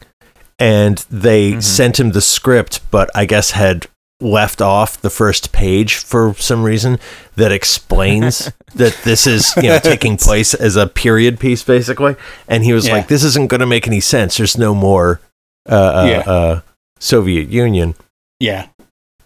and 0.58 0.98
they 1.10 1.52
Mhm. 1.54 1.62
sent 1.62 1.98
him 1.98 2.12
the 2.12 2.20
script, 2.20 2.80
but 2.92 3.10
I 3.14 3.24
guess 3.24 3.50
had 3.52 3.86
left 4.20 4.62
off 4.62 5.00
the 5.00 5.10
first 5.10 5.50
page 5.50 5.96
for 5.96 6.32
some 6.38 6.62
reason 6.62 6.96
that 7.34 7.50
explains 7.50 8.52
that 8.76 8.96
this 9.02 9.26
is 9.26 9.52
you 9.56 9.64
know 9.64 9.80
taking 9.80 10.16
place 10.16 10.54
as 10.54 10.76
a 10.76 10.86
period 10.86 11.40
piece 11.40 11.64
basically 11.64 12.14
and 12.46 12.62
he 12.62 12.72
was 12.72 12.86
Yeah. 12.86 12.92
like 12.94 13.08
this 13.08 13.24
isn't 13.24 13.48
going 13.48 13.58
to 13.62 13.66
make 13.66 13.88
any 13.88 13.98
sense 13.98 14.36
there's 14.36 14.56
no 14.56 14.76
more 14.76 15.20
uh, 15.68 15.74
uh, 15.74 16.06
Yeah. 16.08 16.18
uh, 16.32 16.60
Soviet 17.00 17.48
Union 17.48 17.96
Yeah. 18.38 18.66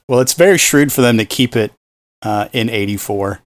Well, 0.09 0.21
it's 0.21 0.35
very 0.35 0.59
shrewd 0.59 0.93
for 0.93 1.01
them 1.01 1.19
to 1.19 1.25
keep 1.25 1.57
it 1.57 1.73
uh, 2.23 2.49
in 2.53 2.71
84, 2.71 3.41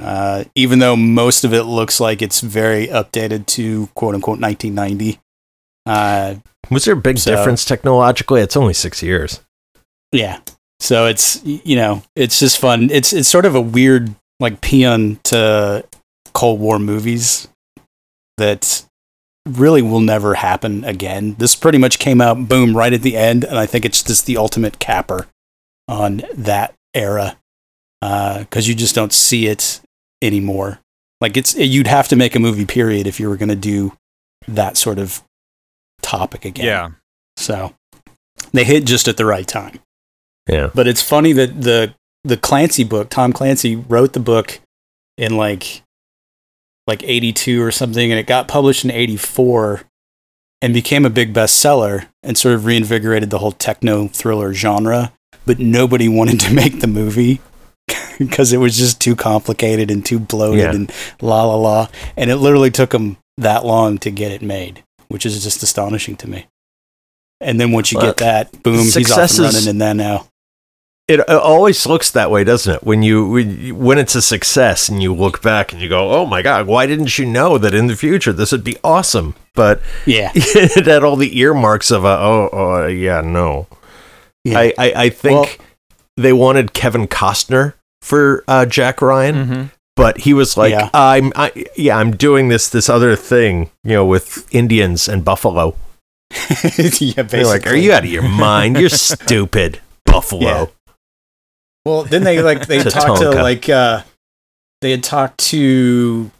uh, 0.00 0.44
even 0.54 0.78
though 0.78 0.96
most 0.96 1.44
of 1.44 1.52
it 1.52 1.64
looks 1.64 2.00
like 2.00 2.22
it's 2.22 2.40
very 2.40 2.86
updated 2.88 3.46
to 3.46 3.88
quote 3.94 4.14
unquote 4.14 4.40
1990. 4.40 5.20
Uh, 5.86 6.36
was 6.70 6.84
there 6.84 6.94
a 6.94 6.96
big 6.96 7.18
So- 7.18 7.34
difference 7.34 7.64
technologically 7.64 8.42
it's 8.42 8.56
only 8.56 8.74
six 8.74 9.02
years 9.02 9.40
yeah. 10.12 10.40
So 10.80 11.06
it's, 11.06 11.44
you 11.44 11.76
know, 11.76 12.02
it's 12.14 12.38
just 12.38 12.58
fun. 12.58 12.88
It's, 12.90 13.12
it's 13.12 13.28
sort 13.28 13.44
of 13.44 13.54
a 13.54 13.60
weird 13.60 14.14
like 14.40 14.60
peon 14.60 15.18
to 15.24 15.84
Cold 16.32 16.60
War 16.60 16.78
movies 16.78 17.48
that 18.36 18.84
really 19.46 19.82
will 19.82 20.00
never 20.00 20.34
happen 20.34 20.84
again. 20.84 21.34
This 21.38 21.56
pretty 21.56 21.78
much 21.78 21.98
came 21.98 22.20
out 22.20 22.48
boom 22.48 22.76
right 22.76 22.92
at 22.92 23.02
the 23.02 23.16
end, 23.16 23.44
and 23.44 23.58
I 23.58 23.66
think 23.66 23.84
it's 23.84 24.02
just 24.02 24.26
the 24.26 24.36
ultimate 24.36 24.78
capper 24.78 25.26
on 25.88 26.22
that 26.34 26.74
era 26.94 27.36
uh, 28.02 28.40
because 28.40 28.68
you 28.68 28.74
just 28.74 28.94
don't 28.94 29.12
see 29.12 29.46
it 29.46 29.80
anymore. 30.22 30.80
Like 31.20 31.36
it's 31.36 31.56
you'd 31.56 31.86
have 31.86 32.08
to 32.08 32.16
make 32.16 32.36
a 32.36 32.38
movie 32.38 32.66
period 32.66 33.06
if 33.06 33.18
you 33.18 33.28
were 33.28 33.36
going 33.36 33.48
to 33.48 33.56
do 33.56 33.94
that 34.46 34.76
sort 34.76 34.98
of 34.98 35.22
topic 36.00 36.44
again. 36.44 36.66
Yeah. 36.66 36.90
So 37.36 37.74
they 38.52 38.64
hit 38.64 38.84
just 38.84 39.08
at 39.08 39.16
the 39.16 39.24
right 39.24 39.46
time. 39.46 39.80
Yeah. 40.48 40.70
But 40.74 40.86
it's 40.86 41.02
funny 41.02 41.32
that 41.32 41.62
the 41.62 41.94
the 42.24 42.36
Clancy 42.36 42.84
book, 42.84 43.10
Tom 43.10 43.32
Clancy 43.32 43.74
wrote 43.74 44.12
the 44.12 44.20
book 44.20 44.60
in 45.16 45.36
like 45.36 45.82
like 46.86 47.02
82 47.02 47.62
or 47.62 47.70
something 47.70 48.10
and 48.10 48.18
it 48.18 48.26
got 48.26 48.48
published 48.48 48.84
in 48.84 48.90
84 48.90 49.82
and 50.62 50.72
became 50.72 51.04
a 51.04 51.10
big 51.10 51.34
bestseller 51.34 52.06
and 52.22 52.38
sort 52.38 52.54
of 52.54 52.64
reinvigorated 52.64 53.30
the 53.30 53.38
whole 53.38 53.52
techno 53.52 54.08
thriller 54.08 54.54
genre, 54.54 55.12
but 55.48 55.58
nobody 55.58 56.08
wanted 56.08 56.38
to 56.38 56.54
make 56.62 56.78
the 56.80 56.86
movie 56.86 57.40
because 58.18 58.52
it 58.52 58.58
was 58.58 58.76
just 58.78 59.00
too 59.00 59.16
complicated 59.16 59.90
and 59.90 60.04
too 60.06 60.20
bloated 60.20 60.60
Yeah. 60.60 60.70
and 60.74 60.92
la 61.20 61.42
la 61.44 61.56
la 61.56 61.88
and 62.16 62.30
it 62.30 62.36
literally 62.36 62.70
took 62.70 62.90
them 62.90 63.16
that 63.38 63.64
long 63.64 63.98
to 63.98 64.10
get 64.10 64.30
it 64.30 64.42
made, 64.42 64.82
which 65.08 65.24
is 65.26 65.42
just 65.42 65.62
astonishing 65.62 66.16
to 66.16 66.28
me. 66.28 66.46
And 67.40 67.60
then 67.60 67.72
once 67.72 67.90
you 67.92 67.98
Well, 67.98 68.08
get 68.08 68.16
that, 68.18 68.62
boom, 68.62 68.82
he's 68.82 69.10
off 69.12 69.30
and 69.30 69.38
running 69.54 69.68
in 69.68 69.78
that 69.78 69.96
now. 69.96 70.26
It, 71.06 71.20
always 71.30 71.86
looks 71.86 72.10
that 72.10 72.30
way, 72.30 72.44
doesn't 72.44 72.74
it? 72.74 72.82
When 72.84 73.02
you 73.02 73.26
when, 73.30 73.58
you- 73.60 73.74
when 73.74 73.96
it's 73.96 74.14
a 74.14 74.20
success 74.20 74.90
and 74.90 75.02
you 75.02 75.14
look 75.14 75.40
back 75.40 75.72
and 75.72 75.80
you 75.80 75.88
go, 75.88 76.10
"Oh 76.10 76.26
my 76.26 76.42
god, 76.42 76.66
why 76.66 76.84
didn't 76.86 77.16
you 77.18 77.24
know 77.24 77.56
that 77.56 77.72
in 77.72 77.86
the 77.86 77.96
future 77.96 78.32
this 78.34 78.52
would 78.52 78.64
be 78.64 78.76
awesome?" 78.84 79.34
But 79.54 79.80
Yeah. 80.04 80.32
it 80.34 80.84
had 80.84 81.02
all 81.04 81.16
the 81.16 81.38
earmarks 81.38 81.90
of 81.90 82.04
a, 82.04 82.08
"Oh, 82.08 82.50
oh 82.52 82.86
yeah, 82.88 83.22
no." 83.22 83.68
Yeah. 84.44 84.58
I, 84.58 84.72
I 84.78 84.92
I 85.04 85.10
think 85.10 85.34
Well- 85.58 85.66
they 86.16 86.32
wanted 86.32 86.72
Kevin 86.72 87.06
Costner 87.06 87.74
for 88.02 88.42
uh, 88.48 88.66
Jack 88.66 89.00
Ryan, 89.02 89.34
Mm-hmm. 89.36 89.62
but 89.96 90.18
he 90.18 90.34
was 90.34 90.56
like, 90.56 90.72
Yeah. 90.72 90.90
"I'm 90.94 91.32
I, 91.36 91.52
yeah, 91.76 91.96
I'm 91.96 92.16
doing 92.16 92.48
this 92.48 92.68
this 92.68 92.88
other 92.88 93.14
thing, 93.16 93.70
you 93.84 93.92
know, 93.92 94.04
with 94.06 94.46
Indians 94.54 95.08
and 95.08 95.24
buffalo." 95.24 95.76
yeah, 96.30 96.46
basically. 96.58 97.22
They're 97.24 97.44
like, 97.46 97.66
"Are 97.66 97.76
you 97.76 97.92
out 97.92 98.04
of 98.04 98.10
your 98.10 98.22
mind? 98.28 98.78
You're 98.78 98.88
stupid, 99.12 99.80
buffalo." 100.06 100.42
Yeah. 100.42 100.66
Well, 101.84 102.02
then 102.04 102.24
they 102.24 102.42
like 102.42 102.66
they 102.66 102.82
talked 102.82 103.20
to 103.20 103.30
like 103.30 103.68
uh 103.68 104.02
they 104.80 104.90
had 104.90 105.02
talked 105.04 105.38
to 105.50 106.30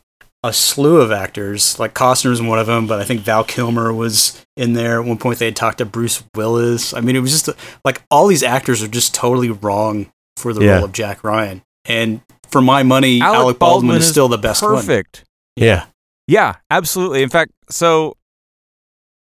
a 0.44 0.52
slew 0.52 1.00
of 1.00 1.10
actors, 1.10 1.78
like 1.80 1.94
Costner's 1.94 2.40
one 2.40 2.58
of 2.58 2.66
them, 2.66 2.86
but 2.86 3.00
I 3.00 3.04
think 3.04 3.22
Val 3.22 3.42
Kilmer 3.44 3.92
was 3.92 4.44
in 4.56 4.72
there. 4.74 5.00
At 5.00 5.06
one 5.06 5.18
point, 5.18 5.38
they 5.38 5.46
had 5.46 5.56
talked 5.56 5.78
to 5.78 5.84
Bruce 5.84 6.22
Willis. 6.34 6.94
I 6.94 7.00
mean, 7.00 7.16
it 7.16 7.20
was 7.20 7.32
just 7.32 7.48
like 7.84 8.02
all 8.10 8.26
these 8.28 8.42
actors 8.44 8.82
are 8.82 8.88
just 8.88 9.14
totally 9.14 9.50
wrong 9.50 10.10
for 10.36 10.52
the 10.52 10.64
Yeah. 10.64 10.76
role 10.76 10.84
of 10.84 10.92
Jack 10.92 11.24
Ryan. 11.24 11.62
And 11.86 12.20
for 12.50 12.60
my 12.60 12.82
money, 12.82 13.20
Alec, 13.20 13.58
Baldwin, 13.58 13.96
is 13.96 14.08
still 14.08 14.28
the 14.28 14.38
best 14.38 14.62
one. 14.62 14.76
Perfect. 14.76 15.24
Yeah. 15.56 15.86
Yeah, 16.28 16.56
absolutely. 16.70 17.22
In 17.22 17.30
fact, 17.30 17.50
so 17.70 18.14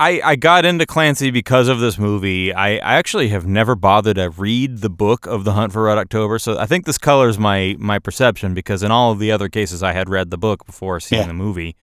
I 0.01 0.21
I 0.25 0.37
got 0.37 0.65
into 0.65 0.87
Clancy 0.87 1.31
because 1.31 1.69
of 1.69 1.79
this 1.79 1.99
movie. 1.99 2.53
I, 2.53 2.71
I 2.79 2.95
actually 2.95 3.29
have 3.29 3.47
never 3.47 3.75
bothered 3.77 4.17
to 4.17 4.31
read 4.31 4.79
the 4.79 4.91
book 4.91 5.27
of 5.27 5.45
The 5.45 5.53
Hunt 5.53 5.73
for 5.73 5.85
Red 5.85 5.99
October. 5.99 6.39
So 6.39 6.59
I 6.59 6.67
think 6.67 6.85
this 6.85 6.99
colors 6.99 7.39
my 7.39 7.77
my 7.79 7.99
perception 7.99 8.55
because 8.55 8.83
in 8.83 8.91
all 8.91 9.13
of 9.13 9.19
the 9.19 9.31
other 9.31 9.49
cases 9.49 9.83
I 9.83 9.93
had 9.93 10.09
read 10.09 10.31
the 10.31 10.39
book 10.39 10.67
before 10.67 10.99
seeing 11.01 11.23
Yeah. 11.23 11.29
the 11.29 11.35
movie. 11.35 11.77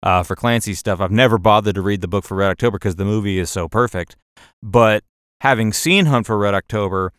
Uh, 0.00 0.22
for 0.22 0.36
Clancy 0.36 0.74
stuff, 0.74 1.00
I've 1.00 1.10
never 1.10 1.38
bothered 1.38 1.74
to 1.74 1.82
read 1.82 2.00
the 2.02 2.06
book 2.08 2.24
for 2.24 2.36
Red 2.36 2.50
October 2.50 2.78
because 2.78 2.94
the 2.94 3.04
movie 3.04 3.40
is 3.40 3.50
so 3.50 3.66
perfect. 3.68 4.14
But 4.62 5.02
having 5.40 5.72
seen 5.72 6.06
Hunt 6.06 6.26
for 6.26 6.38
Red 6.38 6.54
October, 6.54 7.12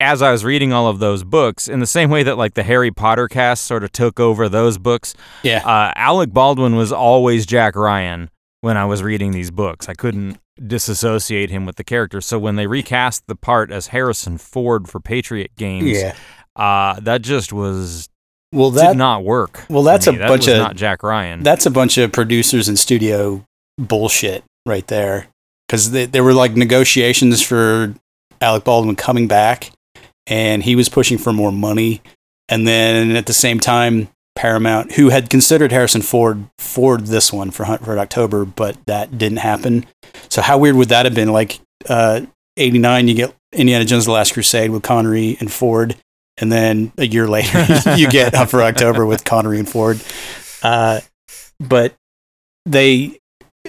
as 0.00 0.20
I 0.20 0.32
was 0.32 0.44
reading 0.44 0.72
all 0.72 0.88
of 0.88 0.98
those 0.98 1.22
books, 1.22 1.68
in 1.68 1.78
the 1.78 1.86
same 1.86 2.10
way 2.10 2.24
that 2.24 2.36
like 2.36 2.54
the 2.54 2.64
Harry 2.64 2.90
Potter 2.90 3.28
cast 3.28 3.64
sort 3.64 3.84
of 3.84 3.92
took 3.92 4.18
over 4.18 4.48
those 4.48 4.76
books, 4.76 5.14
Yeah. 5.44 5.58
uh, 5.64 5.92
Alec 5.94 6.32
Baldwin 6.32 6.74
was 6.74 6.90
always 6.90 7.46
Jack 7.46 7.76
Ryan 7.76 8.28
when 8.62 8.76
I 8.76 8.84
was 8.84 9.02
reading 9.02 9.32
these 9.32 9.50
books. 9.50 9.88
I 9.88 9.94
couldn't 9.94 10.38
disassociate 10.64 11.50
him 11.50 11.64
with 11.66 11.76
the 11.76 11.84
character. 11.84 12.20
So 12.20 12.38
when 12.38 12.56
they 12.56 12.66
recast 12.66 13.24
the 13.26 13.36
part 13.36 13.70
as 13.70 13.88
Harrison 13.88 14.38
Ford 14.38 14.88
for 14.88 15.00
Patriot 15.00 15.52
Games, 15.56 15.98
Yeah. 15.98 16.14
uh, 16.56 17.00
that 17.00 17.22
just 17.22 17.52
was 17.52 18.08
Well, 18.52 18.70
that 18.72 18.88
did 18.88 18.98
not 18.98 19.24
work. 19.24 19.64
well, 19.70 19.82
that's 19.82 20.06
a. 20.06 20.12
That 20.12 20.28
bunch 20.28 20.46
was 20.46 20.54
of- 20.54 20.58
not 20.58 20.76
Jack 20.76 21.02
Ryan. 21.02 21.42
that's 21.42 21.66
a 21.66 21.70
bunch 21.70 21.96
of 21.98 22.12
producers 22.12 22.68
and 22.68 22.78
studio 22.78 23.44
bullshit 23.78 24.44
right 24.66 24.86
there. 24.88 25.28
Because 25.66 25.90
there 25.92 26.24
were 26.24 26.34
like 26.34 26.56
negotiations 26.56 27.40
for 27.42 27.94
Alec 28.40 28.64
Baldwin 28.64 28.96
coming 28.96 29.28
back, 29.28 29.70
and 30.26 30.62
he 30.64 30.74
was 30.74 30.88
pushing 30.88 31.16
for 31.16 31.32
more 31.32 31.52
money. 31.52 32.02
And 32.48 32.66
then 32.66 33.14
at 33.14 33.26
the 33.26 33.32
same 33.32 33.60
time, 33.60 34.08
Paramount, 34.40 34.92
who 34.92 35.10
had 35.10 35.28
considered 35.28 35.70
Harrison 35.70 36.00
Ford 36.00 36.46
for 36.56 36.96
this 36.96 37.30
one 37.30 37.50
for 37.50 37.64
Hunt 37.64 37.84
for 37.84 37.98
October, 37.98 38.46
but 38.46 38.74
that 38.86 39.18
didn't 39.18 39.36
happen. 39.36 39.84
So 40.30 40.40
how 40.40 40.56
weird 40.56 40.76
would 40.76 40.88
that 40.88 41.04
have 41.04 41.14
been? 41.14 41.28
Like 41.28 41.60
uh, 41.90 42.22
'89, 42.56 43.08
you 43.08 43.14
get 43.14 43.36
Indiana 43.52 43.84
Jones: 43.84 44.06
The 44.06 44.12
Last 44.12 44.32
Crusade 44.32 44.70
with 44.70 44.82
Connery 44.82 45.36
and 45.40 45.52
Ford, 45.52 45.94
and 46.38 46.50
then 46.50 46.90
a 46.96 47.06
year 47.06 47.28
later, 47.28 47.66
you 47.96 48.08
get 48.08 48.34
Hunt 48.34 48.48
for 48.48 48.62
October 48.62 49.04
with 49.04 49.26
Connery 49.26 49.58
and 49.58 49.68
Ford. 49.68 50.00
Uh, 50.62 51.00
but 51.60 51.94
they 52.64 53.19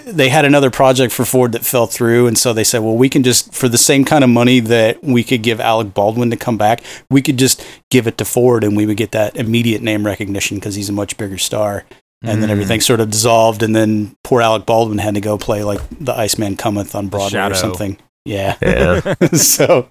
they 0.06 0.30
had 0.30 0.45
another 0.45 0.70
project 0.70 1.14
for 1.14 1.26
Ford 1.26 1.52
that 1.54 1.66
fell 1.66 1.88
through, 1.88 2.28
and 2.28 2.38
so 2.38 2.54
they 2.54 2.64
said, 2.64 2.82
"Well, 2.82 2.95
we 2.95 3.10
can 3.10 3.24
just 3.24 3.54
for 3.54 3.68
the 3.70 3.78
same 3.78 4.06
kind 4.06 4.24
of 4.24 4.30
money 4.30 4.60
that 4.60 5.04
we 5.04 5.24
could 5.24 5.41
give 5.43 5.60
Alec 5.60 5.93
Baldwin 5.93 6.30
to 6.32 6.38
come 6.38 6.58
back, 6.58 6.82
we 7.10 7.22
could 7.22 7.38
just 7.38 7.66
give 7.89 8.08
it 8.08 8.18
to 8.18 8.26
Ford, 8.26 8.64
and 8.64 8.76
we 8.78 8.86
would 8.86 8.97
get 8.97 9.12
that 9.12 9.36
immediate 9.36 9.82
name 9.82 10.06
recognition 10.06 10.58
because 10.58 10.76
he's 10.76 10.89
a 10.89 10.93
much 10.93 11.18
bigger 11.18 11.38
star." 11.38 11.86
And 12.24 12.39
then 12.43 12.49
Mm. 12.49 12.52
everything 12.52 12.82
sort 12.82 12.99
of 12.99 13.10
dissolved, 13.10 13.64
and 13.64 13.76
then 13.76 14.16
poor 14.24 14.41
Alec 14.41 14.68
Baldwin 14.68 14.99
had 14.99 15.16
to 15.16 15.22
go 15.22 15.39
play 15.39 15.64
like 15.64 15.82
the 15.99 16.14
Iceman 16.16 16.56
Cometh 16.56 16.93
on 16.93 17.08
Broadway 17.08 17.39
or 17.39 17.56
something. 17.56 17.97
Yeah. 18.26 18.56
Yeah. 18.62 19.16
so, 19.34 19.88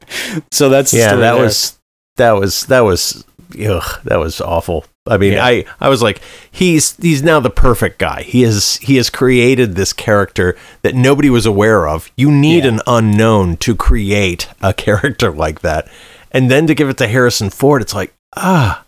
so 0.52 0.68
that's 0.68 0.92
the 0.92 0.98
yeah, 0.98 1.08
story 1.08 1.22
that 1.22 1.34
there. 1.34 1.42
was 1.42 1.78
that 2.18 2.30
was 2.32 2.60
that 2.66 2.80
was 2.84 3.24
ugh, 3.60 4.00
that 4.04 4.18
was 4.20 4.40
awful. 4.40 4.84
I 5.06 5.16
mean, 5.16 5.32
Yeah. 5.32 5.44
I 5.46 5.64
I 5.80 5.88
was 5.88 6.02
like, 6.02 6.20
he's 6.50 6.96
he's 6.98 7.22
now 7.22 7.40
the 7.40 7.50
perfect 7.50 7.98
guy. 7.98 8.22
He 8.22 8.42
has 8.42 8.76
he 8.76 8.96
has 8.96 9.08
created 9.10 9.74
this 9.74 9.92
character 9.92 10.56
that 10.82 10.94
nobody 10.94 11.30
was 11.30 11.46
aware 11.46 11.88
of. 11.88 12.10
You 12.16 12.30
need 12.30 12.64
Yeah. 12.64 12.70
an 12.72 12.80
unknown 12.86 13.56
to 13.58 13.74
create 13.74 14.48
a 14.62 14.72
character 14.86 15.30
like 15.32 15.60
that, 15.62 15.88
and 16.32 16.50
then 16.50 16.66
to 16.66 16.74
give 16.74 16.88
it 16.90 16.98
to 16.98 17.08
Harrison 17.08 17.48
Ford, 17.50 17.80
it's 17.82 17.94
like 17.94 18.12
ah, 18.36 18.84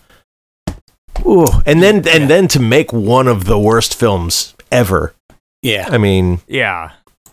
ooh, 1.27 1.49
and 1.67 1.83
then 1.83 1.97
and 1.97 2.07
Yeah. 2.07 2.27
then 2.27 2.49
to 2.49 2.61
make 2.61 2.93
one 2.93 3.27
of 3.27 3.45
the 3.47 3.59
worst 3.59 3.95
films 3.95 4.55
ever. 4.71 5.15
yeah. 5.63 5.89
I 5.91 5.97
mean, 5.99 6.41
yeah, 6.47 6.91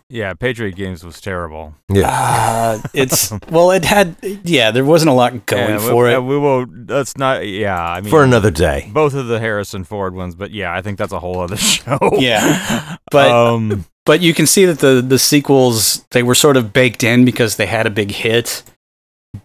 yeah. 0.09 0.33
Patriot 0.33 0.75
Games 0.75 1.03
was 1.03 1.21
terrible. 1.21 1.75
yeah, 1.91 2.09
Uh, 2.09 2.81
it's 2.93 3.31
well, 3.49 3.71
it 3.71 3.85
had 3.85 4.15
yeah. 4.43 4.71
There 4.71 4.85
wasn't 4.85 5.09
a 5.09 5.13
lot 5.13 5.45
going 5.45 5.69
Yeah, 5.69 5.77
for 5.79 6.05
we, 6.05 6.13
it. 6.13 6.19
We 6.23 6.37
will. 6.37 6.65
That's 6.67 7.17
not. 7.17 7.47
Yeah, 7.47 7.79
I 7.81 8.01
mean, 8.01 8.09
for 8.09 8.23
another 8.23 8.51
day. 8.51 8.89
both 8.93 9.13
of 9.13 9.27
the 9.27 9.39
Harrison 9.39 9.83
Ford 9.83 10.13
ones, 10.15 10.35
but 10.35 10.51
yeah, 10.51 10.73
I 10.73 10.81
think 10.81 10.97
that's 10.97 11.13
a 11.13 11.19
whole 11.19 11.39
other 11.39 11.57
show. 11.73 11.97
Yeah. 12.17 12.97
But- 13.11 13.31
um, 13.31 13.85
but 14.05 14.21
you 14.21 14.33
can 14.33 14.47
see 14.47 14.65
that 14.65 14.79
the 14.79 15.01
the 15.07 15.19
sequels 15.19 16.03
they 16.11 16.23
were 16.23 16.33
sort 16.35 16.57
of 16.57 16.73
baked 16.73 17.03
in 17.03 17.25
because 17.25 17.57
they 17.57 17.67
had 17.67 17.85
a 17.85 17.91
big 17.91 18.09
hit, 18.11 18.63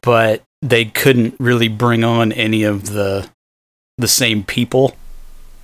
but 0.01 0.43
they 0.63 0.87
couldn't 0.87 1.35
really 1.39 1.69
bring 1.69 2.03
on 2.03 2.33
any 2.33 2.63
of 2.63 2.91
the 2.91 3.29
the 3.99 4.09
same 4.09 4.43
people, 4.43 4.97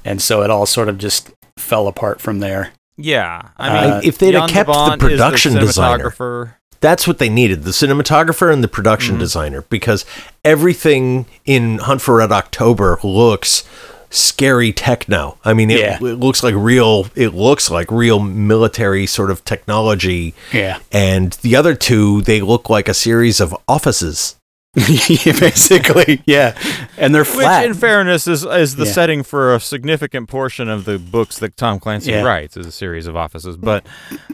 and 0.04 0.20
so 0.20 0.42
it 0.42 0.50
all 0.50 0.66
sort 0.66 0.88
of 0.90 0.98
just 0.98 1.30
fell 1.56 1.88
apart 1.88 2.20
from 2.20 2.40
there. 2.40 2.72
Yeah, 3.02 3.42
I 3.58 3.68
Uh, 3.68 3.90
mean, 3.90 4.00
if 4.04 4.18
they'd 4.18 4.34
have 4.34 4.48
Jan 4.48 4.54
kept 4.54 4.66
the 4.68 4.72
de 4.72 4.78
Bont 4.78 5.00
production 5.00 5.54
designer. 5.54 6.56
That's 6.80 7.06
what 7.06 7.18
they 7.18 7.28
needed 7.28 7.64
the 7.64 7.72
cinematographer 7.72 8.50
and 8.52 8.64
the 8.64 8.68
production 8.68 9.16
Mhm. 9.16 9.20
designer 9.20 9.64
because 9.68 10.04
everything 10.44 11.26
in 11.44 11.78
Hunt 11.78 12.00
for 12.00 12.16
Red 12.16 12.32
October 12.32 12.98
looks 13.02 13.64
scary 14.08 14.72
techno. 14.72 15.36
I 15.44 15.52
mean, 15.52 15.70
it, 15.70 15.78
Yeah. 15.78 15.96
it 15.96 16.18
looks 16.18 16.42
like 16.42 16.54
real, 16.56 17.06
it 17.14 17.34
looks 17.34 17.70
like 17.70 17.86
real 17.92 18.18
military 18.18 19.06
sort 19.06 19.30
of 19.30 19.44
technology. 19.44 20.34
Yeah, 20.52 20.78
And 20.90 21.36
the 21.42 21.54
other 21.54 21.74
two, 21.74 22.22
they 22.22 22.40
look 22.40 22.68
like 22.68 22.88
a 22.88 22.94
series 22.94 23.40
of 23.40 23.54
offices. 23.68 24.34
basically, 24.76 26.22
yeah, 26.26 26.56
and 26.96 27.14
they're 27.14 27.22
Which, 27.24 27.30
flat. 27.32 27.64
in 27.64 27.74
fairness, 27.74 28.26
is 28.28 28.44
is 28.44 28.76
the 28.76 28.84
Yeah. 28.84 28.92
setting 28.92 29.22
for 29.22 29.54
a 29.54 29.60
significant 29.60 30.28
portion 30.28 30.68
of 30.68 30.84
the 30.84 30.98
books 30.98 31.38
that 31.38 31.56
Tom 31.56 31.80
Clancy 31.80 32.12
Yeah. 32.12 32.22
writes, 32.22 32.56
is 32.56 32.66
a 32.66 32.72
series 32.72 33.06
of 33.06 33.16
offices. 33.16 33.56
But 33.56 33.84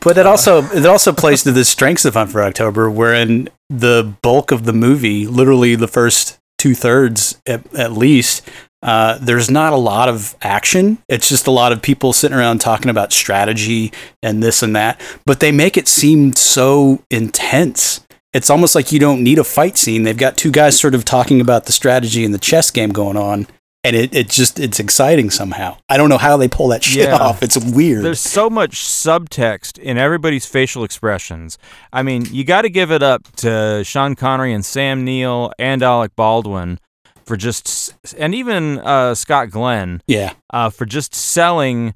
But 0.03 0.19
it 0.19 0.27
also 0.27 0.63
it 0.75 0.85
also 0.87 1.13
plays 1.13 1.43
to 1.45 1.53
the 1.53 1.65
strengths 1.65 2.05
of 2.05 2.15
Hunt 2.15 2.31
for 2.33 2.43
October, 2.43 2.91
wherein 2.91 3.49
the 3.71 4.13
bulk 4.23 4.51
of 4.53 4.65
the 4.65 4.73
movie, 4.73 5.27
literally 5.27 5.75
the 5.75 5.89
first 5.89 6.39
two 6.59 6.75
thirds 6.75 7.39
at, 7.47 7.63
at 7.75 7.93
least, 7.93 8.43
Uh, 8.83 9.19
there's 9.21 9.51
not 9.51 9.73
a 9.73 9.77
lot 9.77 10.09
of 10.09 10.37
action. 10.43 10.99
It's 11.09 11.29
just 11.29 11.47
a 11.49 11.51
lot 11.51 11.73
of 11.73 11.83
people 11.83 12.13
sitting 12.13 12.37
around 12.37 12.61
talking 12.61 12.89
about 12.89 13.11
strategy 13.13 13.91
and 14.23 14.43
this 14.43 14.63
and 14.63 14.77
that. 14.77 15.01
But 15.25 15.41
they 15.41 15.51
make 15.51 15.77
it 15.77 15.89
seem 15.89 16.35
so 16.35 17.03
intense. 17.11 18.01
It's 18.37 18.51
almost 18.51 18.75
like 18.75 18.93
you 18.93 19.01
don't 19.01 19.23
need 19.23 19.39
a 19.39 19.45
fight 19.45 19.77
scene. 19.79 20.03
They've 20.03 20.17
got 20.17 20.37
two 20.37 20.51
guys 20.51 20.79
sort 20.79 20.95
of 20.95 21.05
talking 21.05 21.41
about 21.41 21.65
the 21.65 21.73
strategy 21.73 22.25
and 22.25 22.35
the 22.35 22.39
chess 22.39 22.71
game 22.71 22.91
going 22.91 23.17
on. 23.17 23.47
And 23.83 23.95
it, 23.95 24.15
it 24.15 24.29
just 24.29 24.59
it's 24.59 24.81
exciting 24.81 25.31
somehow. 25.31 25.79
I 25.89 25.97
don't 25.97 26.09
know 26.09 26.19
how 26.19 26.37
they 26.37 26.49
pull 26.49 26.69
that 26.69 26.83
shit 26.83 27.09
Yeah. 27.09 27.17
off. 27.17 27.43
It's 27.43 27.57
weird. 27.57 28.05
There's 28.05 28.21
so 28.21 28.51
much 28.51 28.73
subtext 28.83 29.79
in 29.79 29.97
everybody's 29.97 30.45
facial 30.45 30.83
expressions. 30.83 31.57
I 31.93 32.03
mean, 32.03 32.27
you 32.33 32.43
got 32.45 32.63
to 32.63 32.69
give 32.69 32.91
it 32.91 33.03
up 33.03 33.23
to 33.37 33.83
Sean 33.85 34.17
Connery 34.17 34.53
and 34.53 34.65
Sam 34.65 35.05
Neill 35.05 35.53
and 35.59 35.83
Alec 35.85 36.17
Baldwin 36.17 36.79
for 37.25 37.37
just, 37.37 37.95
and 38.19 38.35
even 38.35 38.81
uh, 38.81 39.15
Scott 39.15 39.51
Glenn 39.51 40.03
yeah. 40.09 40.33
uh, 40.53 40.69
for 40.69 40.85
just 40.85 41.15
selling 41.15 41.95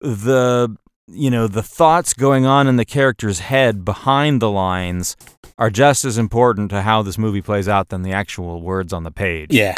the, 0.00 0.76
you 1.12 1.30
know, 1.30 1.46
the 1.46 1.62
thoughts 1.62 2.14
going 2.14 2.46
on 2.46 2.66
in 2.66 2.76
the 2.76 2.84
character's 2.84 3.40
head 3.40 3.84
behind 3.84 4.40
the 4.40 4.50
lines 4.50 5.16
are 5.58 5.70
just 5.70 6.04
as 6.04 6.16
important 6.18 6.70
to 6.70 6.82
how 6.82 7.02
this 7.02 7.18
movie 7.18 7.42
plays 7.42 7.68
out 7.68 7.88
than 7.88 8.02
the 8.02 8.12
actual 8.12 8.60
words 8.60 8.92
on 8.92 9.02
the 9.04 9.10
page. 9.10 9.52
Yeah, 9.52 9.74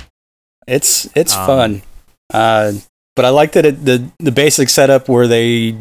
it's 0.67 1.09
it's 1.17 1.35
Um, 1.35 1.47
fun, 1.47 1.83
uh, 2.33 2.73
but 3.17 3.25
I 3.25 3.31
like 3.31 3.53
that 3.53 3.67
it, 3.67 3.85
the 3.85 4.11
the 4.19 4.33
basic 4.33 4.69
setup 4.69 5.09
where 5.09 5.27
they 5.27 5.77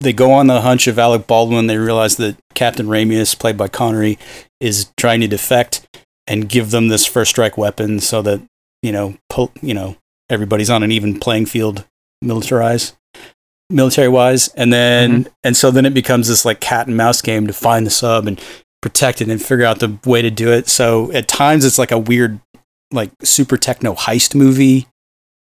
they 0.00 0.12
go 0.12 0.32
on 0.32 0.46
the 0.46 0.62
hunch 0.62 0.86
of 0.86 0.98
Alec 0.98 1.26
Baldwin. 1.26 1.66
They 1.66 1.78
realize 1.78 2.16
that 2.16 2.36
Captain 2.54 2.86
Ramius, 2.86 3.38
played 3.38 3.56
by 3.56 3.68
Connery, 3.68 4.18
is 4.60 4.90
trying 4.96 5.20
to 5.20 5.28
defect 5.28 5.86
and 6.26 6.48
give 6.48 6.70
them 6.70 6.88
this 6.88 7.06
first 7.06 7.30
strike 7.30 7.56
weapon 7.58 8.00
so 8.00 8.22
that 8.22 8.40
you 8.82 8.92
know 8.92 9.16
po- 9.28 9.52
you 9.62 9.74
know 9.74 9.96
everybody's 10.28 10.70
on 10.70 10.82
an 10.82 10.92
even 10.92 11.18
playing 11.20 11.46
field, 11.46 11.84
militarized 12.22 12.96
military 13.70 14.08
wise 14.08 14.48
and 14.48 14.72
then 14.72 15.26
and 15.44 15.56
so 15.56 15.70
then 15.70 15.86
it 15.86 15.94
becomes 15.94 16.28
this 16.28 16.44
like 16.44 16.60
cat 16.60 16.86
and 16.86 16.96
mouse 16.96 17.22
game 17.22 17.46
to 17.46 17.52
find 17.52 17.86
the 17.86 17.90
sub 17.90 18.26
and 18.26 18.40
protect 18.82 19.20
it 19.20 19.28
and 19.28 19.40
figure 19.40 19.64
out 19.64 19.78
the 19.78 19.98
way 20.04 20.20
to 20.20 20.30
do 20.30 20.50
it 20.50 20.68
so 20.68 21.12
at 21.12 21.28
times 21.28 21.64
it's 21.64 21.78
like 21.78 21.92
a 21.92 21.98
weird 21.98 22.40
like 22.92 23.10
super 23.22 23.56
techno 23.56 23.94
heist 23.94 24.34
movie. 24.34 24.86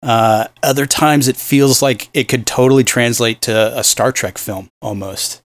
Uh, 0.01 0.47
other 0.63 0.86
times 0.86 1.28
it 1.28 1.36
feels 1.36 1.82
like 1.82 2.09
it 2.13 2.26
could 2.26 2.45
totally 2.45 2.84
translate 2.84 3.41
to 3.41 3.78
a 3.78 3.84
Star 3.84 4.11
Trek 4.11 4.38
film 4.38 4.70
almost. 4.82 5.41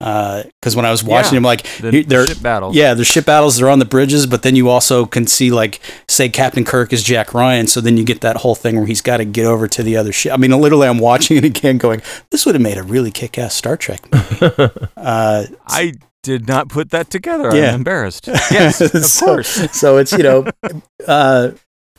Because 0.00 0.76
when 0.76 0.84
I 0.84 0.90
was 0.92 1.02
watching 1.02 1.32
Yeah. 1.34 1.36
them, 1.38 1.42
like 1.42 1.62
The 1.80 2.02
they're 2.04 2.26
ship 2.26 2.40
battles. 2.40 2.76
yeah, 2.76 2.94
the 2.94 3.04
ship 3.04 3.26
battles 3.26 3.56
they're 3.56 3.68
on 3.68 3.80
the 3.80 3.84
bridges, 3.84 4.26
but 4.26 4.42
then 4.42 4.54
you 4.54 4.68
also 4.68 5.06
can 5.06 5.26
see 5.26 5.50
like 5.50 5.80
say 6.08 6.28
Captain 6.28 6.64
Kirk 6.64 6.92
is 6.92 7.02
Jack 7.02 7.34
Ryan, 7.34 7.66
so 7.66 7.80
then 7.80 7.96
you 7.96 8.04
get 8.04 8.20
that 8.20 8.36
whole 8.36 8.54
thing 8.54 8.76
where 8.76 8.86
he's 8.86 9.00
got 9.00 9.16
to 9.16 9.24
get 9.24 9.44
over 9.46 9.66
to 9.66 9.82
the 9.82 9.96
other 9.96 10.12
ship. 10.12 10.32
I 10.32 10.36
mean, 10.36 10.52
literally, 10.52 10.86
I'm 10.86 10.98
watching 11.00 11.36
it 11.36 11.44
again, 11.44 11.78
going, 11.78 12.00
"This 12.30 12.46
would 12.46 12.54
have 12.54 12.62
made 12.62 12.78
a 12.78 12.82
really 12.84 13.10
kick-ass 13.10 13.54
Star 13.54 13.76
Trek 13.76 14.00
movie." 14.12 14.70
uh, 14.96 15.44
I 15.66 15.94
did 16.22 16.46
not 16.46 16.68
put 16.68 16.90
that 16.90 17.10
together. 17.10 17.54
Yeah. 17.56 17.70
I'm 17.70 17.76
embarrassed. 17.76 18.28
Yes, 18.52 18.80
of 18.80 19.04
So- 19.04 19.26
course. 19.26 19.68
So 19.72 19.96
it's 19.98 20.12
you 20.12 20.22
know, 20.22 20.46
uh, 21.08 21.50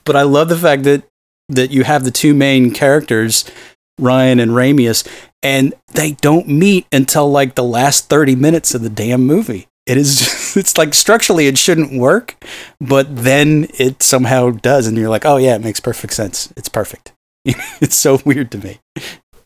but 0.05 0.15
I 0.15 0.21
love 0.21 0.47
the 0.47 0.57
fact 0.57 0.83
that 0.83 1.03
that 1.49 1.71
you 1.71 1.83
have 1.83 2.03
the 2.05 2.11
two 2.11 2.33
main 2.33 2.71
characters, 2.71 3.43
Ryan 3.99 4.39
and 4.39 4.51
Ramius, 4.51 5.05
and 5.43 5.73
they 5.93 6.11
don't 6.11 6.47
meet 6.47 6.87
until 6.91 7.29
like 7.29 7.55
the 7.55 7.63
last 7.63 8.09
thirty 8.09 8.35
minutes 8.35 8.73
of 8.73 8.81
the 8.81 8.89
damn 8.89 9.25
movie. 9.25 9.67
It 9.85 9.97
is 9.97 10.19
just, 10.19 10.57
it's 10.57 10.77
like 10.77 10.93
structurally 10.93 11.47
it 11.47 11.57
shouldn't 11.57 11.99
work, 11.99 12.35
but 12.79 13.15
then 13.15 13.67
it 13.79 14.03
somehow 14.03 14.51
does, 14.51 14.87
and 14.87 14.97
you're 14.97 15.09
like, 15.09 15.25
oh 15.25 15.37
yeah, 15.37 15.55
it 15.55 15.63
makes 15.63 15.79
perfect 15.79 16.13
sense. 16.13 16.53
It's 16.55 16.69
perfect. 16.69 17.13
it's 17.45 17.95
so 17.95 18.19
weird 18.25 18.51
to 18.51 18.57
me. 18.57 18.79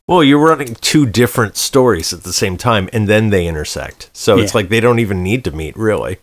Well, 0.07 0.23
you're 0.23 0.45
running 0.45 0.75
two 0.75 1.05
different 1.05 1.55
stories 1.55 2.11
at 2.11 2.23
the 2.23 2.33
same 2.33 2.57
time, 2.57 2.89
and 2.91 3.07
then 3.07 3.29
they 3.29 3.47
intersect. 3.47 4.09
So 4.11 4.37
it's 4.37 4.53
like 4.53 4.67
they 4.67 4.81
don't 4.81 4.99
even 4.99 5.23
need 5.23 5.45
to 5.45 5.51
meet, 5.51 5.77
really. 5.77 6.17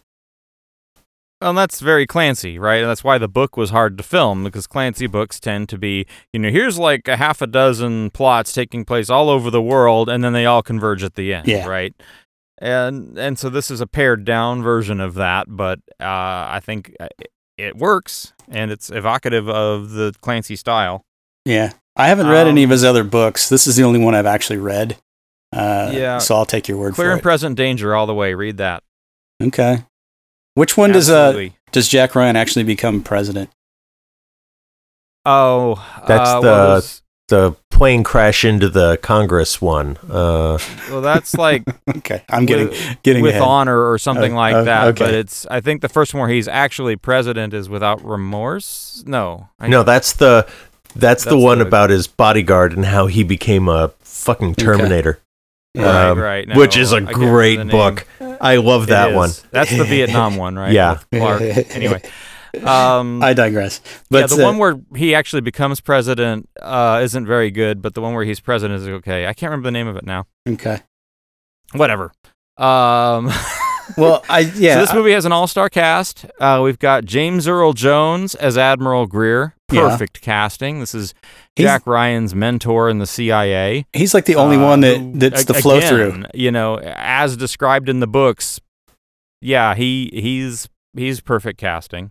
Well, 1.41 1.55
that's 1.55 1.81
very 1.81 2.07
Clancy, 2.07 2.59
right? 2.59 2.83
And 2.83 2.91
that's 2.91 3.03
why 3.03 3.17
the 3.17 3.29
book 3.29 3.57
was 3.57 3.71
hard 3.71 3.97
to 3.97 4.05
film 4.05 4.45
because 4.45 4.67
Clancy 4.67 5.07
books 5.07 5.41
tend 5.41 5.71
to 5.71 5.79
be, 5.79 6.07
you 6.35 6.39
know, 6.41 6.51
here's 6.51 6.79
like 6.79 7.09
a 7.09 7.17
half 7.17 7.41
a 7.41 7.47
dozen 7.47 8.11
plots 8.11 8.53
taking 8.53 8.85
place 8.85 9.09
all 9.09 9.31
over 9.31 9.51
the 9.51 9.63
world, 9.63 10.11
and 10.11 10.23
then 10.23 10.35
they 10.35 10.45
all 10.45 10.63
converge 10.63 11.03
at 11.03 11.15
the 11.15 11.33
end, 11.33 11.49
Yeah. 11.49 11.67
right? 11.67 11.95
And 12.59 13.17
and 13.19 13.39
so 13.39 13.49
this 13.49 13.71
is 13.71 13.81
a 13.81 13.87
pared 13.87 14.27
down 14.27 14.63
version 14.63 15.01
of 15.01 15.15
that, 15.15 15.47
but 15.49 15.79
uh, 15.99 16.05
I 16.51 16.61
think 16.63 16.95
uh, 17.01 17.09
it- 17.57 17.75
works 17.77 18.35
and 18.51 18.71
it's 18.71 18.91
evocative 18.91 19.49
of 19.49 19.93
the 19.93 20.13
Clancy 20.21 20.57
style. 20.57 21.03
Yeah, 21.47 21.73
I 21.97 22.09
haven't 22.09 22.27
read 22.29 22.49
any 22.49 22.65
of 22.65 22.69
Um, 22.69 22.73
his 22.73 22.85
other 22.85 23.03
books. 23.05 23.49
This 23.49 23.67
is 23.67 23.77
the 23.77 23.83
only 23.85 23.99
one 24.05 24.15
I've 24.15 24.27
actually 24.27 24.59
read. 24.59 24.99
Uh, 25.55 25.91
Yeah. 25.95 26.19
so 26.19 26.35
I'll 26.37 26.45
take 26.45 26.69
your 26.69 26.77
word 26.77 26.93
Clear 26.93 26.95
for 26.95 27.01
it. 27.01 27.05
Clear 27.07 27.13
and 27.15 27.23
present 27.23 27.57
danger 27.57 27.95
all 27.95 28.07
the 28.07 28.15
way. 28.15 28.35
Read 28.35 28.59
that. 28.59 28.83
Okay. 29.43 29.85
Which 30.55 30.77
one 30.77 30.93
does 30.93 31.09
uh 31.11 31.49
does 31.73 31.89
Jack 31.89 32.15
Ryan 32.15 32.37
actually 32.37 32.65
become 32.65 33.03
president? 33.03 33.51
Oh, 35.27 35.75
That's 36.07 36.31
uh, 36.31 36.35
what 36.35 36.43
the- 36.43 36.49
was- 36.51 37.03
The 37.29 37.57
plane 37.71 38.03
crash 38.03 38.45
into 38.45 38.69
the 38.69 38.97
Congress 38.99 39.61
one. 39.61 39.97
Uh, 40.09 40.59
well. 40.91 41.01
That's 41.01 41.35
like 41.35 41.63
Okay, 41.99 42.23
I'm 42.29 42.45
getting 42.45 42.69
with, 42.69 42.97
getting 43.03 43.23
with 43.23 43.31
ahead. 43.37 43.43
honor 43.43 43.89
or 43.91 43.99
something 43.99 44.33
Oh, 44.33 44.37
like 44.37 44.55
oh, 44.55 44.65
that. 44.65 44.99
But 44.99 45.15
it's 45.15 45.47
I 45.47 45.61
think 45.61 45.81
the 45.81 45.89
first 45.89 46.13
one 46.13 46.23
where 46.23 46.29
he's 46.31 46.49
actually 46.49 46.97
president 46.97 47.55
is 47.55 47.69
without 47.69 48.05
remorse. 48.05 49.05
No, 49.07 49.49
I, 49.61 49.69
no, 49.69 49.83
that's 49.85 50.15
the 50.15 50.49
that's, 50.97 51.25
the 51.25 51.39
one 51.39 51.59
the- 51.61 51.67
about 51.67 51.91
his 51.91 52.09
bodyguard 52.09 52.73
and 52.73 52.85
how 52.87 53.07
he 53.07 53.23
became 53.23 53.69
a 53.69 53.93
fucking 54.01 54.57
Terminator. 54.57 55.21
Right, 55.77 56.11
um, 56.11 56.19
right. 56.19 56.49
no, 56.49 56.57
which 56.57 56.77
is 56.77 56.93
a 56.93 57.01
can't 57.01 57.13
great 57.15 57.71
book. 57.71 58.07
I 58.21 58.57
love 58.57 58.89
that 58.89 59.15
one. 59.15 59.31
That's 59.51 59.71
the 59.71 59.85
Vietnam 59.85 60.37
one, 60.37 60.57
right? 60.57 60.73
Yeah. 60.73 60.99
anyway, 61.13 62.03
um, 62.65 63.23
I 63.23 63.33
digress. 63.33 63.81
But 64.11 64.31
yeah, 64.31 64.37
the 64.37 64.43
uh, 64.43 64.47
one 64.47 64.59
where 64.59 64.81
he 64.97 65.15
actually 65.15 65.43
becomes 65.43 65.81
president 65.81 66.49
uh, 66.61 67.01
isn't 67.03 67.27
very 67.27 67.51
good, 67.51 67.83
but 67.83 67.95
the 67.95 68.01
one 68.01 68.15
where 68.15 68.25
he's 68.25 68.41
president 68.41 68.83
is 68.83 68.89
okay. 68.89 69.27
I 69.27 69.33
can't 69.33 69.51
remember 69.51 69.69
the 69.69 69.73
name 69.73 69.89
of 69.89 69.97
it 69.97 70.05
now. 70.05 70.27
okay. 70.49 70.81
Whatever. 71.73 72.13
Um, 72.57 73.31
Well, 73.97 74.25
I 74.29 74.41
yeah. 74.41 74.75
so 74.75 74.81
this 74.81 74.95
movie 74.95 75.13
has 75.13 75.25
an 75.25 75.33
all-star 75.33 75.69
cast. 75.69 76.27
Uh, 76.39 76.61
we've 76.63 76.79
got 76.79 77.05
James 77.05 77.49
Earl 77.49 77.73
Jones 77.73 78.35
as 78.35 78.57
Admiral 78.57 79.07
Greer. 79.07 79.55
Yeah. 79.73 79.89
Perfect 79.89 80.21
casting. 80.21 80.81
This 80.81 80.95
is 80.95 81.15
He's- 81.57 81.67
Jack 81.67 81.87
Ryan's 81.87 82.35
mentor 82.35 82.89
in 82.89 82.99
the 82.99 83.07
CIA. 83.07 83.85
he's 83.93 84.15
like 84.15 84.25
the 84.25 84.37
only 84.37 84.57
Uh, 84.57 84.63
one 84.65 84.81
that 84.81 85.13
that's 85.15 85.45
the 85.45 85.55
flow 85.55 85.81
through. 85.81 86.25
You 86.35 86.51
know, 86.51 86.79
as 86.79 87.37
described 87.37 87.89
in 87.89 88.01
the 88.01 88.07
books. 88.07 88.61
Yeah, 89.41 89.75
he 89.75 90.11
he's 90.13 90.69
he's 90.97 91.21
perfect 91.21 91.59
casting. 91.59 92.11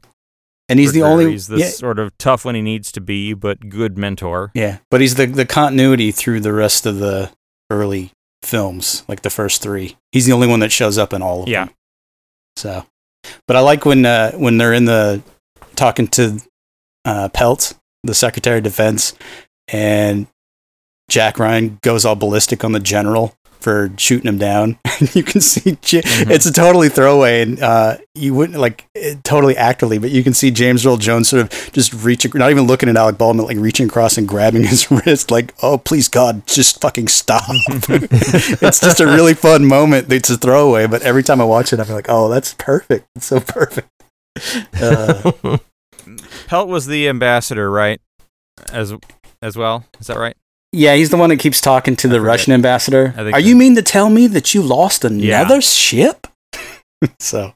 And 0.67 0.79
he's 0.79 0.91
the 0.93 1.01
only 1.01 1.31
He's 1.31 1.47
this 1.47 1.59
yeah, 1.59 1.69
sort 1.69 1.97
of 1.97 2.15
tough 2.19 2.45
when 2.45 2.53
he 2.53 2.61
needs 2.61 2.91
to 2.91 3.01
be, 3.01 3.33
but 3.33 3.69
good 3.69 3.97
mentor. 3.97 4.51
yeah, 4.53 4.77
but 4.91 5.01
he's 5.01 5.15
the 5.15 5.25
the 5.25 5.45
continuity 5.45 6.11
through 6.11 6.41
the 6.41 6.53
rest 6.53 6.85
of 6.85 6.99
the 6.99 7.31
early 7.71 8.11
films, 8.43 9.03
like 9.07 9.21
the 9.23 9.29
first 9.31 9.61
three. 9.63 9.97
He's 10.11 10.25
the 10.27 10.31
only 10.31 10.47
one 10.47 10.59
that 10.59 10.71
shows 10.71 10.97
up 10.99 11.11
in 11.13 11.21
all 11.23 11.43
of 11.43 11.49
Yeah. 11.49 11.65
them. 11.65 11.69
Yeah. 11.69 11.73
So, 12.55 12.85
but 13.47 13.55
I 13.57 13.61
like 13.61 13.83
when 13.85 14.05
uh, 14.05 14.31
when 14.33 14.57
they're 14.57 14.73
in 14.73 14.85
the 14.85 15.21
talking 15.75 16.07
to 16.09 16.39
uh, 17.05 17.29
Pelt, 17.29 17.73
the 18.03 18.13
Secretary 18.13 18.57
of 18.57 18.63
Defense, 18.63 19.13
and 19.67 20.27
Jack 21.09 21.39
Ryan 21.39 21.79
goes 21.81 22.05
all 22.05 22.15
ballistic 22.15 22.63
on 22.63 22.71
the 22.71 22.79
general 22.79 23.33
for 23.59 23.91
shooting 23.97 24.27
him 24.29 24.37
down. 24.37 24.77
you 25.13 25.21
can 25.21 25.41
see 25.41 25.77
J- 25.81 26.01
Mhm. 26.01 26.31
it's 26.31 26.45
a 26.45 26.53
totally 26.53 26.87
throwaway, 26.87 27.41
and 27.41 27.61
uh, 27.61 27.97
you 28.15 28.33
wouldn't 28.33 28.57
like 28.57 28.85
it, 28.95 29.21
totally 29.25 29.57
actively, 29.57 29.97
but 29.97 30.11
you 30.11 30.23
can 30.23 30.33
see 30.33 30.49
James 30.49 30.85
Earl 30.85 30.95
Jones 30.95 31.27
sort 31.27 31.41
of 31.41 31.71
just 31.73 31.93
reaching, 31.93 32.31
not 32.35 32.51
even 32.51 32.67
looking 32.67 32.87
at 32.87 32.95
Alec 32.95 33.17
Baldwin, 33.17 33.45
like 33.47 33.57
reaching 33.57 33.87
across 33.87 34.17
and 34.17 34.25
grabbing 34.29 34.63
his 34.67 34.89
wrist, 34.89 35.29
like, 35.29 35.53
"Oh, 35.61 35.77
please 35.77 36.07
God, 36.07 36.47
just 36.47 36.79
fucking 36.79 37.09
stop!" 37.09 37.43
it's 37.49 38.79
just 38.79 39.01
a 39.01 39.05
really 39.05 39.33
fun 39.33 39.65
moment. 39.65 40.11
It's 40.13 40.29
a 40.29 40.37
throwaway, 40.37 40.87
but 40.87 41.01
every 41.01 41.23
time 41.23 41.41
I 41.41 41.45
watch 41.45 41.73
it, 41.73 41.81
I'm 41.81 41.89
like, 41.89 42.05
"Oh, 42.07 42.29
that's 42.29 42.53
perfect. 42.53 43.07
It's 43.17 43.25
so 43.25 43.41
perfect." 43.41 43.89
Uh, 44.81 45.57
Pelt 46.49 46.67
was 46.67 46.87
the 46.87 47.07
ambassador, 47.07 47.69
right? 47.69 48.01
As 48.73 48.93
as 49.41 49.55
well. 49.55 49.85
Is 49.99 50.07
that 50.07 50.17
right? 50.17 50.35
yeah, 50.71 50.95
he's 50.95 51.09
the 51.11 51.17
one 51.17 51.29
that 51.29 51.37
keeps 51.37 51.61
talking 51.61 51.95
to 51.95 52.07
I 52.07 52.11
the 52.11 52.17
forget. 52.17 52.27
Russian 52.27 52.53
ambassador. 52.53 53.13
I 53.15 53.23
think 53.23 53.35
Are 53.35 53.41
so. 53.41 53.47
you 53.47 53.55
mean 53.55 53.75
to 53.75 53.81
tell 53.81 54.09
me 54.09 54.27
that 54.27 54.53
you 54.53 54.61
lost 54.61 55.03
Yeah. 55.03 55.41
another 55.41 55.61
ship? 55.61 56.27
so, 57.19 57.53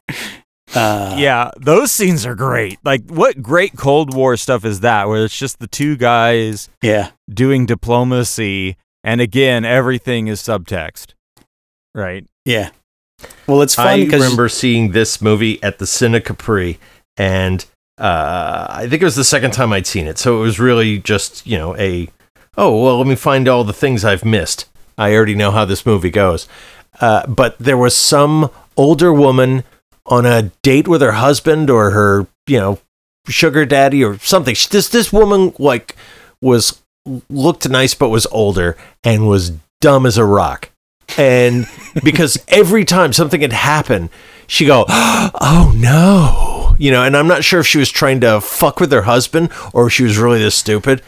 uh, 0.76 1.16
yeah, 1.20 1.52
those 1.60 1.92
scenes 1.92 2.26
are 2.26 2.34
great. 2.36 2.80
Like, 2.84 3.04
what 3.10 3.42
great 3.42 3.76
Cold 3.78 4.16
War 4.16 4.38
stuff 4.38 4.64
is 4.66 4.80
that? 4.82 5.08
Where 5.08 5.26
it's 5.26 5.38
just 5.38 5.60
the 5.60 5.68
two 5.68 5.96
guys 5.98 6.70
yeah, 6.82 7.12
doing 7.32 7.66
diplomacy, 7.66 8.78
and 9.04 9.22
again, 9.22 9.66
everything 9.66 10.28
is 10.28 10.40
subtext, 10.42 11.14
right? 11.96 12.26
yeah. 12.46 12.70
Well, 13.48 13.62
it's 13.62 13.76
fun 13.76 13.88
I 13.88 14.06
because 14.06 14.22
remember 14.22 14.50
seeing 14.50 14.92
this 14.92 15.22
movie 15.22 15.62
at 15.64 15.78
the 15.80 15.86
Cine 15.86 16.24
Capri, 16.24 16.80
and 17.18 17.64
uh, 17.98 18.68
I 18.70 18.88
think 18.90 19.02
it 19.02 19.06
was 19.06 19.16
the 19.16 19.24
second 19.24 19.52
time 19.52 19.72
I'd 19.74 19.88
seen 19.88 20.08
it, 20.08 20.18
so 20.18 20.38
it 20.38 20.42
was 20.42 20.60
really 20.60 21.00
just 21.00 21.46
you 21.46 21.58
know 21.58 21.76
a 21.78 22.10
oh 22.58 22.84
well, 22.84 22.98
let 22.98 23.08
me 23.08 23.16
find 23.16 23.48
all 23.48 23.64
the 23.64 23.74
things 23.74 24.04
I've 24.04 24.26
missed. 24.26 24.68
I 24.98 25.14
already 25.16 25.36
know 25.36 25.52
how 25.52 25.66
this 25.66 25.86
movie 25.86 26.10
goes, 26.10 26.48
uh, 27.02 27.26
but 27.28 27.58
there 27.60 27.78
was 27.78 27.96
some 27.96 28.50
older 28.78 29.14
woman 29.14 29.64
on 30.06 30.26
a 30.26 30.52
date 30.64 30.88
with 30.88 31.02
her 31.02 31.14
husband 31.14 31.70
or 31.70 31.92
her 31.92 32.28
you 32.48 32.60
know 32.60 32.80
sugar 33.28 33.66
daddy 33.66 34.04
or 34.04 34.18
something. 34.20 34.56
She- 34.56 34.70
This 34.70 34.90
this 34.90 35.14
woman 35.14 35.54
like 35.60 35.96
was 36.42 36.82
looked 37.30 37.68
nice 37.70 37.94
but 37.94 38.10
was 38.10 38.26
older 38.28 38.76
and 39.04 39.28
was 39.28 39.52
dumb 39.82 40.06
as 40.06 40.18
a 40.18 40.26
rock. 40.26 40.70
And 41.18 41.68
because 42.04 42.44
every 42.48 42.86
time 42.86 43.14
something 43.14 43.42
had 43.42 43.54
happened, 43.54 44.10
she 44.48 44.66
go, 44.66 44.86
"Oh 44.90 45.74
no." 45.76 46.63
You 46.80 46.92
know, 46.92 47.04
and 47.04 47.16
I'm 47.16 47.28
not 47.28 47.44
sure 47.44 47.60
if 47.60 47.68
she 47.68 47.78
was 47.78 47.90
trying 47.90 48.20
to 48.22 48.42
fuck 48.42 48.80
with 48.80 48.92
her 48.92 49.04
husband 49.04 49.50
or 49.74 49.88
if 49.88 49.94
she 49.94 50.04
was 50.04 50.18
really 50.18 50.40
this 50.40 50.56
stupid. 50.56 51.02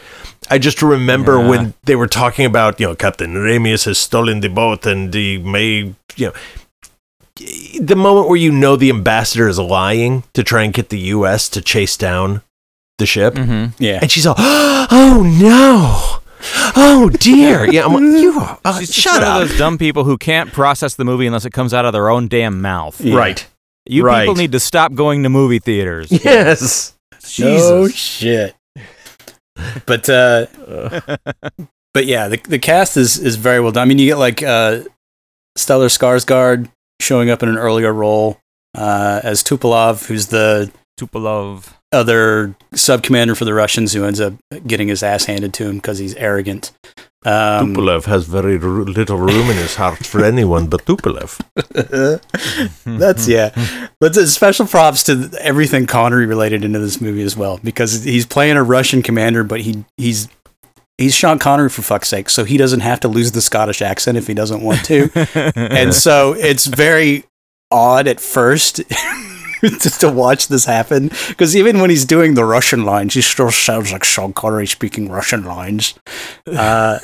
I 0.50 0.58
just 0.58 0.80
remember 0.82 1.38
Yeah. 1.40 1.48
when 1.48 1.74
they 1.84 1.96
were 1.96 2.06
talking 2.06 2.46
about, 2.46 2.78
you 2.78 2.86
know, 2.86 2.94
Captain 2.94 3.34
Ramius 3.34 3.84
has 3.86 3.98
stolen 3.98 4.40
the 4.40 4.48
boat 4.48 4.86
and 4.86 5.12
he 5.12 5.38
may, 5.38 5.94
you 6.16 6.26
know, 6.26 6.32
the 7.80 7.96
moment 7.96 8.28
where 8.28 8.38
you 8.38 8.50
know 8.52 8.76
the 8.76 8.90
ambassador 8.90 9.48
is 9.48 9.58
lying 9.58 10.22
to 10.32 10.42
try 10.42 10.62
and 10.62 10.72
get 10.72 10.88
the 10.88 10.98
U.S. 11.16 11.48
to 11.50 11.60
chase 11.60 11.96
down 11.96 12.42
the 12.98 13.04
ship, 13.06 13.34
Mm-hmm. 13.34 13.82
Yeah. 13.82 13.98
and 14.00 14.10
she's 14.10 14.26
all, 14.26 14.36
"Oh 14.38 15.22
no, 15.38 16.22
oh 16.76 17.10
dear." 17.10 17.70
Yeah, 17.70 17.84
I'm 17.84 17.92
like, 17.92 18.02
you 18.22 18.38
are, 18.40 18.58
uh, 18.64 18.78
She's 18.78 18.88
just 18.88 19.00
shut 19.00 19.20
one 19.20 19.22
up. 19.24 19.42
of 19.42 19.48
those 19.48 19.58
dumb 19.58 19.76
people 19.76 20.04
who 20.04 20.16
can't 20.16 20.50
process 20.50 20.94
the 20.94 21.04
movie 21.04 21.26
unless 21.26 21.44
it 21.44 21.52
comes 21.52 21.74
out 21.74 21.84
of 21.84 21.92
their 21.92 22.08
own 22.08 22.26
damn 22.28 22.62
mouth. 22.62 22.98
Yeah. 23.02 23.16
Right. 23.16 23.46
You 23.86 24.04
Right. 24.04 24.22
people 24.22 24.34
need 24.36 24.52
to 24.52 24.60
stop 24.60 24.94
going 24.94 25.22
to 25.22 25.28
movie 25.28 25.58
theaters. 25.58 26.10
Yes. 26.24 26.94
No 27.38 27.88
Jesus. 27.88 27.94
shit. 27.96 28.54
But 29.86 30.08
uh 30.08 30.46
but 31.94 32.06
yeah, 32.06 32.28
the 32.28 32.36
the 32.48 32.58
cast 32.58 32.96
is 32.96 33.18
is 33.18 33.36
very 33.36 33.60
well 33.60 33.72
done. 33.72 33.82
I 33.82 33.84
mean, 33.86 33.98
you 33.98 34.06
get 34.06 34.18
like 34.18 34.42
uh 34.42 34.82
Stellan 35.58 35.88
Skarsgård 35.88 36.68
showing 37.00 37.30
up 37.30 37.42
in 37.42 37.48
an 37.48 37.58
earlier 37.58 37.92
role 37.92 38.38
uh 38.76 39.20
as 39.24 39.42
Tupolev, 39.42 40.06
who's 40.06 40.26
the 40.28 40.70
Tupolev. 41.00 41.72
Other 41.92 42.56
sub 42.74 43.02
commander 43.02 43.34
for 43.34 43.44
the 43.44 43.54
Russians 43.54 43.92
who 43.92 44.04
ends 44.04 44.20
up 44.20 44.34
getting 44.66 44.88
his 44.88 45.02
ass 45.02 45.24
handed 45.26 45.54
to 45.54 45.68
him 45.68 45.76
because 45.76 45.98
he's 45.98 46.14
arrogant. 46.16 46.72
Um, 47.24 47.74
Tupolev 47.74 48.04
has 48.04 48.26
very 48.26 48.54
r- 48.54 48.68
little 48.68 49.16
room 49.16 49.50
in 49.50 49.56
his 49.56 49.74
heart 49.74 50.06
for 50.06 50.24
anyone 50.24 50.68
but 50.68 50.84
Tupolev. 50.84 51.40
That's 52.98 53.26
yeah. 53.26 53.88
But 53.98 54.14
special 54.14 54.66
props 54.66 55.02
to 55.04 55.30
everything 55.40 55.86
Connery 55.86 56.26
related 56.26 56.64
into 56.64 56.78
this 56.78 57.00
movie 57.00 57.22
as 57.22 57.36
well 57.36 57.58
because 57.64 58.04
he's 58.04 58.26
playing 58.26 58.56
a 58.56 58.62
Russian 58.62 59.02
commander, 59.02 59.42
but 59.42 59.62
he 59.62 59.84
he's 59.96 60.28
he's 60.98 61.14
Sean 61.14 61.38
Connery 61.38 61.68
for 61.68 61.82
fuck's 61.82 62.08
sake, 62.08 62.28
so 62.28 62.44
he 62.44 62.56
doesn't 62.56 62.80
have 62.80 63.00
to 63.00 63.08
lose 63.08 63.32
the 63.32 63.42
Scottish 63.42 63.82
accent 63.82 64.16
if 64.16 64.26
he 64.26 64.34
doesn't 64.34 64.62
want 64.62 64.84
to. 64.84 65.10
and 65.56 65.92
so 65.94 66.34
it's 66.34 66.66
very 66.66 67.24
odd 67.70 68.06
at 68.06 68.20
first. 68.20 68.82
Just 69.80 70.00
to 70.00 70.10
watch 70.10 70.48
this 70.48 70.64
happen, 70.64 71.08
because 71.28 71.54
even 71.56 71.80
when 71.80 71.90
he's 71.90 72.04
doing 72.04 72.34
the 72.34 72.44
Russian 72.44 72.84
lines, 72.84 73.14
he 73.14 73.20
still 73.22 73.50
sounds 73.50 73.92
like 73.92 74.04
Sean 74.04 74.32
Connery 74.32 74.66
speaking 74.66 75.10
Russian 75.10 75.44
lines. 75.44 75.94
Uh, 76.46 76.98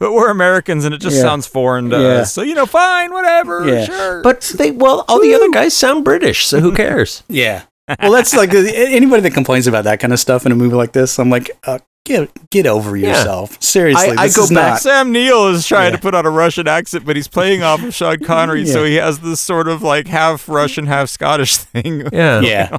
but 0.00 0.12
we're 0.12 0.30
Americans 0.30 0.84
and 0.84 0.94
it 0.94 1.00
just 1.00 1.16
Yeah. 1.16 1.22
sounds 1.22 1.46
foreign 1.46 1.90
to 1.90 1.96
Yeah. 2.00 2.08
us. 2.22 2.32
So, 2.32 2.42
you 2.42 2.54
know, 2.54 2.66
fine, 2.66 3.12
whatever, 3.12 3.68
Yeah. 3.68 3.84
sure. 3.84 4.20
But 4.22 4.40
they, 4.56 4.70
well, 4.72 5.04
all 5.06 5.20
the 5.20 5.34
other 5.34 5.48
guys 5.50 5.74
sound 5.74 6.04
British, 6.04 6.46
so 6.46 6.60
who 6.60 6.72
cares? 6.82 7.22
Yeah. 7.28 7.62
Well, 8.02 8.12
that's 8.12 8.34
like 8.34 8.52
anybody 8.52 9.22
that 9.22 9.32
complains 9.34 9.66
about 9.66 9.84
that 9.84 10.00
kind 10.00 10.12
of 10.12 10.18
stuff 10.18 10.44
in 10.46 10.52
a 10.52 10.54
movie 10.56 10.74
like 10.74 10.92
this. 10.92 11.18
I'm 11.20 11.30
like, 11.30 11.50
uh, 11.64 11.78
get 12.04 12.30
get 12.50 12.66
over 12.66 12.96
Yeah. 12.96 13.10
yourself. 13.10 13.62
Seriously, 13.62 14.10
I- 14.16 14.22
I 14.24 14.28
go 14.28 14.42
is 14.44 14.50
back- 14.50 14.72
not- 14.72 14.80
Sam 14.80 15.12
Neill 15.12 15.48
is 15.48 15.66
trying 15.66 15.90
Yeah. 15.90 15.96
to 15.96 16.02
put 16.02 16.14
on 16.14 16.26
a 16.26 16.30
Russian 16.30 16.66
accent, 16.68 17.04
but 17.04 17.14
he's 17.16 17.28
playing 17.28 17.62
off 17.62 17.82
of 17.82 17.94
Sean 17.94 18.18
Connery, 18.24 18.66
so 18.66 18.84
he 18.84 18.96
has 18.96 19.20
this 19.20 19.40
sort 19.40 19.68
of 19.68 19.82
like 19.82 20.08
half 20.08 20.48
Russian, 20.48 20.86
half 20.86 21.08
Scottish 21.08 21.56
thing. 21.58 22.08
Yeah. 22.12 22.40
Yeah, 22.40 22.76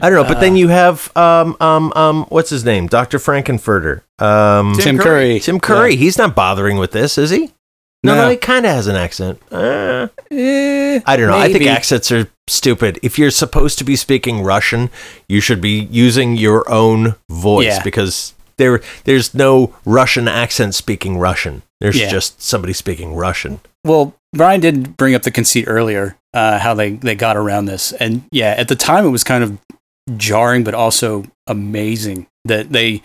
I 0.00 0.10
don't 0.10 0.14
know, 0.14 0.24
but 0.24 0.40
then 0.40 0.52
Uh, 0.52 0.56
you 0.56 0.68
have 0.68 1.10
um 1.16 1.56
um 1.60 1.92
um 1.96 2.26
what's 2.28 2.50
his 2.50 2.64
name? 2.64 2.86
Dr. 2.86 3.18
Frank-N-Furter. 3.18 4.02
Um 4.18 4.74
Tim 4.74 4.96
Tim 4.96 4.98
Curry. 4.98 5.40
Tim 5.40 5.60
Curry. 5.60 5.96
He's 5.96 6.16
not 6.18 6.34
bothering 6.34 6.78
with 6.78 6.92
this, 6.92 7.18
is 7.18 7.30
he? 7.30 7.52
No, 8.04 8.14
No. 8.14 8.30
he 8.30 8.36
kind 8.36 8.64
of 8.64 8.72
has 8.72 8.86
an 8.86 8.96
accent. 8.96 9.40
Uh, 9.50 10.08
Eh, 10.30 11.00
I 11.06 11.16
don't 11.16 11.28
know. 11.28 11.36
I 11.38 11.50
think 11.52 11.66
accents 11.66 12.12
are 12.12 12.28
stupid. 12.48 12.98
If 13.02 13.18
you're 13.18 13.30
supposed 13.30 13.78
to 13.78 13.84
be 13.84 13.96
speaking 13.96 14.42
Russian, 14.42 14.90
you 15.28 15.40
should 15.40 15.60
be 15.60 15.88
using 15.90 16.36
your 16.36 16.68
own 16.70 17.16
voice 17.30 17.66
Yeah. 17.66 17.82
because 17.82 18.34
there 18.58 18.80
there's 19.04 19.34
no 19.34 19.74
Russian 19.84 20.28
accent 20.28 20.74
speaking 20.74 21.18
Russian. 21.18 21.62
There's 21.80 21.96
Yeah. 21.98 22.08
just 22.10 22.40
somebody 22.42 22.72
speaking 22.72 23.14
Russian. 23.14 23.60
Well, 23.84 24.14
Brian 24.34 24.60
did 24.60 24.96
bring 24.96 25.14
up 25.14 25.22
the 25.22 25.30
conceit 25.30 25.64
earlier, 25.66 26.16
uh, 26.34 26.58
how 26.58 26.74
they 26.74 26.90
they 26.90 27.14
got 27.14 27.36
around 27.36 27.64
this, 27.66 27.92
and 27.92 28.22
yeah, 28.30 28.54
at 28.58 28.68
the 28.68 28.76
time 28.76 29.04
it 29.06 29.10
was 29.10 29.24
kind 29.24 29.42
of 29.42 29.58
jarring, 30.16 30.62
but 30.64 30.74
also 30.74 31.24
amazing 31.46 32.26
that 32.44 32.70
they 32.72 33.02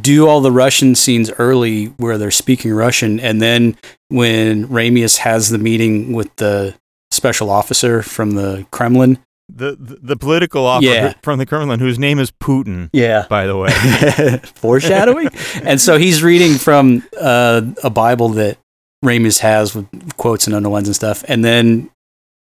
do 0.00 0.26
all 0.28 0.40
the 0.40 0.52
Russian 0.52 0.94
scenes 0.94 1.30
early 1.38 1.86
where 1.98 2.18
they're 2.18 2.30
speaking 2.30 2.72
Russian, 2.72 3.20
and 3.20 3.40
then 3.42 3.76
when 4.08 4.66
Ramius 4.68 5.18
has 5.18 5.50
the 5.50 5.58
meeting 5.58 6.12
with 6.12 6.34
the 6.36 6.74
special 7.10 7.50
officer 7.50 8.02
from 8.02 8.32
the 8.32 8.66
Kremlin, 8.70 9.18
The, 9.54 9.76
the 9.78 9.98
the 10.02 10.16
political 10.16 10.64
officer 10.64 10.92
Yeah. 10.92 11.14
from 11.22 11.38
the 11.38 11.44
Kremlin, 11.46 11.78
whose 11.80 11.98
name 11.98 12.18
is 12.18 12.30
Putin, 12.30 12.88
yeah, 12.92 13.26
by 13.28 13.46
the 13.46 13.56
way. 13.56 13.70
foreshadowing. 14.54 15.28
and 15.62 15.80
so 15.80 15.98
he's 15.98 16.22
reading 16.22 16.54
from 16.58 17.02
uh, 17.20 17.60
a 17.84 17.90
Bible 17.90 18.30
that 18.30 18.56
Ramius 19.04 19.40
has 19.40 19.74
with 19.74 19.86
quotes 20.16 20.46
and 20.46 20.54
underlines 20.56 20.88
and 20.88 20.94
stuff. 20.94 21.24
And 21.28 21.44
then 21.44 21.90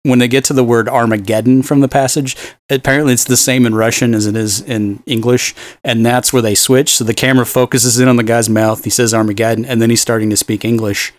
when 0.04 0.20
they 0.20 0.28
get 0.28 0.44
to 0.46 0.54
the 0.54 0.64
word 0.64 0.88
Armageddon 0.88 1.64
from 1.64 1.80
the 1.80 1.88
passage, 1.88 2.36
apparently 2.70 3.14
it's 3.14 3.24
the 3.24 3.38
same 3.38 3.66
in 3.66 3.74
Russian 3.74 4.14
as 4.14 4.28
it 4.28 4.36
is 4.36 4.62
in 4.62 5.02
English. 5.06 5.56
And 5.84 6.06
that's 6.06 6.32
where 6.32 6.42
they 6.42 6.56
switch. 6.56 6.96
So 6.96 7.04
the 7.04 7.14
camera 7.14 7.46
focuses 7.46 8.00
in 8.00 8.08
on 8.08 8.18
the 8.18 8.24
guy's 8.24 8.50
mouth. 8.50 8.84
He 8.84 8.90
says 8.90 9.14
Armageddon, 9.14 9.66
and 9.66 9.82
then 9.82 9.90
he's 9.90 10.02
starting 10.02 10.30
to 10.30 10.38
speak 10.38 10.66
English. 10.66 11.14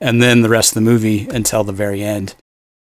And 0.00 0.22
then 0.22 0.42
the 0.42 0.48
rest 0.48 0.70
of 0.70 0.74
the 0.74 0.88
movie 0.88 1.28
until 1.28 1.64
the 1.64 1.72
very 1.72 2.02
end. 2.02 2.36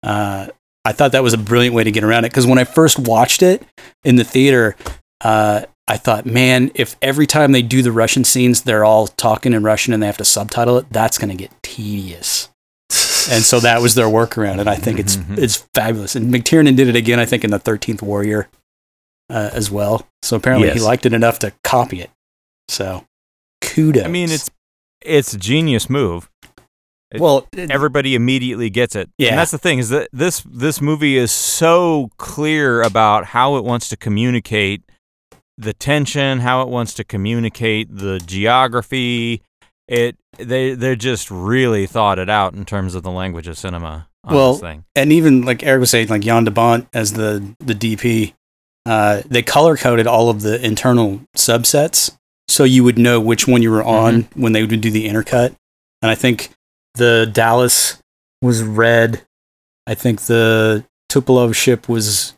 Uh, 0.02 0.48
I 0.84 0.94
thought 0.94 1.12
that 1.12 1.24
was 1.24 1.34
a 1.34 1.38
brilliant 1.38 1.76
way 1.76 1.84
to 1.84 1.92
get 1.92 2.04
around 2.04 2.26
it 2.26 2.30
because 2.30 2.48
when 2.48 2.58
I 2.58 2.64
first 2.64 2.98
watched 2.98 3.44
it 3.44 3.64
in 4.04 4.16
the 4.16 4.24
theater, 4.24 4.76
uh, 5.20 5.66
I 5.88 5.98
thought, 5.98 6.26
man, 6.26 6.72
if 6.74 6.96
every 7.02 7.28
time 7.28 7.52
they 7.52 7.62
do 7.62 7.82
the 7.82 7.92
Russian 7.92 8.24
scenes, 8.24 8.62
they're 8.62 8.86
all 8.86 9.08
talking 9.08 9.54
in 9.54 9.64
Russian 9.64 9.94
and 9.94 10.02
they 10.02 10.08
have 10.08 10.18
to 10.18 10.26
subtitle 10.26 10.78
it, 10.78 10.88
that's 10.90 11.18
going 11.18 11.30
to 11.30 11.36
get 11.36 11.52
tedious. 11.62 12.51
And 13.30 13.44
so 13.44 13.60
that 13.60 13.82
was 13.82 13.96
their 13.96 14.08
workaround, 14.08 14.60
and 14.60 14.70
I 14.70 14.76
think 14.76 15.00
it's 15.00 15.18
Mhm. 15.18 15.38
it's 15.38 15.58
fabulous. 15.74 16.16
And 16.16 16.34
McTiernan 16.34 16.76
did 16.76 16.88
it 16.88 16.96
again, 16.96 17.20
I 17.20 17.26
think, 17.26 17.44
in 17.44 17.52
the 17.52 17.60
Thirteenth 17.60 18.02
Warrior 18.02 18.48
uh, 19.30 19.50
as 19.54 19.70
well. 19.72 20.08
So 20.24 20.36
apparently 20.38 20.70
he 20.72 20.80
liked 20.80 21.06
it 21.06 21.14
enough 21.14 21.40
to 21.40 21.54
copy 21.64 22.02
it. 22.02 22.10
So 22.70 23.06
kudos. 23.62 24.04
I 24.06 24.08
mean, 24.08 24.30
it's 24.32 24.50
it's 25.02 25.34
a 25.34 25.38
genius 25.38 25.90
move. 25.90 26.30
it- 27.14 27.20
well, 27.20 27.46
it- 27.52 27.70
Everybody 27.70 28.16
immediately 28.16 28.70
gets 28.70 28.96
it. 28.96 29.10
Yeah. 29.18 29.30
And 29.32 29.38
that's 29.40 29.52
the 29.52 29.58
thing 29.58 29.80
is 29.80 29.90
that 29.90 30.08
this 30.14 30.42
this 30.50 30.80
movie 30.82 31.18
is 31.18 31.32
so 31.32 32.10
clear 32.18 32.82
about 32.82 33.26
how 33.28 33.58
it 33.58 33.64
wants 33.66 33.90
to 33.90 33.98
communicate 33.98 34.82
the 35.58 35.74
tension, 35.74 36.40
how 36.40 36.62
it 36.62 36.70
wants 36.70 36.94
to 36.96 37.04
communicate 37.04 37.94
the 37.96 38.20
geography. 38.20 39.42
It 39.88 40.16
they 40.38 40.74
they 40.74 40.96
just 40.96 41.30
really 41.32 41.86
thought 41.88 42.20
it 42.20 42.30
out 42.30 42.54
in 42.54 42.66
terms 42.66 42.96
of 42.96 43.04
the 43.04 43.12
language 43.12 43.48
of 43.48 43.58
cinema 43.58 44.08
on 44.24 44.36
Well, 44.36 44.52
this 44.54 44.62
thing. 44.62 44.86
and 44.96 45.12
even 45.12 45.42
like 45.44 45.64
Eric 45.64 45.82
was 45.82 45.90
saying, 45.90 46.08
like 46.08 46.22
Jan 46.22 46.44
de 46.46 46.52
Bont 46.52 46.88
as 46.94 47.14
the 47.14 47.56
the 47.60 47.74
DP, 47.76 48.34
uh, 48.86 49.22
they 49.26 49.42
color 49.42 49.76
coded 49.78 50.08
all 50.08 50.30
of 50.30 50.42
the 50.42 50.64
internal 50.66 51.22
subsets, 51.36 52.16
so 52.48 52.64
you 52.64 52.84
would 52.84 52.98
know 52.98 53.20
which 53.20 53.48
one 53.48 53.62
you 53.62 53.72
were 53.72 53.84
on 53.84 54.24
when 54.36 54.54
they 54.54 54.64
would 54.66 54.82
do 54.82 54.92
the 54.92 55.08
intercut. 55.08 55.56
And 56.02 56.10
I 56.10 56.16
think 56.16 56.50
the 56.96 57.30
Dallas 57.32 57.98
was 58.42 58.64
red. 58.64 59.22
I 59.88 59.94
think 59.96 60.22
the 60.22 60.86
Tupolev 61.12 61.54
ship 61.56 61.88
was 61.90 62.34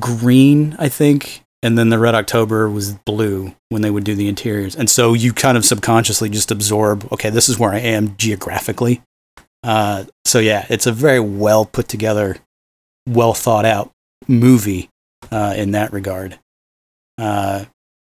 green. 0.00 0.76
I 0.78 0.88
think, 0.88 1.42
and 1.64 1.78
then 1.78 1.88
the 1.88 1.98
Red 1.98 2.14
October 2.14 2.68
was 2.68 2.92
blue 2.92 3.54
when 3.70 3.80
they 3.80 3.90
would 3.90 4.04
do 4.04 4.14
the 4.14 4.28
interiors. 4.28 4.76
And 4.76 4.90
so 4.90 5.14
you 5.14 5.32
kind 5.32 5.56
of 5.56 5.64
subconsciously 5.64 6.28
just 6.28 6.50
absorb, 6.50 7.10
okay, 7.10 7.30
this 7.30 7.48
is 7.48 7.58
where 7.58 7.72
I 7.72 7.78
am 7.78 8.14
geographically. 8.18 9.00
Uh, 9.62 10.04
so 10.26 10.40
yeah, 10.40 10.66
it's 10.68 10.86
a 10.86 10.92
very 10.92 11.20
well 11.20 11.64
put 11.64 11.88
together, 11.88 12.36
well 13.08 13.32
thought 13.32 13.64
out 13.64 13.90
movie 14.28 14.90
uh, 15.32 15.54
in 15.56 15.70
that 15.70 15.90
regard. 15.90 16.38
Uh, 17.16 17.64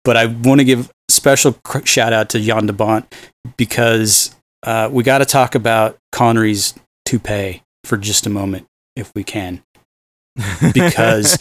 but 0.04 0.16
I 0.16 0.24
want 0.24 0.60
to 0.60 0.64
give 0.64 0.90
special 1.10 1.52
cr- 1.52 1.84
shout 1.84 2.14
out 2.14 2.30
to 2.30 2.40
Jan 2.40 2.64
de 2.64 2.72
Bont 2.72 3.14
because 3.58 4.34
uh, 4.62 4.88
we 4.90 5.02
got 5.02 5.18
to 5.18 5.26
talk 5.26 5.54
about 5.54 5.98
Connery's 6.12 6.72
toupee 7.04 7.62
for 7.84 7.98
just 7.98 8.26
a 8.26 8.30
moment, 8.30 8.66
if 8.96 9.12
we 9.14 9.22
can. 9.22 9.62
because- 10.72 11.36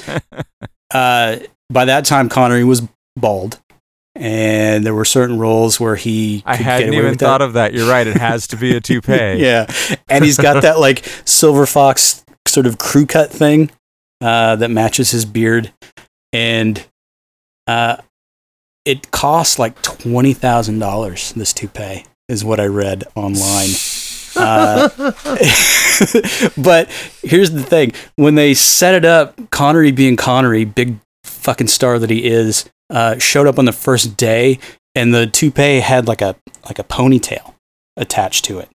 Uh, 0.94 1.38
by 1.72 1.86
that 1.86 2.06
time 2.06 2.30
Connery 2.30 2.64
was 2.64 2.88
bald, 3.16 3.60
and 4.16 4.86
there 4.86 4.94
were 4.94 5.06
certain 5.06 5.40
roles 5.40 5.80
where 5.80 5.96
he 5.96 6.44
I 6.46 6.56
hadn't 6.56 6.94
even 6.94 7.18
thought 7.18 7.40
that. 7.40 7.46
of 7.46 7.54
that. 7.54 7.74
You're 7.74 7.90
right. 7.90 8.06
It 8.06 8.18
has 8.18 8.48
to 8.48 8.56
be 8.58 8.76
a 8.76 8.82
toupee. 8.90 9.36
yeah, 9.40 9.66
and 10.10 10.24
he's 10.24 10.38
got 10.38 10.62
that 10.62 10.80
like 10.80 11.04
silver 11.26 11.66
fox 11.66 12.24
sort 12.48 12.66
of 12.68 12.78
crew 12.78 13.06
cut 13.06 13.32
thing 13.32 13.72
uh, 14.22 14.56
that 14.58 14.70
matches 14.70 15.12
his 15.12 15.26
beard, 15.26 15.74
and 16.32 16.86
uh, 17.68 17.98
it 18.86 19.10
costs 19.12 19.58
like 19.58 19.82
twenty 19.82 20.34
thousand 20.34 20.80
dollars. 20.80 21.34
This 21.34 21.54
toupee 21.54 22.06
is 22.30 22.46
what 22.46 22.60
I 22.60 22.66
read 22.68 23.04
online. 23.16 23.70
Uh, 24.36 24.90
but 26.58 26.90
here's 27.22 27.52
the 27.52 27.64
thing: 27.64 27.94
when 28.16 28.36
they 28.36 28.54
set 28.54 28.96
it 28.96 29.06
up, 29.06 29.36
Connery 29.50 29.92
being 29.92 30.16
Connery, 30.16 30.66
big 30.66 30.98
fucking 31.24 31.68
star 31.68 32.00
that 32.00 32.10
he 32.10 32.26
is, 32.26 32.70
uh, 32.90 33.18
showed 33.18 33.48
up 33.48 33.60
on 33.60 33.66
the 33.66 33.72
first 33.72 34.18
day, 34.18 34.60
and 34.96 35.14
the 35.14 35.28
toupee 35.28 35.80
had 35.80 36.08
like 36.08 36.22
a 36.22 36.36
like 36.66 36.80
a 36.80 36.84
ponytail 36.84 37.54
attached 37.98 38.46
to 38.46 38.60
it. 38.60 38.70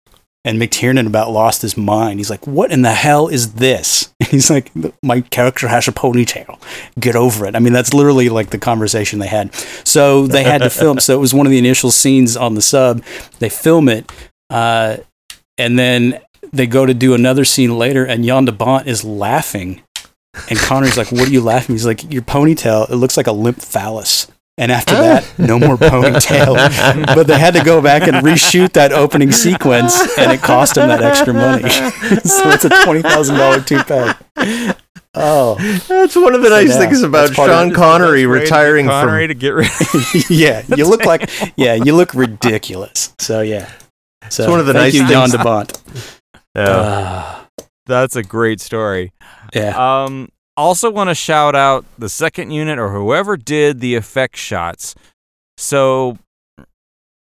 And 0.44 0.60
McTiernan 0.60 1.08
about 1.08 1.32
lost 1.32 1.62
his 1.62 1.76
mind. 1.76 2.20
He's 2.20 2.30
like, 2.30 2.46
"What 2.46 2.70
in 2.70 2.82
the 2.82 2.92
hell 2.92 3.26
is 3.26 3.54
this?" 3.54 4.14
And 4.20 4.28
he's 4.30 4.50
like, 4.50 4.70
"My 5.02 5.20
character 5.20 5.68
has 5.68 5.88
a 5.88 5.92
ponytail. 5.92 6.60
Get 7.00 7.16
over 7.16 7.46
it." 7.46 7.56
I 7.56 7.58
mean, 7.58 7.72
that's 7.72 7.92
literally 7.92 8.28
like 8.28 8.50
the 8.50 8.58
conversation 8.58 9.18
they 9.18 9.26
had. 9.26 9.52
So 9.84 10.26
they 10.26 10.44
had 10.44 10.62
to 10.62 10.70
film. 10.70 11.00
So 11.00 11.16
it 11.16 11.20
was 11.20 11.34
one 11.34 11.46
of 11.46 11.50
the 11.50 11.58
initial 11.58 11.90
scenes 11.90 12.36
on 12.36 12.54
the 12.54 12.62
sub. 12.62 13.02
They 13.40 13.48
film 13.48 13.88
it, 13.88 14.10
uh, 14.48 14.98
and 15.58 15.78
then 15.78 16.20
they 16.52 16.66
go 16.66 16.86
to 16.86 16.94
do 16.94 17.14
another 17.14 17.44
scene 17.44 17.76
later, 17.78 18.04
and 18.04 18.24
Jan 18.24 18.44
de 18.44 18.52
Bont 18.52 18.86
is 18.86 19.04
laughing, 19.04 19.82
and 20.48 20.58
Connor's 20.58 20.96
like, 20.96 21.12
"What 21.12 21.28
are 21.28 21.32
you 21.32 21.40
laughing?" 21.40 21.74
He's 21.74 21.86
like, 21.86 22.12
"Your 22.12 22.22
ponytail. 22.22 22.90
It 22.90 22.96
looks 22.96 23.16
like 23.16 23.26
a 23.26 23.32
limp 23.32 23.60
phallus." 23.60 24.28
And 24.58 24.72
after 24.72 24.94
ah. 24.94 25.00
that, 25.00 25.38
no 25.38 25.58
more 25.58 25.76
ponytail. 25.76 27.06
but 27.14 27.26
they 27.26 27.38
had 27.38 27.52
to 27.54 27.62
go 27.62 27.82
back 27.82 28.08
and 28.08 28.16
reshoot 28.24 28.72
that 28.72 28.92
opening 28.92 29.30
sequence, 29.30 29.94
and 30.16 30.32
it 30.32 30.40
cost 30.40 30.76
them 30.76 30.88
that 30.88 31.02
extra 31.02 31.34
money. 31.34 31.68
so 32.24 32.50
it's 32.50 32.64
a 32.64 32.70
twenty 32.84 33.02
thousand 33.02 33.36
dollar 33.36 33.60
toupee. 33.60 34.72
Oh, 35.18 35.56
That's 35.88 36.14
one 36.14 36.34
of 36.34 36.42
the 36.42 36.48
So, 36.48 36.54
nice 36.54 36.68
yeah, 36.68 36.78
things 36.78 37.02
about 37.02 37.28
that's 37.28 37.36
part 37.36 37.48
of 37.48 37.56
Sean 37.56 37.70
it. 37.70 37.74
Connery 37.74 38.26
That's 38.26 38.42
retiring 38.42 38.86
Connery 38.86 39.24
from. 39.24 39.28
to 39.28 39.34
get 39.34 39.54
rid. 39.54 40.30
yeah, 40.30 40.62
you 40.76 40.86
look 40.86 41.06
like 41.06 41.30
yeah, 41.56 41.72
you 41.74 41.96
look 41.96 42.14
ridiculous. 42.14 43.14
So 43.18 43.40
yeah, 43.40 43.70
so 44.30 44.42
It's 44.44 44.50
one 44.50 44.60
of 44.60 44.66
the 44.66 44.72
thank 44.72 44.92
nice 44.92 44.94
you, 44.94 45.00
Jan 45.08 45.28
things- 45.28 45.32
de 45.32 45.44
Bont. 45.44 45.82
Yeah. 46.56 46.62
Uh, 46.64 47.44
That's 47.84 48.16
a 48.16 48.22
great 48.22 48.60
story. 48.62 49.12
yeah, 49.54 49.76
Um, 50.04 50.30
also 50.56 50.90
want 50.90 51.10
to 51.10 51.14
shout 51.14 51.54
out 51.54 51.84
the 51.98 52.08
second 52.08 52.50
unit 52.50 52.78
or 52.78 52.88
whoever 52.92 53.36
did 53.36 53.80
the 53.80 53.94
effect 53.94 54.36
shots. 54.38 54.94
So 55.58 56.16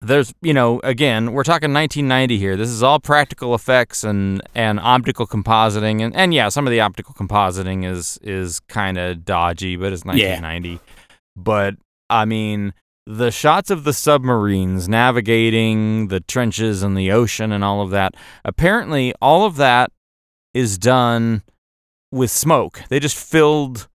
there's, 0.01 0.33
you 0.43 0.55
know, 0.55 0.79
again, 0.85 1.33
we're 1.33 1.43
talking 1.43 1.73
1990 1.75 2.39
here. 2.39 2.57
This 2.57 2.69
is 2.69 2.83
all 2.85 3.01
practical 3.01 3.53
effects 3.55 4.05
and 4.05 4.41
and 4.55 4.79
optical 4.79 5.27
compositing, 5.27 6.03
and 6.05 6.15
and 6.15 6.33
yeah, 6.33 6.49
some 6.49 6.67
of 6.67 6.71
the 6.71 6.81
optical 6.81 7.13
compositing 7.15 7.85
is 7.85 8.19
is 8.23 8.61
kind 8.69 8.97
of 8.99 9.25
dodgy, 9.25 9.75
but 9.77 9.93
it's 9.93 10.05
1990. 10.05 10.79
But 11.35 11.75
I 12.09 12.25
mean, 12.27 12.75
the 13.07 13.31
shots 13.31 13.71
of 13.71 13.85
the 13.85 13.93
submarines 13.93 14.89
navigating 14.89 16.09
the 16.09 16.21
trenches 16.21 16.83
and 16.83 16.97
the 16.97 17.13
ocean 17.13 17.53
and 17.53 17.63
all 17.63 17.81
of 17.81 17.91
that. 17.91 18.15
Apparently, 18.45 19.15
all 19.23 19.45
of 19.47 19.57
that 19.57 19.93
is 20.53 20.77
done 20.79 21.43
with 22.11 22.31
smoke. 22.31 22.83
They 22.89 22.99
just 22.99 23.17
filled 23.17 23.89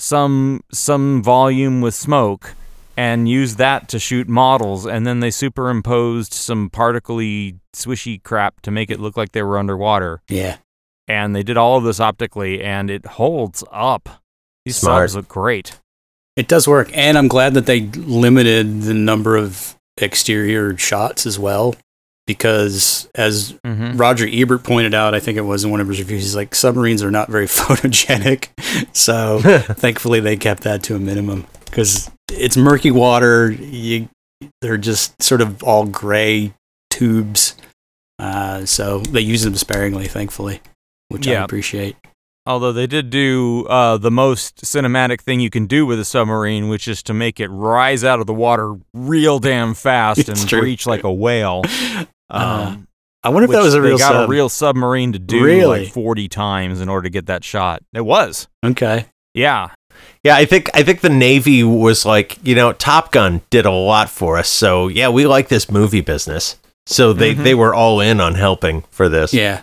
some 0.00 0.62
some 0.72 1.22
volume 1.22 1.80
with 1.80 1.94
smoke 1.94 2.54
and 2.96 3.28
used 3.28 3.58
that 3.58 3.88
to 3.88 3.98
shoot 3.98 4.28
models 4.28 4.86
and 4.86 5.06
then 5.06 5.20
they 5.20 5.30
superimposed 5.30 6.32
some 6.32 6.70
particly 6.70 7.58
swishy 7.74 8.22
crap 8.22 8.60
to 8.62 8.70
make 8.70 8.90
it 8.90 9.00
look 9.00 9.16
like 9.16 9.32
they 9.32 9.42
were 9.42 9.58
underwater. 9.58 10.22
yeah. 10.28 10.58
And 11.10 11.34
they 11.34 11.42
did 11.42 11.56
all 11.56 11.78
of 11.78 11.84
this 11.84 12.00
optically 12.00 12.62
and 12.62 12.90
it 12.90 13.06
holds 13.06 13.64
up. 13.72 14.08
These 14.66 14.76
Smart. 14.76 15.08
subs 15.10 15.16
look 15.16 15.28
great. 15.28 15.80
It 16.38 16.46
does 16.46 16.68
work, 16.68 16.88
and 16.94 17.18
I'm 17.18 17.26
glad 17.26 17.54
that 17.54 17.66
they 17.66 17.80
limited 17.80 18.82
the 18.82 18.94
number 18.94 19.36
of 19.36 19.74
exterior 19.96 20.78
shots 20.78 21.26
as 21.26 21.36
well, 21.36 21.74
because 22.28 23.08
as 23.16 23.54
Mm-hmm. 23.66 23.96
Roger 23.96 24.24
Ebert 24.30 24.62
pointed 24.62 24.94
out, 24.94 25.16
I 25.16 25.20
think 25.20 25.36
it 25.36 25.40
was 25.42 25.64
in 25.64 25.72
one 25.72 25.80
of 25.80 25.88
his 25.88 25.98
reviews, 25.98 26.22
he's 26.22 26.36
like 26.36 26.54
submarines 26.54 27.02
are 27.02 27.10
not 27.10 27.28
very 27.28 27.46
photogenic, 27.58 28.50
so 28.94 29.40
thankfully 29.74 30.20
they 30.20 30.36
kept 30.36 30.62
that 30.62 30.84
to 30.84 30.94
a 30.94 31.00
minimum 31.00 31.44
because 31.64 32.08
it's 32.30 32.56
murky 32.56 32.92
water. 32.92 33.50
You, 33.50 34.08
they're 34.60 34.78
just 34.78 35.20
sort 35.20 35.40
of 35.40 35.64
all 35.64 35.86
gray 35.86 36.54
tubes, 36.88 37.56
uh, 38.20 38.64
so 38.64 39.00
they 39.00 39.22
use 39.22 39.42
them 39.42 39.56
sparingly, 39.56 40.06
thankfully, 40.06 40.60
which 41.08 41.26
I 41.26 41.32
appreciate. 41.42 41.96
Although 42.48 42.72
they 42.72 42.86
did 42.86 43.10
do 43.10 43.66
uh, 43.68 43.98
the 43.98 44.10
most 44.10 44.62
cinematic 44.62 45.20
thing 45.20 45.38
you 45.38 45.50
can 45.50 45.66
do 45.66 45.84
with 45.84 46.00
a 46.00 46.04
submarine, 46.04 46.68
which 46.68 46.88
is 46.88 47.02
to 47.04 47.12
make 47.14 47.38
it 47.40 47.48
rise 47.48 48.02
out 48.04 48.20
of 48.20 48.26
the 48.26 48.32
water 48.32 48.74
real 48.94 49.38
damn 49.38 49.74
fast 49.74 50.20
It's 50.20 50.40
and 50.40 50.48
true. 50.48 50.60
breach 50.60 50.86
like 50.86 51.04
a 51.04 51.12
whale. 51.12 51.62
Uh, 52.30 52.66
Um, 52.74 52.88
I 53.24 53.30
wonder 53.30 53.44
if 53.44 53.50
that 53.52 53.62
was 53.62 53.74
a 53.74 53.80
they 53.80 53.88
real 53.88 53.96
got 53.98 54.12
sub. 54.12 54.28
a 54.28 54.30
real 54.30 54.48
submarine 54.50 55.12
to 55.12 55.18
do 55.18 55.42
Really? 55.42 55.84
like 55.84 55.92
40 55.94 56.28
times 56.28 56.80
in 56.82 56.88
order 56.90 57.04
to 57.04 57.10
get 57.10 57.24
that 57.26 57.42
shot. 57.42 57.82
It 57.94 58.02
was. 58.02 58.48
okay. 58.64 59.06
Yeah. 59.34 59.68
Yeah, 60.24 60.36
I 60.36 60.44
think 60.44 60.68
I 60.74 60.82
think 60.82 61.00
the 61.00 61.08
Navy 61.08 61.62
was 61.64 62.04
like, 62.04 62.36
you 62.42 62.54
know, 62.54 62.72
Top 62.74 63.12
Gun 63.12 63.40
did 63.50 63.64
a 63.66 63.70
lot 63.70 64.10
for 64.10 64.36
us. 64.38 64.48
So 64.48 64.88
yeah, 64.88 65.08
we 65.08 65.26
like 65.26 65.48
this 65.48 65.70
movie 65.70 66.02
business. 66.02 66.56
So 66.86 67.12
they 67.14 67.34
Mhm. 67.34 67.44
they 67.44 67.54
were 67.54 67.74
all 67.74 68.00
in 68.00 68.20
on 68.20 68.34
helping 68.34 68.82
for 68.90 69.08
this. 69.08 69.32
Yeah, 69.34 69.62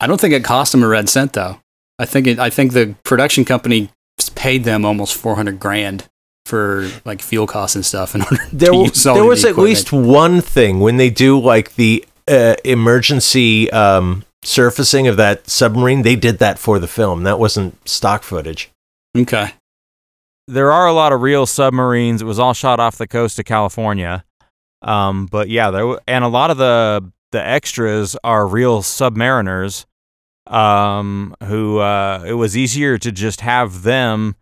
I 0.00 0.06
don't 0.06 0.20
think 0.20 0.34
it 0.34 0.44
cost 0.44 0.72
them 0.72 0.82
a 0.82 0.88
red 0.88 1.08
cent 1.08 1.32
though. 1.32 1.58
I 1.98 2.04
think 2.06 2.26
it. 2.26 2.38
I 2.38 2.50
think 2.50 2.72
the 2.72 2.94
production 3.04 3.44
company 3.44 3.90
paid 4.34 4.64
them 4.64 4.84
almost 4.84 5.14
four 5.16 5.36
hundred 5.36 5.58
grand 5.60 6.08
for 6.46 6.88
like 7.04 7.22
fuel 7.22 7.46
costs 7.46 7.76
and 7.76 7.84
stuff 7.86 8.14
in 8.14 8.22
order 8.22 8.36
There, 8.52 8.66
to 8.70 8.72
w- 8.72 8.84
use 8.86 9.06
all 9.06 9.14
there 9.14 9.24
was 9.24 9.42
the 9.42 9.50
at 9.50 9.58
least 9.58 9.92
one 9.92 10.40
thing 10.40 10.80
when 10.80 10.96
they 10.96 11.10
do 11.10 11.38
like 11.38 11.74
the 11.76 12.04
uh, 12.28 12.56
emergency 12.64 13.70
um, 13.70 14.24
surfacing 14.42 15.06
of 15.06 15.16
that 15.16 15.48
submarine. 15.48 16.02
They 16.02 16.16
did 16.16 16.38
that 16.38 16.58
for 16.58 16.78
the 16.78 16.88
film. 16.88 17.22
That 17.22 17.38
wasn't 17.38 17.88
stock 17.88 18.22
footage. 18.22 18.70
Okay. 19.16 19.52
There 20.48 20.72
are 20.72 20.86
a 20.88 20.92
lot 20.92 21.12
of 21.12 21.22
real 21.22 21.46
submarines. 21.46 22.20
It 22.22 22.24
was 22.24 22.38
all 22.40 22.52
shot 22.54 22.80
off 22.80 22.98
the 22.98 23.06
coast 23.06 23.38
of 23.38 23.44
California. 23.44 24.24
Um, 24.82 25.26
but 25.26 25.48
yeah, 25.48 25.70
there 25.70 25.82
w- 25.82 26.00
and 26.08 26.24
a 26.24 26.28
lot 26.28 26.50
of 26.50 26.56
the 26.56 27.12
the 27.30 27.40
extras 27.46 28.16
are 28.24 28.46
real 28.46 28.82
submariners 28.82 29.86
um, 30.52 31.34
who 31.44 31.78
uh, 31.78 32.22
it 32.26 32.34
was 32.34 32.56
easier 32.56 32.98
to 32.98 33.10
just 33.10 33.40
have 33.40 33.82
them 33.82 34.36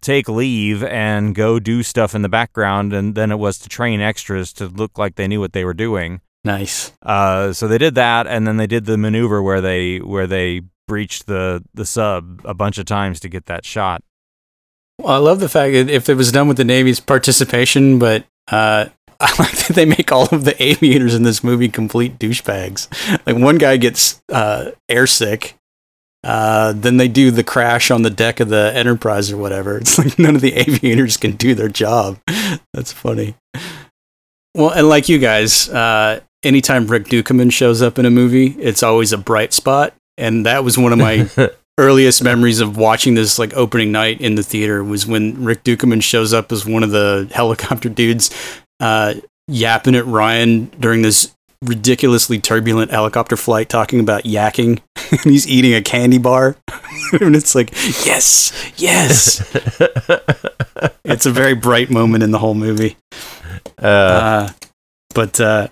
take 0.00 0.28
leave 0.28 0.82
and 0.82 1.34
go 1.34 1.58
do 1.60 1.82
stuff 1.82 2.14
in 2.14 2.22
the 2.22 2.28
background 2.28 2.92
and 2.92 3.14
than 3.14 3.30
it 3.30 3.38
was 3.38 3.58
to 3.58 3.68
train 3.68 4.00
extras 4.00 4.52
to 4.54 4.66
look 4.66 4.96
like 4.96 5.16
they 5.16 5.28
knew 5.28 5.40
what 5.40 5.52
they 5.52 5.64
were 5.64 5.74
doing. 5.74 6.20
Nice. 6.42 6.92
Uh, 7.02 7.52
so 7.52 7.68
they 7.68 7.76
did 7.76 7.94
that, 7.96 8.26
and 8.26 8.46
then 8.46 8.56
they 8.56 8.66
did 8.66 8.86
the 8.86 8.96
maneuver 8.96 9.42
where 9.42 9.60
they 9.60 9.98
where 9.98 10.26
they 10.26 10.62
breached 10.88 11.26
the 11.26 11.62
the 11.74 11.84
sub 11.84 12.40
a 12.44 12.54
bunch 12.54 12.78
of 12.78 12.86
times 12.86 13.20
to 13.20 13.28
get 13.28 13.46
that 13.46 13.64
shot. 13.64 14.02
Well, 14.98 15.12
I 15.12 15.18
love 15.18 15.40
the 15.40 15.48
fact 15.48 15.74
that 15.74 15.90
if 15.90 16.08
it 16.08 16.14
was 16.14 16.32
done 16.32 16.48
with 16.48 16.56
the 16.56 16.64
Navy's 16.64 17.00
participation, 17.00 17.98
but 17.98 18.24
uh, 18.50 18.86
I 19.22 19.34
like 19.38 19.56
that 19.66 19.74
they 19.74 19.84
make 19.84 20.10
all 20.10 20.28
of 20.32 20.44
the 20.44 20.60
aviators 20.62 21.14
in 21.14 21.24
this 21.24 21.44
movie 21.44 21.68
complete 21.68 22.18
douchebags. 22.18 22.88
Like 23.26 23.36
one 23.36 23.58
guy 23.58 23.76
gets 23.76 24.22
uh, 24.30 24.70
airsick. 24.90 25.52
Uh, 26.24 26.72
then 26.74 26.96
they 26.96 27.08
do 27.08 27.30
the 27.30 27.44
crash 27.44 27.90
on 27.90 28.00
the 28.00 28.10
deck 28.10 28.40
of 28.40 28.48
the 28.48 28.72
Enterprise 28.74 29.30
or 29.30 29.36
whatever. 29.36 29.76
It's 29.80 29.98
like 29.98 30.18
none 30.18 30.34
of 30.34 30.40
the 30.40 30.54
aviators 30.54 31.18
can 31.18 31.32
do 31.32 31.54
their 31.54 31.68
job. 31.68 32.18
That's 32.72 32.92
funny. 32.92 33.34
Well, 34.54 34.70
and 34.70 34.88
like 34.88 35.10
you 35.10 35.18
guys, 35.18 35.68
uh, 35.68 36.20
anytime 36.42 36.86
Rick 36.86 37.04
Ducommun 37.04 37.52
shows 37.52 37.82
up 37.82 37.98
in 37.98 38.06
a 38.06 38.10
movie, 38.10 38.56
it's 38.58 38.82
always 38.82 39.12
a 39.12 39.18
bright 39.18 39.52
spot. 39.52 39.94
And 40.16 40.46
that 40.46 40.64
was 40.64 40.78
one 40.78 40.92
of 40.94 40.98
my 40.98 41.28
earliest 41.78 42.22
memories 42.22 42.60
of 42.60 42.76
watching 42.76 43.14
this 43.14 43.38
like 43.38 43.54
opening 43.54 43.92
night 43.92 44.20
in 44.20 44.34
the 44.34 44.42
theater 44.42 44.82
was 44.82 45.06
when 45.06 45.44
Rick 45.44 45.64
Ducommun 45.64 46.02
shows 46.02 46.32
up 46.32 46.52
as 46.52 46.66
one 46.66 46.82
of 46.82 46.90
the 46.90 47.30
helicopter 47.32 47.88
dudes 47.88 48.30
uh, 48.80 49.14
yapping 49.48 49.94
at 49.94 50.06
Ryan 50.06 50.66
during 50.78 51.02
this 51.02 51.34
ridiculously 51.62 52.38
turbulent 52.38 52.90
helicopter 52.90 53.36
flight 53.36 53.68
talking 53.68 54.00
about 54.00 54.24
yakking. 54.24 54.80
And 55.12 55.32
he's 55.32 55.48
eating 55.48 55.74
a 55.74 55.82
candy 55.82 56.18
bar. 56.18 56.56
And 57.20 57.34
it's 57.34 57.54
like 57.56 57.72
yes 58.06 58.72
yes. 58.76 59.40
It's 61.04 61.26
a 61.26 61.30
very 61.30 61.54
bright 61.54 61.90
moment 61.90 62.22
in 62.22 62.30
the 62.30 62.38
whole 62.38 62.54
movie. 62.54 62.96
Uh, 63.82 63.86
uh, 63.86 64.48
but 65.12 65.40
uh, 65.40 65.68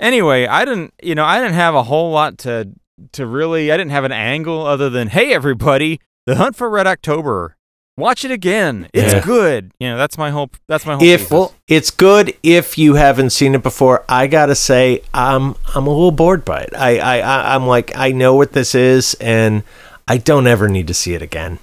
Anyway, 0.00 0.46
I 0.46 0.64
didn't, 0.64 0.92
you 1.02 1.14
know, 1.14 1.24
I 1.24 1.40
didn't 1.40 1.54
have 1.54 1.74
a 1.74 1.84
whole 1.84 2.10
lot 2.10 2.38
to 2.38 2.68
to 3.12 3.26
really. 3.26 3.70
I 3.70 3.76
didn't 3.76 3.92
have 3.92 4.04
an 4.04 4.12
angle 4.12 4.66
other 4.66 4.90
than, 4.90 5.08
hey, 5.08 5.32
everybody, 5.32 6.00
the 6.26 6.36
hunt 6.36 6.56
for 6.56 6.68
Red 6.68 6.86
October 6.86 7.56
watch 7.96 8.24
it 8.24 8.30
again. 8.30 8.88
It's 8.92 9.12
Yeah. 9.14 9.20
good. 9.20 9.72
You 9.78 9.88
know, 9.90 9.96
that's 9.96 10.18
my 10.18 10.30
whole. 10.30 10.50
That's 10.68 10.84
my 10.86 10.94
whole. 10.94 11.02
if 11.02 11.30
well, 11.30 11.54
it's 11.68 11.90
good 11.90 12.34
if 12.42 12.76
you 12.78 12.94
haven't 12.94 13.30
seen 13.30 13.54
it 13.54 13.62
before 13.62 14.04
i 14.08 14.26
gotta 14.26 14.54
say 14.54 15.00
i'm 15.14 15.54
i'm 15.74 15.86
a 15.86 15.90
little 15.90 16.10
bored 16.10 16.44
by 16.44 16.60
it 16.60 16.70
I, 16.76 16.98
I 16.98 17.18
I- 17.20 17.54
i'm 17.54 17.66
like 17.66 17.96
i 17.96 18.12
know 18.12 18.34
what 18.34 18.52
this 18.52 18.74
is 18.74 19.14
and 19.20 19.62
i 20.06 20.18
don't 20.18 20.46
ever 20.46 20.68
need 20.68 20.86
to 20.88 20.94
see 20.94 21.14
it 21.14 21.22
again 21.22 21.58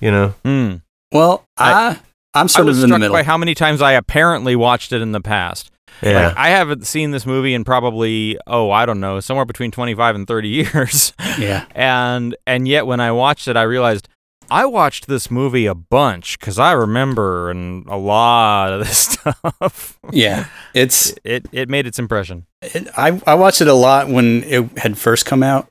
you 0.00 0.10
know 0.10 0.34
Hmm. 0.44 0.76
Well, 1.12 1.44
I- 1.56 1.72
I, 1.72 1.88
I'm 2.34 2.44
I 2.44 2.46
sort 2.48 2.66
was 2.66 2.78
of 2.78 2.84
in 2.84 2.90
the 2.90 2.94
struck 2.94 3.00
middle. 3.00 3.14
by 3.14 3.22
how 3.22 3.38
many 3.38 3.54
times 3.54 3.80
I 3.80 3.92
apparently 3.92 4.56
watched 4.56 4.92
it 4.92 5.00
in 5.00 5.12
the 5.12 5.20
past. 5.20 5.70
yeah 6.02 6.28
Like, 6.28 6.36
I 6.36 6.48
haven't 6.48 6.84
seen 6.86 7.12
this 7.12 7.24
movie 7.24 7.54
in 7.54 7.62
probably 7.62 8.36
oh 8.48 8.72
I 8.72 8.84
don't 8.86 8.98
know 8.98 9.20
somewhere 9.20 9.44
between 9.46 9.70
twenty 9.70 9.94
five 9.94 10.16
and 10.16 10.26
thirty 10.26 10.48
years. 10.60 11.12
yeah. 11.38 11.66
and 11.76 12.34
and 12.46 12.66
yet 12.66 12.86
when 12.88 12.98
I 12.98 13.12
watched 13.12 13.46
it, 13.46 13.56
I 13.56 13.62
realized 13.62 14.08
I 14.50 14.66
watched 14.66 15.06
this 15.06 15.30
movie 15.30 15.66
a 15.66 15.74
bunch 15.74 16.38
because 16.38 16.58
I 16.58 16.72
remember 16.72 17.50
and 17.50 17.86
a 17.86 17.96
lot 17.96 18.72
of 18.72 18.80
this 18.86 18.98
stuff. 19.08 19.98
Yeah. 20.12 20.46
It's 20.74 21.14
it 21.24 21.46
it 21.52 21.68
made 21.68 21.86
its 21.86 21.98
impression. 21.98 22.46
it, 22.62 22.88
I 22.96 23.20
I 23.26 23.34
watched 23.34 23.60
it 23.60 23.68
a 23.68 23.74
lot 23.74 24.08
when 24.08 24.44
it 24.44 24.78
had 24.78 24.96
first 24.98 25.26
come 25.26 25.42
out, 25.42 25.68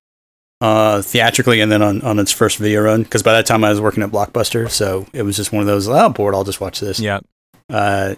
uh, 0.62 1.02
theatrically, 1.02 1.62
and 1.62 1.72
then 1.72 1.82
on, 1.82 2.02
on 2.02 2.20
its 2.20 2.32
first 2.32 2.58
video 2.58 2.82
run. 2.82 3.04
Because 3.04 3.24
by 3.24 3.34
that 3.34 3.46
time 3.46 3.64
I 3.64 3.70
was 3.70 3.82
working 3.82 4.04
at 4.04 4.10
Blockbuster, 4.12 4.70
so 4.70 5.06
it 5.14 5.24
was 5.24 5.36
just 5.38 5.52
one 5.52 5.62
of 5.62 5.68
those. 5.68 5.88
Oh, 5.88 5.94
I'm 5.94 6.14
bored. 6.14 6.34
I'll 6.36 6.44
just 6.44 6.62
watch 6.62 6.80
this. 6.80 7.00
Yeah, 7.00 7.20
Uh, 7.70 8.16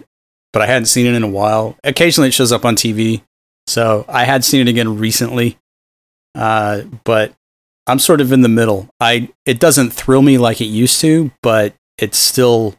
but 0.52 0.62
I 0.62 0.66
hadn't 0.66 0.86
seen 0.86 1.06
it 1.06 1.14
in 1.14 1.22
a 1.22 1.28
while. 1.28 1.76
Occasionally, 1.84 2.28
it 2.28 2.34
shows 2.34 2.52
up 2.52 2.64
on 2.64 2.76
TV, 2.76 3.22
so 3.66 4.04
I 4.08 4.24
had 4.24 4.44
seen 4.44 4.60
it 4.62 4.68
again 4.68 4.98
recently. 4.98 5.58
Uh, 6.34 6.82
but 7.04 7.32
I'm 7.86 7.98
sort 7.98 8.20
of 8.20 8.32
in 8.32 8.40
the 8.42 8.48
middle. 8.48 8.88
I 9.00 9.30
it 9.44 9.60
doesn't 9.60 9.90
thrill 9.90 10.22
me 10.22 10.38
like 10.38 10.60
it 10.60 10.66
used 10.66 11.00
to, 11.02 11.30
but 11.42 11.74
it's 11.98 12.18
still. 12.18 12.74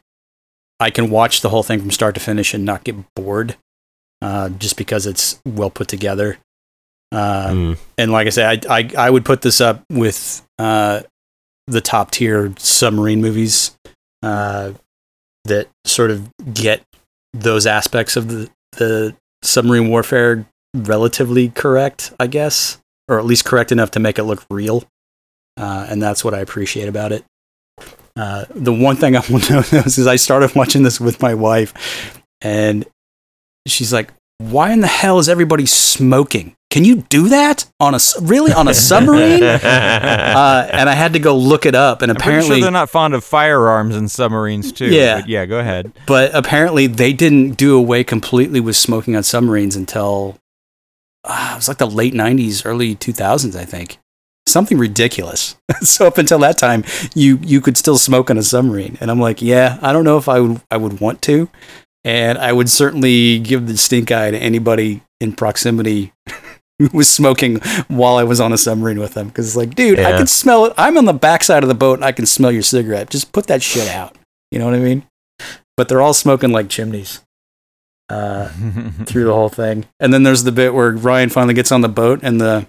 I 0.80 0.90
can 0.90 1.10
watch 1.10 1.40
the 1.40 1.48
whole 1.48 1.62
thing 1.64 1.80
from 1.80 1.90
start 1.90 2.14
to 2.14 2.20
finish 2.20 2.54
and 2.54 2.64
not 2.64 2.84
get 2.84 2.94
bored, 3.14 3.56
uh, 4.22 4.48
just 4.50 4.76
because 4.76 5.06
it's 5.06 5.40
well 5.44 5.70
put 5.70 5.88
together. 5.88 6.38
Uh, 7.10 7.48
Mm. 7.48 7.78
and 7.96 8.12
like 8.12 8.26
I 8.26 8.30
said, 8.30 8.66
I, 8.66 8.78
I 8.80 8.90
I 9.06 9.10
would 9.10 9.24
put 9.24 9.40
this 9.42 9.60
up 9.60 9.82
with 9.90 10.46
uh, 10.58 11.00
the 11.66 11.80
top 11.80 12.10
tier 12.10 12.52
submarine 12.58 13.20
movies 13.22 13.76
uh, 14.22 14.72
that 15.46 15.68
sort 15.86 16.10
of 16.10 16.30
get 16.52 16.82
those 17.32 17.66
aspects 17.66 18.16
of 18.16 18.28
the 18.28 18.50
the 18.72 19.16
submarine 19.42 19.88
warfare 19.88 20.46
relatively 20.74 21.48
correct, 21.48 22.12
I 22.20 22.26
guess, 22.26 22.78
or 23.08 23.18
at 23.18 23.24
least 23.24 23.44
correct 23.46 23.72
enough 23.72 23.90
to 23.92 24.00
make 24.00 24.18
it 24.18 24.24
look 24.24 24.44
real. 24.50 24.84
Uh, 25.58 25.86
and 25.90 26.00
that's 26.00 26.24
what 26.24 26.34
I 26.34 26.38
appreciate 26.38 26.88
about 26.88 27.10
it. 27.12 27.24
Uh, 28.16 28.44
the 28.54 28.72
one 28.72 28.96
thing 28.96 29.16
I 29.16 29.20
will 29.28 29.40
notice 29.50 29.98
is 29.98 30.06
I 30.06 30.16
started 30.16 30.54
watching 30.54 30.82
this 30.84 31.00
with 31.00 31.20
my 31.20 31.34
wife, 31.34 32.20
and 32.40 32.86
she's 33.66 33.92
like, 33.92 34.12
"Why 34.38 34.72
in 34.72 34.80
the 34.80 34.86
hell 34.86 35.18
is 35.18 35.28
everybody 35.28 35.66
smoking? 35.66 36.54
Can 36.70 36.84
you 36.84 36.96
do 37.08 37.28
that 37.30 37.64
on 37.80 37.94
a 37.94 37.98
really 38.20 38.52
on 38.52 38.68
a 38.68 38.74
submarine?" 38.88 39.42
uh, 39.42 40.68
and 40.72 40.88
I 40.88 40.94
had 40.94 41.12
to 41.14 41.18
go 41.18 41.36
look 41.36 41.64
it 41.66 41.74
up, 41.74 42.02
and 42.02 42.10
I'm 42.10 42.16
apparently 42.16 42.56
sure 42.56 42.60
they're 42.62 42.70
not 42.70 42.90
fond 42.90 43.14
of 43.14 43.24
firearms 43.24 43.96
and 43.96 44.10
submarines 44.10 44.72
too. 44.72 44.86
Yeah. 44.86 45.20
but 45.20 45.28
yeah. 45.28 45.46
Go 45.46 45.58
ahead. 45.58 45.92
but 46.06 46.34
apparently 46.34 46.86
they 46.88 47.12
didn't 47.12 47.52
do 47.52 47.76
away 47.76 48.04
completely 48.04 48.60
with 48.60 48.76
smoking 48.76 49.16
on 49.16 49.22
submarines 49.22 49.76
until 49.76 50.36
uh, 51.24 51.50
it 51.52 51.56
was 51.56 51.68
like 51.68 51.78
the 51.78 51.86
late 51.86 52.14
90s 52.14 52.62
early 52.64 52.94
2000s 52.94 53.56
i 53.56 53.64
think 53.64 53.98
something 54.48 54.78
ridiculous. 54.78 55.56
So 55.82 56.06
up 56.06 56.18
until 56.18 56.38
that 56.40 56.58
time 56.58 56.82
you 57.14 57.38
you 57.42 57.60
could 57.60 57.76
still 57.76 57.98
smoke 57.98 58.30
on 58.30 58.38
a 58.38 58.42
submarine. 58.42 58.96
And 59.00 59.10
i'm 59.10 59.20
like 59.20 59.40
yeah 59.42 59.78
i 59.82 59.92
don't 59.92 60.04
know 60.04 60.18
if 60.18 60.28
i 60.28 60.40
would 60.40 60.60
i 60.70 60.76
would 60.76 60.98
want 61.00 61.22
to. 61.22 61.48
And 62.04 62.36
i 62.38 62.52
would 62.52 62.68
certainly 62.68 63.38
give 63.38 63.66
the 63.68 63.76
stink 63.76 64.10
eye 64.10 64.30
to 64.30 64.38
anybody 64.38 65.02
in 65.20 65.32
proximity 65.34 66.12
who 66.78 66.88
was 66.92 67.08
smoking 67.08 67.58
while 67.88 68.16
i 68.16 68.24
was 68.24 68.40
on 68.40 68.52
a 68.52 68.58
submarine 68.58 68.98
with 68.98 69.14
them. 69.14 69.28
Because 69.28 69.46
it's 69.46 69.56
like 69.56 69.74
dude 69.74 69.98
i 70.00 70.10
Yeah. 70.10 70.16
can 70.18 70.26
smell 70.26 70.64
it 70.66 70.72
i'm 70.76 70.96
on 70.98 71.04
the 71.04 71.12
backside 71.12 71.62
of 71.62 71.68
the 71.68 71.74
boat 71.74 71.98
and 71.98 72.04
i 72.04 72.12
can 72.12 72.26
smell 72.26 72.50
your 72.50 72.62
cigarette. 72.62 73.10
Just 73.10 73.30
put 73.32 73.46
that 73.46 73.62
shit 73.62 73.88
out. 73.88 74.16
You 74.50 74.58
know 74.58 74.64
what 74.64 74.74
i 74.74 74.78
mean? 74.80 75.04
But 75.76 75.88
they're 75.88 76.02
all 76.02 76.14
smoking 76.14 76.50
like 76.50 76.68
chimneys 76.68 77.20
uh, 78.08 78.48
through 79.04 79.24
the 79.24 79.32
whole 79.34 79.48
thing. 79.50 79.84
And 80.00 80.12
then 80.12 80.22
there's 80.24 80.42
the 80.44 80.50
bit 80.52 80.74
where 80.74 80.90
Ryan 80.92 81.28
finally 81.28 81.54
gets 81.54 81.70
on 81.70 81.82
the 81.82 81.88
boat 81.88 82.20
and 82.22 82.40
the 82.40 82.66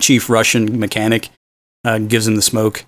chief 0.00 0.28
Russian 0.28 0.78
mechanic 0.78 1.30
uh, 1.84 1.98
gives 1.98 2.26
him 2.26 2.36
the 2.36 2.42
smoke. 2.42 2.84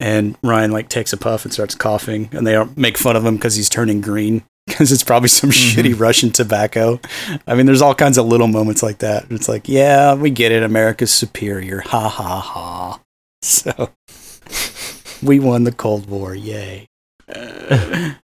And 0.00 0.36
Ryan 0.42 0.72
like 0.72 0.88
takes 0.88 1.12
a 1.12 1.16
puff 1.16 1.44
and 1.44 1.52
starts 1.54 1.74
coughing, 1.74 2.28
and 2.32 2.46
they 2.46 2.62
make 2.76 2.98
fun 2.98 3.16
of 3.16 3.24
him 3.24 3.36
because 3.36 3.54
he's 3.54 3.68
turning 3.68 4.00
green 4.00 4.42
because 4.66 4.90
it's 4.90 5.04
probably 5.04 5.28
some 5.28 5.50
shitty 5.50 5.98
Russian 5.98 6.30
tobacco. 6.30 7.00
I 7.46 7.54
mean, 7.54 7.66
there's 7.66 7.82
all 7.82 7.94
kinds 7.94 8.18
of 8.18 8.26
little 8.26 8.48
moments 8.48 8.82
like 8.82 8.98
that. 8.98 9.26
It's 9.30 9.48
like, 9.48 9.68
yeah, 9.68 10.14
we 10.14 10.30
get 10.30 10.52
it. 10.52 10.62
America's 10.62 11.12
superior. 11.12 11.80
Ha 11.80 12.08
ha 12.08 12.40
ha. 12.40 13.00
So 13.44 13.90
we 15.22 15.38
won 15.38 15.64
the 15.64 15.72
Cold 15.72 16.08
War. 16.08 16.34
Yay. 16.34 16.86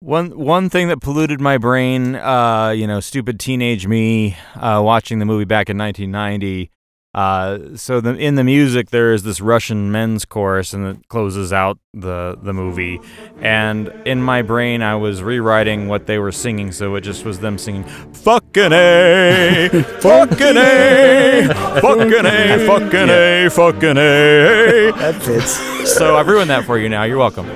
One 0.00 0.38
one 0.38 0.70
thing 0.70 0.86
that 0.88 1.00
polluted 1.00 1.40
my 1.40 1.58
brain, 1.58 2.14
uh, 2.14 2.68
you 2.70 2.86
know, 2.86 3.00
stupid 3.00 3.40
teenage 3.40 3.88
me, 3.88 4.36
uh, 4.54 4.80
watching 4.84 5.18
the 5.18 5.24
movie 5.24 5.44
back 5.44 5.68
in 5.68 5.76
1990. 5.76 6.70
Uh, 7.14 7.74
so 7.74 8.00
the, 8.00 8.14
in 8.16 8.34
the 8.34 8.44
music, 8.44 8.90
there 8.90 9.14
is 9.14 9.22
this 9.22 9.40
Russian 9.40 9.90
men's 9.90 10.24
chorus, 10.26 10.74
and 10.74 10.86
it 10.86 11.08
closes 11.08 11.52
out 11.52 11.78
the 11.94 12.38
the 12.42 12.52
movie. 12.52 13.00
And 13.40 13.88
in 14.04 14.22
my 14.22 14.42
brain, 14.42 14.82
I 14.82 14.94
was 14.94 15.22
rewriting 15.22 15.88
what 15.88 16.06
they 16.06 16.18
were 16.18 16.32
singing, 16.32 16.70
so 16.70 16.94
it 16.96 17.00
just 17.00 17.24
was 17.24 17.40
them 17.40 17.56
singing 17.56 17.84
"fucking 17.84 18.72
a, 18.72 19.68
fucking 20.00 20.56
a, 20.58 21.54
fucking 21.80 22.26
a, 22.26 22.66
fucking 22.66 23.08
a, 23.10 23.48
fucking 23.48 23.96
a." 23.96 24.92
That 24.92 25.22
fits. 25.22 25.96
So 25.96 26.16
I've 26.16 26.28
ruined 26.28 26.50
that 26.50 26.66
for 26.66 26.78
you 26.78 26.90
now. 26.90 27.04
You're 27.04 27.18
welcome. 27.18 27.46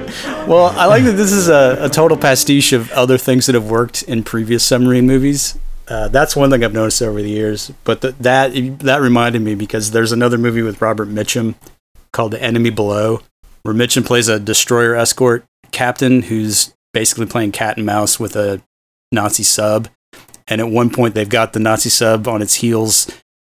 Well, 0.48 0.68
I 0.78 0.86
like 0.86 1.04
that 1.04 1.12
this 1.12 1.30
is 1.30 1.48
a, 1.48 1.76
a 1.78 1.88
total 1.90 2.16
pastiche 2.16 2.72
of 2.72 2.90
other 2.92 3.18
things 3.18 3.46
that 3.46 3.54
have 3.54 3.68
worked 3.68 4.02
in 4.04 4.22
previous 4.22 4.64
submarine 4.64 5.06
movies. 5.06 5.58
Uh, 5.92 6.08
that's 6.08 6.34
one 6.34 6.50
thing 6.50 6.64
I've 6.64 6.72
noticed 6.72 7.02
over 7.02 7.20
the 7.20 7.28
years. 7.28 7.70
But 7.84 8.00
th- 8.00 8.14
that 8.20 8.78
that 8.78 9.02
reminded 9.02 9.42
me 9.42 9.54
because 9.54 9.90
there's 9.90 10.10
another 10.10 10.38
movie 10.38 10.62
with 10.62 10.80
Robert 10.80 11.08
Mitchum 11.08 11.54
called 12.14 12.32
The 12.32 12.42
Enemy 12.42 12.70
Below, 12.70 13.20
where 13.62 13.74
Mitchum 13.74 14.02
plays 14.02 14.26
a 14.26 14.40
destroyer 14.40 14.94
escort 14.94 15.44
captain 15.70 16.22
who's 16.22 16.72
basically 16.94 17.26
playing 17.26 17.52
cat 17.52 17.76
and 17.76 17.84
mouse 17.84 18.18
with 18.18 18.36
a 18.36 18.62
Nazi 19.12 19.42
sub. 19.42 19.88
And 20.48 20.62
at 20.62 20.68
one 20.68 20.88
point, 20.88 21.14
they've 21.14 21.28
got 21.28 21.52
the 21.52 21.60
Nazi 21.60 21.90
sub 21.90 22.26
on 22.26 22.40
its 22.40 22.54
heels, 22.54 23.10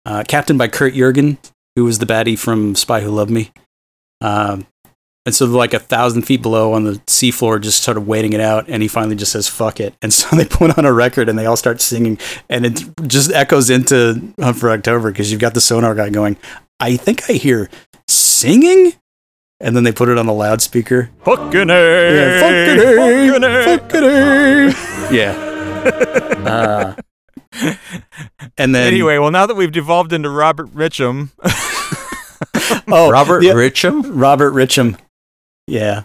uh, 0.07 0.23
captained 0.27 0.61
by 0.61 0.69
Kurt 0.69 0.95
Jurgen, 0.95 1.39
who 1.75 1.85
was 1.85 1.99
the 1.99 2.07
baddie 2.07 2.39
from 2.39 2.77
Spy 2.77 3.01
Who 3.01 3.11
Loved 3.11 3.33
Me. 3.33 3.51
Um, 4.21 4.65
and 5.29 5.35
so, 5.35 5.45
like 5.45 5.75
a 5.75 5.79
thousand 5.79 6.23
feet 6.23 6.41
below 6.41 6.73
on 6.73 6.85
the 6.85 6.93
seafloor, 7.07 7.61
just 7.61 7.83
started 7.83 8.01
waiting 8.07 8.33
it 8.33 8.41
out. 8.41 8.65
And 8.67 8.81
he 8.83 8.89
finally 8.89 9.15
just 9.15 9.31
says, 9.33 9.47
fuck 9.47 9.79
it. 9.79 9.93
And 10.01 10.11
so 10.11 10.35
they 10.37 10.47
put 10.47 10.79
on 10.79 10.87
a 10.87 10.93
record 10.93 11.29
and 11.29 11.39
they 11.39 11.45
all 11.45 11.57
start 11.59 11.83
singing. 11.83 12.19
And 12.49 12.65
it 12.65 12.83
just 13.07 13.31
echoes 13.33 13.69
into 13.69 14.33
Hunt 14.41 14.57
for 14.57 14.71
October 14.71 15.11
because 15.13 15.31
you've 15.31 15.41
got 15.43 15.53
the 15.53 15.61
sonar 15.61 15.95
guy 15.95 16.09
going, 16.09 16.39
I 16.81 16.97
think 16.97 17.29
I 17.29 17.35
hear 17.35 17.69
singing. 18.09 18.95
And 19.61 19.77
then 19.77 19.85
they 19.85 19.93
put 19.93 20.09
it 20.09 20.17
on 20.17 20.25
the 20.25 20.33
loudspeaker. 20.33 21.11
Fucking 21.25 21.69
a, 21.69 21.75
Yeah, 21.75 22.41
fucking 22.41 23.45
A, 23.45 23.77
fucking 23.77 23.93
a. 24.01 24.73
fucking 24.73 25.15
Yeah. 25.15 25.45
Uh, 26.49 26.95
and 28.57 28.75
then, 28.75 28.87
Anyway, 28.87 29.19
well, 29.19 29.31
now 29.31 29.47
that 29.47 29.55
we've 29.57 29.73
devolved 29.73 30.13
into 30.13 30.29
Robert 30.31 30.69
Mitchum, 30.75 31.31
oh, 32.89 33.11
Robert 33.11 33.41
the- 33.41 33.49
Richam? 33.49 34.03
Robert 34.09 34.53
Richam. 34.55 34.99
Yeah. 35.69 36.05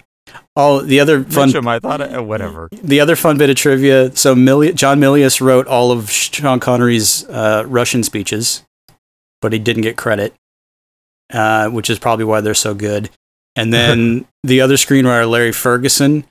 Oh, 0.56 0.82
the 0.82 1.00
other 1.00 1.24
fun 1.24 1.50
Mitchum, 1.50 1.68
I 1.68 1.80
thought, 1.80 2.02
uh, 2.02 2.22
whatever. 2.24 2.70
the 2.72 3.00
other 3.00 3.16
fun 3.16 3.38
bit 3.38 3.50
of 3.50 3.56
trivia 3.56 4.16
so 4.16 4.36
Mili- 4.36 4.74
John 4.74 5.00
Milius 5.00 5.42
wrote 5.42 5.68
all 5.68 5.92
of 5.92 6.10
Sean 6.10 6.60
Connery's 6.60 7.28
uh, 7.30 7.64
Russian 7.68 8.04
speeches, 8.04 8.64
but 9.42 9.54
he 9.54 9.60
didn't 9.60 9.84
get 9.84 9.98
credit, 9.98 10.34
uh, 11.32 11.70
which 11.70 11.90
is 11.90 12.00
probably 12.00 12.26
why 12.26 12.42
they're 12.42 12.54
so 12.54 12.74
good. 12.74 13.10
And 13.56 13.74
then 13.74 14.26
the 14.44 14.62
other 14.62 14.76
screenwriter, 14.76 15.30
Larry 15.30 15.52
Ferguson, 15.52 16.26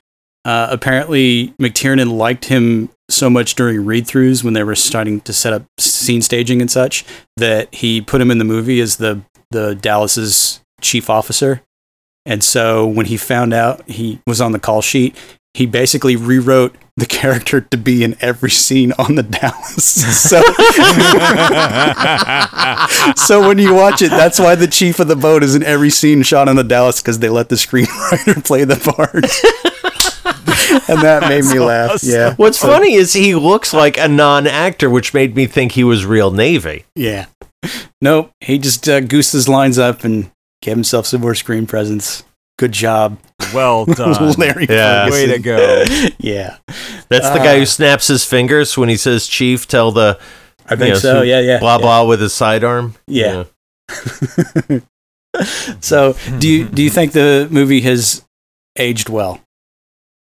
uh, 0.45 0.67
apparently 0.71 1.53
McTiernan 1.61 2.11
liked 2.17 2.45
him 2.45 2.89
so 3.09 3.29
much 3.29 3.55
during 3.55 3.85
read 3.85 4.05
throughs 4.05 4.43
when 4.43 4.53
they 4.53 4.63
were 4.63 4.75
starting 4.75 5.21
to 5.21 5.33
set 5.33 5.53
up 5.53 5.63
scene 5.79 6.21
staging 6.21 6.61
and 6.61 6.71
such 6.71 7.05
that 7.37 7.73
he 7.73 8.01
put 8.01 8.19
him 8.21 8.31
in 8.31 8.37
the 8.39 8.43
movie 8.45 8.79
as 8.81 8.97
the, 8.97 9.21
the 9.51 9.75
Dallas's 9.75 10.61
chief 10.81 11.09
officer. 11.09 11.61
And 12.25 12.43
so 12.43 12.87
when 12.87 13.07
he 13.07 13.17
found 13.17 13.53
out 13.53 13.87
he 13.89 14.19
was 14.25 14.39
on 14.39 14.53
the 14.53 14.59
call 14.59 14.81
sheet, 14.81 15.15
he 15.53 15.65
basically 15.65 16.15
rewrote 16.15 16.73
the 16.95 17.05
character 17.05 17.61
to 17.61 17.77
be 17.77 18.03
in 18.03 18.15
every 18.21 18.49
scene 18.49 18.93
on 18.93 19.15
the 19.15 19.23
Dallas. 19.23 19.93
So, 20.23 20.41
so 23.15 23.47
when 23.47 23.57
you 23.57 23.73
watch 23.73 24.01
it, 24.01 24.09
that's 24.09 24.39
why 24.39 24.55
the 24.55 24.67
chief 24.67 24.99
of 24.99 25.07
the 25.07 25.15
boat 25.15 25.43
is 25.43 25.55
in 25.55 25.63
every 25.63 25.89
scene 25.89 26.23
shot 26.23 26.47
on 26.47 26.55
the 26.55 26.63
Dallas 26.63 27.01
because 27.01 27.19
they 27.19 27.29
let 27.29 27.49
the 27.49 27.55
screenwriter 27.55 28.43
play 28.45 28.63
the 28.63 28.77
part. 28.77 29.13
and 30.89 31.01
that 31.01 31.27
made 31.27 31.45
me 31.45 31.59
laugh. 31.59 32.03
Yeah. 32.03 32.35
What's 32.35 32.57
funny 32.57 32.93
is 32.93 33.13
he 33.13 33.35
looks 33.35 33.73
like 33.73 33.97
a 33.97 34.07
non-actor, 34.07 34.89
which 34.89 35.13
made 35.13 35.35
me 35.35 35.45
think 35.45 35.73
he 35.73 35.83
was 35.83 36.05
real 36.05 36.31
Navy. 36.31 36.85
Yeah. 36.95 37.25
Nope. 38.01 38.31
He 38.41 38.57
just 38.57 38.87
uh, 38.89 39.01
goosed 39.01 39.33
his 39.33 39.49
lines 39.49 39.77
up 39.77 40.03
and 40.03 40.31
gave 40.63 40.75
himself 40.77 41.05
some 41.05 41.21
more 41.21 41.35
screen 41.35 41.67
presence. 41.67 42.23
Good 42.57 42.71
job, 42.71 43.17
Well 43.53 43.85
done. 43.99 44.31
Larry. 44.37 44.67
Yeah. 44.69 45.09
Way 45.09 45.25
to 45.27 45.39
go. 45.39 45.83
Yeah. 46.19 46.57
That's 47.09 47.29
the 47.31 47.39
guy 47.39 47.55
Uh, 47.55 47.59
who 47.59 47.65
snaps 47.65 48.07
his 48.07 48.23
fingers 48.25 48.77
when 48.77 48.89
he 48.89 48.95
says 48.95 49.27
"Chief." 49.27 49.67
Tell 49.67 49.91
the 49.91 50.17
I 50.67 50.75
think 50.75 50.93
know, 50.93 50.99
so. 50.99 51.21
Yeah. 51.23 51.39
Yeah. 51.41 51.59
blah 51.59 51.77
blah 51.77 52.05
with 52.05 52.21
his 52.21 52.33
sidearm. 52.33 52.95
Yeah. 53.07 53.43
So, 55.81 56.13
do 56.37 56.47
you 56.47 56.65
do 56.69 56.83
you 56.83 56.91
think 56.91 57.11
the 57.13 57.47
movie 57.49 57.81
has 57.81 58.23
aged 58.77 59.09
well? 59.09 59.41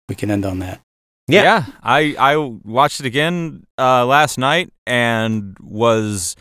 We 0.10 0.16
can 0.16 0.30
end 0.30 0.46
on 0.46 0.60
that. 0.60 0.82
Yeah. 1.30 1.44
Yeah. 1.44 1.66
I 1.82 2.16
I 2.20 2.36
watched 2.36 3.00
it 3.00 3.06
again 3.06 3.64
uh, 3.78 4.06
last 4.06 4.38
night 4.38 4.70
and 4.86 5.56
was 5.62 6.36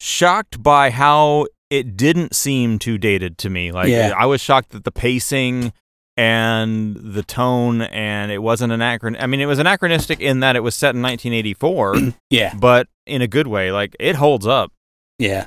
shocked 0.00 0.62
by 0.62 0.90
how 0.90 1.46
it 1.70 1.96
didn't 1.96 2.34
seem 2.34 2.78
too 2.78 2.98
dated 2.98 3.38
to 3.38 3.50
me. 3.50 3.72
Like 3.72 3.88
Yeah. 3.88 4.12
I 4.16 4.26
was 4.26 4.40
shocked 4.40 4.70
that 4.70 4.84
the 4.84 4.92
pacing 4.92 5.72
and 6.16 6.96
the 6.96 7.22
tone 7.22 7.82
and 7.82 8.32
it 8.32 8.38
wasn't 8.38 8.72
anachron 8.72 9.16
I 9.20 9.26
mean 9.26 9.40
it 9.40 9.46
was 9.46 9.58
anachronistic 9.58 10.18
in 10.20 10.40
that 10.40 10.56
it 10.56 10.60
was 10.60 10.74
set 10.74 10.94
in 10.94 11.02
1984, 11.02 11.96
Yeah. 12.30 12.54
but 12.58 12.88
in 13.06 13.20
a 13.22 13.26
good 13.28 13.46
way. 13.46 13.70
Like 13.72 13.94
it 14.00 14.16
holds 14.16 14.46
up. 14.46 14.72
Yeah. 15.18 15.46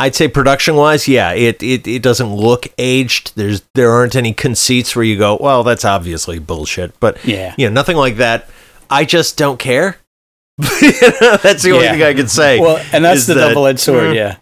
I'd 0.00 0.14
say 0.14 0.28
production 0.28 0.76
wise, 0.76 1.08
yeah, 1.08 1.32
it, 1.32 1.60
it 1.60 1.86
it 1.88 2.02
doesn't 2.02 2.32
look 2.32 2.68
aged. 2.78 3.32
There's 3.34 3.62
there 3.74 3.90
aren't 3.90 4.14
any 4.14 4.32
conceits 4.32 4.94
where 4.94 5.04
you 5.04 5.18
go, 5.18 5.36
well, 5.40 5.64
that's 5.64 5.84
obviously 5.84 6.38
bullshit. 6.38 6.98
But 7.00 7.24
Yeah. 7.24 7.52
you 7.58 7.66
know, 7.68 7.72
nothing 7.74 7.96
like 7.96 8.16
that. 8.18 8.48
I 8.88 9.04
just 9.04 9.36
don't 9.36 9.58
care. 9.58 9.96
that's 10.58 11.62
the 11.62 11.70
only 11.72 11.84
Yeah. 11.86 11.92
thing 11.92 12.02
I 12.02 12.14
can 12.14 12.28
say. 12.28 12.60
Well, 12.60 12.80
and 12.92 13.04
that's 13.04 13.26
the 13.26 13.34
that- 13.34 13.48
double-edged 13.48 13.80
sword. 13.80 14.04
Mm. 14.10 14.14
Yeah. 14.14 14.36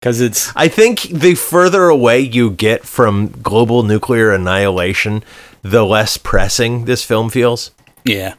Because 0.00 0.20
it's 0.20 0.50
I 0.56 0.68
think 0.68 1.02
the 1.02 1.34
further 1.34 1.84
away 1.88 2.20
you 2.20 2.50
get 2.50 2.84
from 2.84 3.28
global 3.42 3.82
nuclear 3.82 4.32
annihilation, 4.32 5.22
the 5.62 5.84
less 5.84 6.16
pressing 6.16 6.86
this 6.86 7.04
film 7.04 7.28
feels. 7.28 7.70
yeah, 8.04 8.34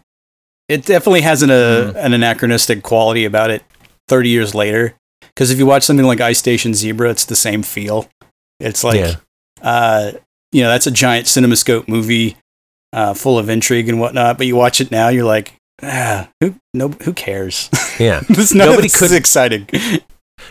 it 0.67 0.85
definitely 0.85 1.21
has 1.21 1.43
an 1.43 1.51
uh, 1.51 1.93
an 1.97 2.13
anachronistic 2.13 2.81
quality 2.81 3.25
about 3.25 3.51
it. 3.51 3.63
Thirty 4.07 4.29
years 4.29 4.55
later, 4.55 4.95
because 5.21 5.51
if 5.51 5.59
you 5.59 5.65
watch 5.67 5.83
something 5.83 6.05
like 6.05 6.19
Ice 6.19 6.39
Station 6.39 6.73
Zebra, 6.73 7.11
it's 7.11 7.25
the 7.25 7.35
same 7.35 7.61
feel. 7.63 8.09
It's 8.59 8.83
like, 8.83 8.99
Yeah. 8.99 9.15
uh, 9.61 10.11
you 10.51 10.61
know, 10.63 10.69
that's 10.69 10.87
a 10.87 10.91
giant 10.91 11.27
CinemaScope 11.27 11.87
movie, 11.87 12.37
uh, 12.91 13.13
full 13.13 13.37
of 13.39 13.49
intrigue 13.49 13.87
and 13.87 13.99
whatnot. 13.99 14.37
But 14.37 14.47
you 14.47 14.55
watch 14.55 14.81
it 14.81 14.91
now, 14.91 15.09
you're 15.09 15.25
like, 15.25 15.53
ah, 15.83 16.27
who 16.41 16.55
no, 16.73 16.89
who 17.03 17.13
cares? 17.13 17.69
Yeah. 17.99 18.21
this 18.29 18.53
none 18.53 18.67
Nobody 18.69 18.89
could- 18.89 19.03
is 19.03 19.11
exciting. 19.13 19.67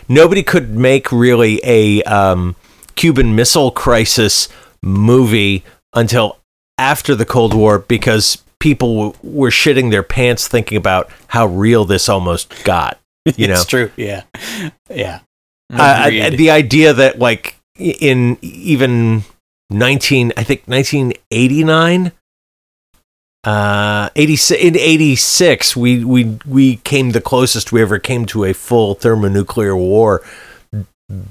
Nobody 0.07 0.43
could 0.43 0.71
make 0.71 1.11
really 1.11 1.59
a 1.63 2.01
um, 2.03 2.55
Cuban 2.95 3.35
Missile 3.35 3.71
Crisis 3.71 4.47
movie 4.81 5.63
until 5.93 6.37
after 6.77 7.15
the 7.15 7.25
Cold 7.25 7.53
War 7.53 7.79
because 7.79 8.43
people 8.59 9.11
w- 9.11 9.37
were 9.39 9.49
shitting 9.49 9.91
their 9.91 10.03
pants 10.03 10.47
thinking 10.47 10.77
about 10.77 11.09
how 11.27 11.45
real 11.45 11.85
this 11.85 12.07
almost 12.09 12.63
got. 12.63 12.97
You 13.37 13.47
know, 13.47 13.53
it's 13.53 13.65
true. 13.65 13.91
Yeah, 13.97 14.23
yeah. 14.89 15.19
Uh, 15.71 15.77
I- 15.79 16.29
the 16.31 16.49
idea 16.49 16.91
that 16.93 17.19
like 17.19 17.55
in 17.77 18.37
even 18.41 19.23
19 19.69 20.33
i 20.35 20.43
think 20.43 20.61
1989 20.65 22.11
uh 23.43 24.09
86 24.15 24.61
in 24.61 24.77
86 24.77 25.75
we 25.75 26.05
we 26.05 26.37
we 26.45 26.75
came 26.77 27.09
the 27.11 27.21
closest 27.21 27.71
we 27.71 27.81
ever 27.81 27.97
came 27.97 28.25
to 28.27 28.43
a 28.43 28.53
full 28.53 28.93
thermonuclear 28.93 29.75
war 29.75 30.21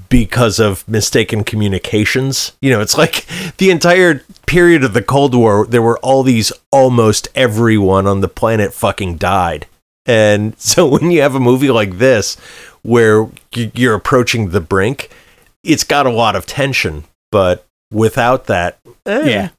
because 0.09 0.59
of 0.59 0.87
mistaken 0.87 1.43
communications 1.43 2.51
you 2.61 2.69
know 2.69 2.81
it's 2.81 2.97
like 2.97 3.25
the 3.57 3.71
entire 3.71 4.23
period 4.45 4.83
of 4.83 4.93
the 4.93 5.01
cold 5.01 5.33
war 5.33 5.65
there 5.65 5.81
were 5.81 5.97
all 5.99 6.21
these 6.21 6.51
almost 6.71 7.29
everyone 7.33 8.05
on 8.05 8.19
the 8.19 8.27
planet 8.27 8.73
fucking 8.73 9.15
died 9.15 9.65
and 10.05 10.59
so 10.59 10.85
when 10.85 11.11
you 11.11 11.21
have 11.21 11.35
a 11.35 11.39
movie 11.39 11.71
like 11.71 11.97
this 11.97 12.35
where 12.81 13.29
you're 13.53 13.95
approaching 13.95 14.49
the 14.49 14.61
brink 14.61 15.09
it's 15.63 15.85
got 15.85 16.05
a 16.05 16.11
lot 16.11 16.35
of 16.35 16.45
tension 16.45 17.05
but 17.31 17.65
without 17.91 18.47
that 18.47 18.79
eh, 19.05 19.27
Yeah. 19.29 19.49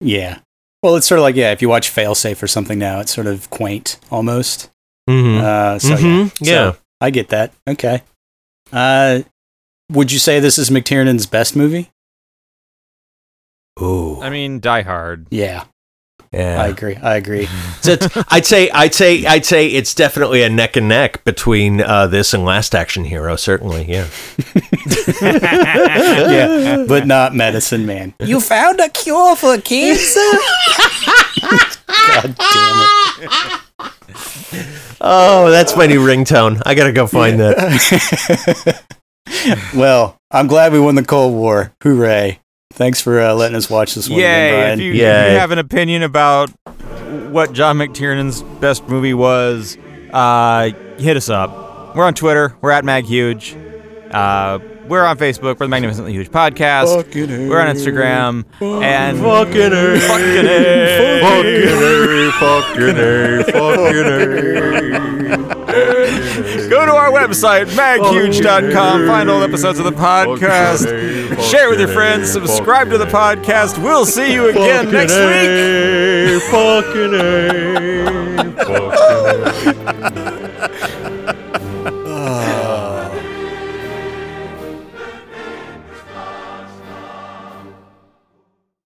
Yeah. 0.00 0.38
Well, 0.82 0.96
it's 0.96 1.06
sort 1.06 1.18
of 1.18 1.22
like, 1.22 1.36
yeah, 1.36 1.52
if 1.52 1.62
you 1.62 1.68
watch 1.68 1.90
Failsafe 1.90 2.42
or 2.42 2.46
something 2.46 2.78
now, 2.78 3.00
it's 3.00 3.12
sort 3.14 3.26
of 3.26 3.48
quaint 3.50 3.98
almost. 4.10 4.70
mhm. 5.08 5.40
Uh, 5.40 5.78
so, 5.78 5.88
yeah. 5.90 5.96
Mhm, 5.98 6.36
yeah. 6.40 6.72
So, 6.72 6.76
I 7.00 7.10
get 7.10 7.28
that. 7.28 7.52
Okay. 7.68 8.02
Uh, 8.72 9.20
would 9.90 10.10
you 10.12 10.18
say 10.18 10.40
this 10.40 10.58
is 10.58 10.70
McTiernan's 10.70 11.26
best 11.26 11.54
movie? 11.56 11.90
Ooh, 13.80 14.20
I 14.20 14.30
mean, 14.30 14.58
Die 14.60 14.82
Hard. 14.82 15.26
Yeah. 15.30 15.64
Yeah. 16.32 16.60
I 16.62 16.68
agree. 16.68 16.96
I 16.96 17.16
agree. 17.16 17.48
So 17.82 17.92
it's- 17.92 18.24
I'd 18.30 18.44
say, 18.46 18.68
I'd 18.70 18.94
say, 18.94 19.24
I'd 19.26 19.44
say 19.44 19.68
it's 19.68 19.94
definitely 19.94 20.42
a 20.42 20.48
neck 20.48 20.76
and 20.76 20.88
neck 20.88 21.22
between 21.24 21.80
uh, 21.80 22.06
this 22.08 22.34
and 22.34 22.44
Last 22.44 22.74
Action 22.74 23.04
Hero. 23.04 23.36
Certainly, 23.36 23.84
yeah. 23.88 24.08
yeah. 25.22 26.84
But 26.88 27.06
not 27.06 27.34
Medicine 27.34 27.86
Man. 27.86 28.14
You 28.20 28.40
found 28.40 28.80
a 28.80 28.88
cure 28.88 29.36
for 29.36 29.56
cancer? 29.58 30.20
God 31.40 32.36
damn 32.36 32.86
it. 33.22 33.60
Oh, 35.00 35.50
that's 35.50 35.76
my 35.76 35.86
new 35.86 36.00
ringtone. 36.04 36.60
I 36.66 36.74
gotta 36.74 36.92
go 36.92 37.06
find 37.06 37.38
that. 37.38 38.82
Well, 39.74 40.16
I'm 40.30 40.46
glad 40.46 40.72
we 40.72 40.80
won 40.80 40.94
the 40.94 41.04
Cold 41.04 41.34
War. 41.34 41.72
Hooray. 41.82 42.40
Thanks 42.76 43.00
for 43.00 43.18
uh, 43.20 43.32
letting 43.34 43.56
us 43.56 43.70
watch 43.70 43.94
this 43.94 44.06
one 44.08 44.18
again, 44.18 44.52
Yay! 44.52 44.60
Brian. 44.60 44.78
If 44.80 44.84
you, 44.84 44.92
Yay. 44.92 45.26
if 45.28 45.32
you 45.32 45.38
have 45.38 45.50
an 45.50 45.58
opinion 45.58 46.02
about 46.02 46.50
what 47.30 47.52
John 47.54 47.78
McTiernan's 47.78 48.42
best 48.60 48.86
movie 48.86 49.14
was, 49.14 49.78
uh, 50.12 50.70
hit 50.98 51.16
us 51.16 51.30
up. 51.30 51.96
We're 51.96 52.04
on 52.04 52.12
Twitter. 52.12 52.54
We're 52.60 52.72
at 52.72 52.84
MagHuge. 52.84 54.12
Uh, 54.12 54.58
we're 54.88 55.04
on 55.06 55.16
Facebook. 55.16 55.58
We're 55.58 55.66
the 55.66 55.68
Magnificently 55.68 56.12
Huge 56.12 56.28
Podcast. 56.30 56.94
Fucking 56.94 57.48
We're 57.48 57.60
on 57.60 57.74
Instagram. 57.74 58.44
And 58.60 59.18
Fucking 59.20 59.72
her. 59.72 59.98
Fucking 59.98 60.46
A. 60.46 61.20
Fucking 62.38 62.96
her. 62.96 63.42
Fucking 63.52 64.04
her. 64.04 65.62
go 66.66 66.84
to 66.86 66.92
our 66.92 67.10
website, 67.10 67.66
maghuge.com. 67.66 69.06
Find 69.06 69.30
all 69.30 69.42
episodes 69.42 69.78
of 69.78 69.84
the 69.84 69.92
podcast. 69.92 70.86
Share 71.50 71.68
with 71.70 71.78
your 71.80 71.88
friends. 71.88 72.30
Subscribe 72.30 72.90
to 72.90 72.98
the 72.98 73.06
podcast. 73.06 73.82
We'll 73.82 74.06
see 74.06 74.32
you 74.32 74.48
again 74.48 74.90
next 74.90 75.14
week. 75.14 76.42
Fucking 76.50 77.14
A. 77.14 78.50
Fucking 78.66 79.74
A. 81.52 81.55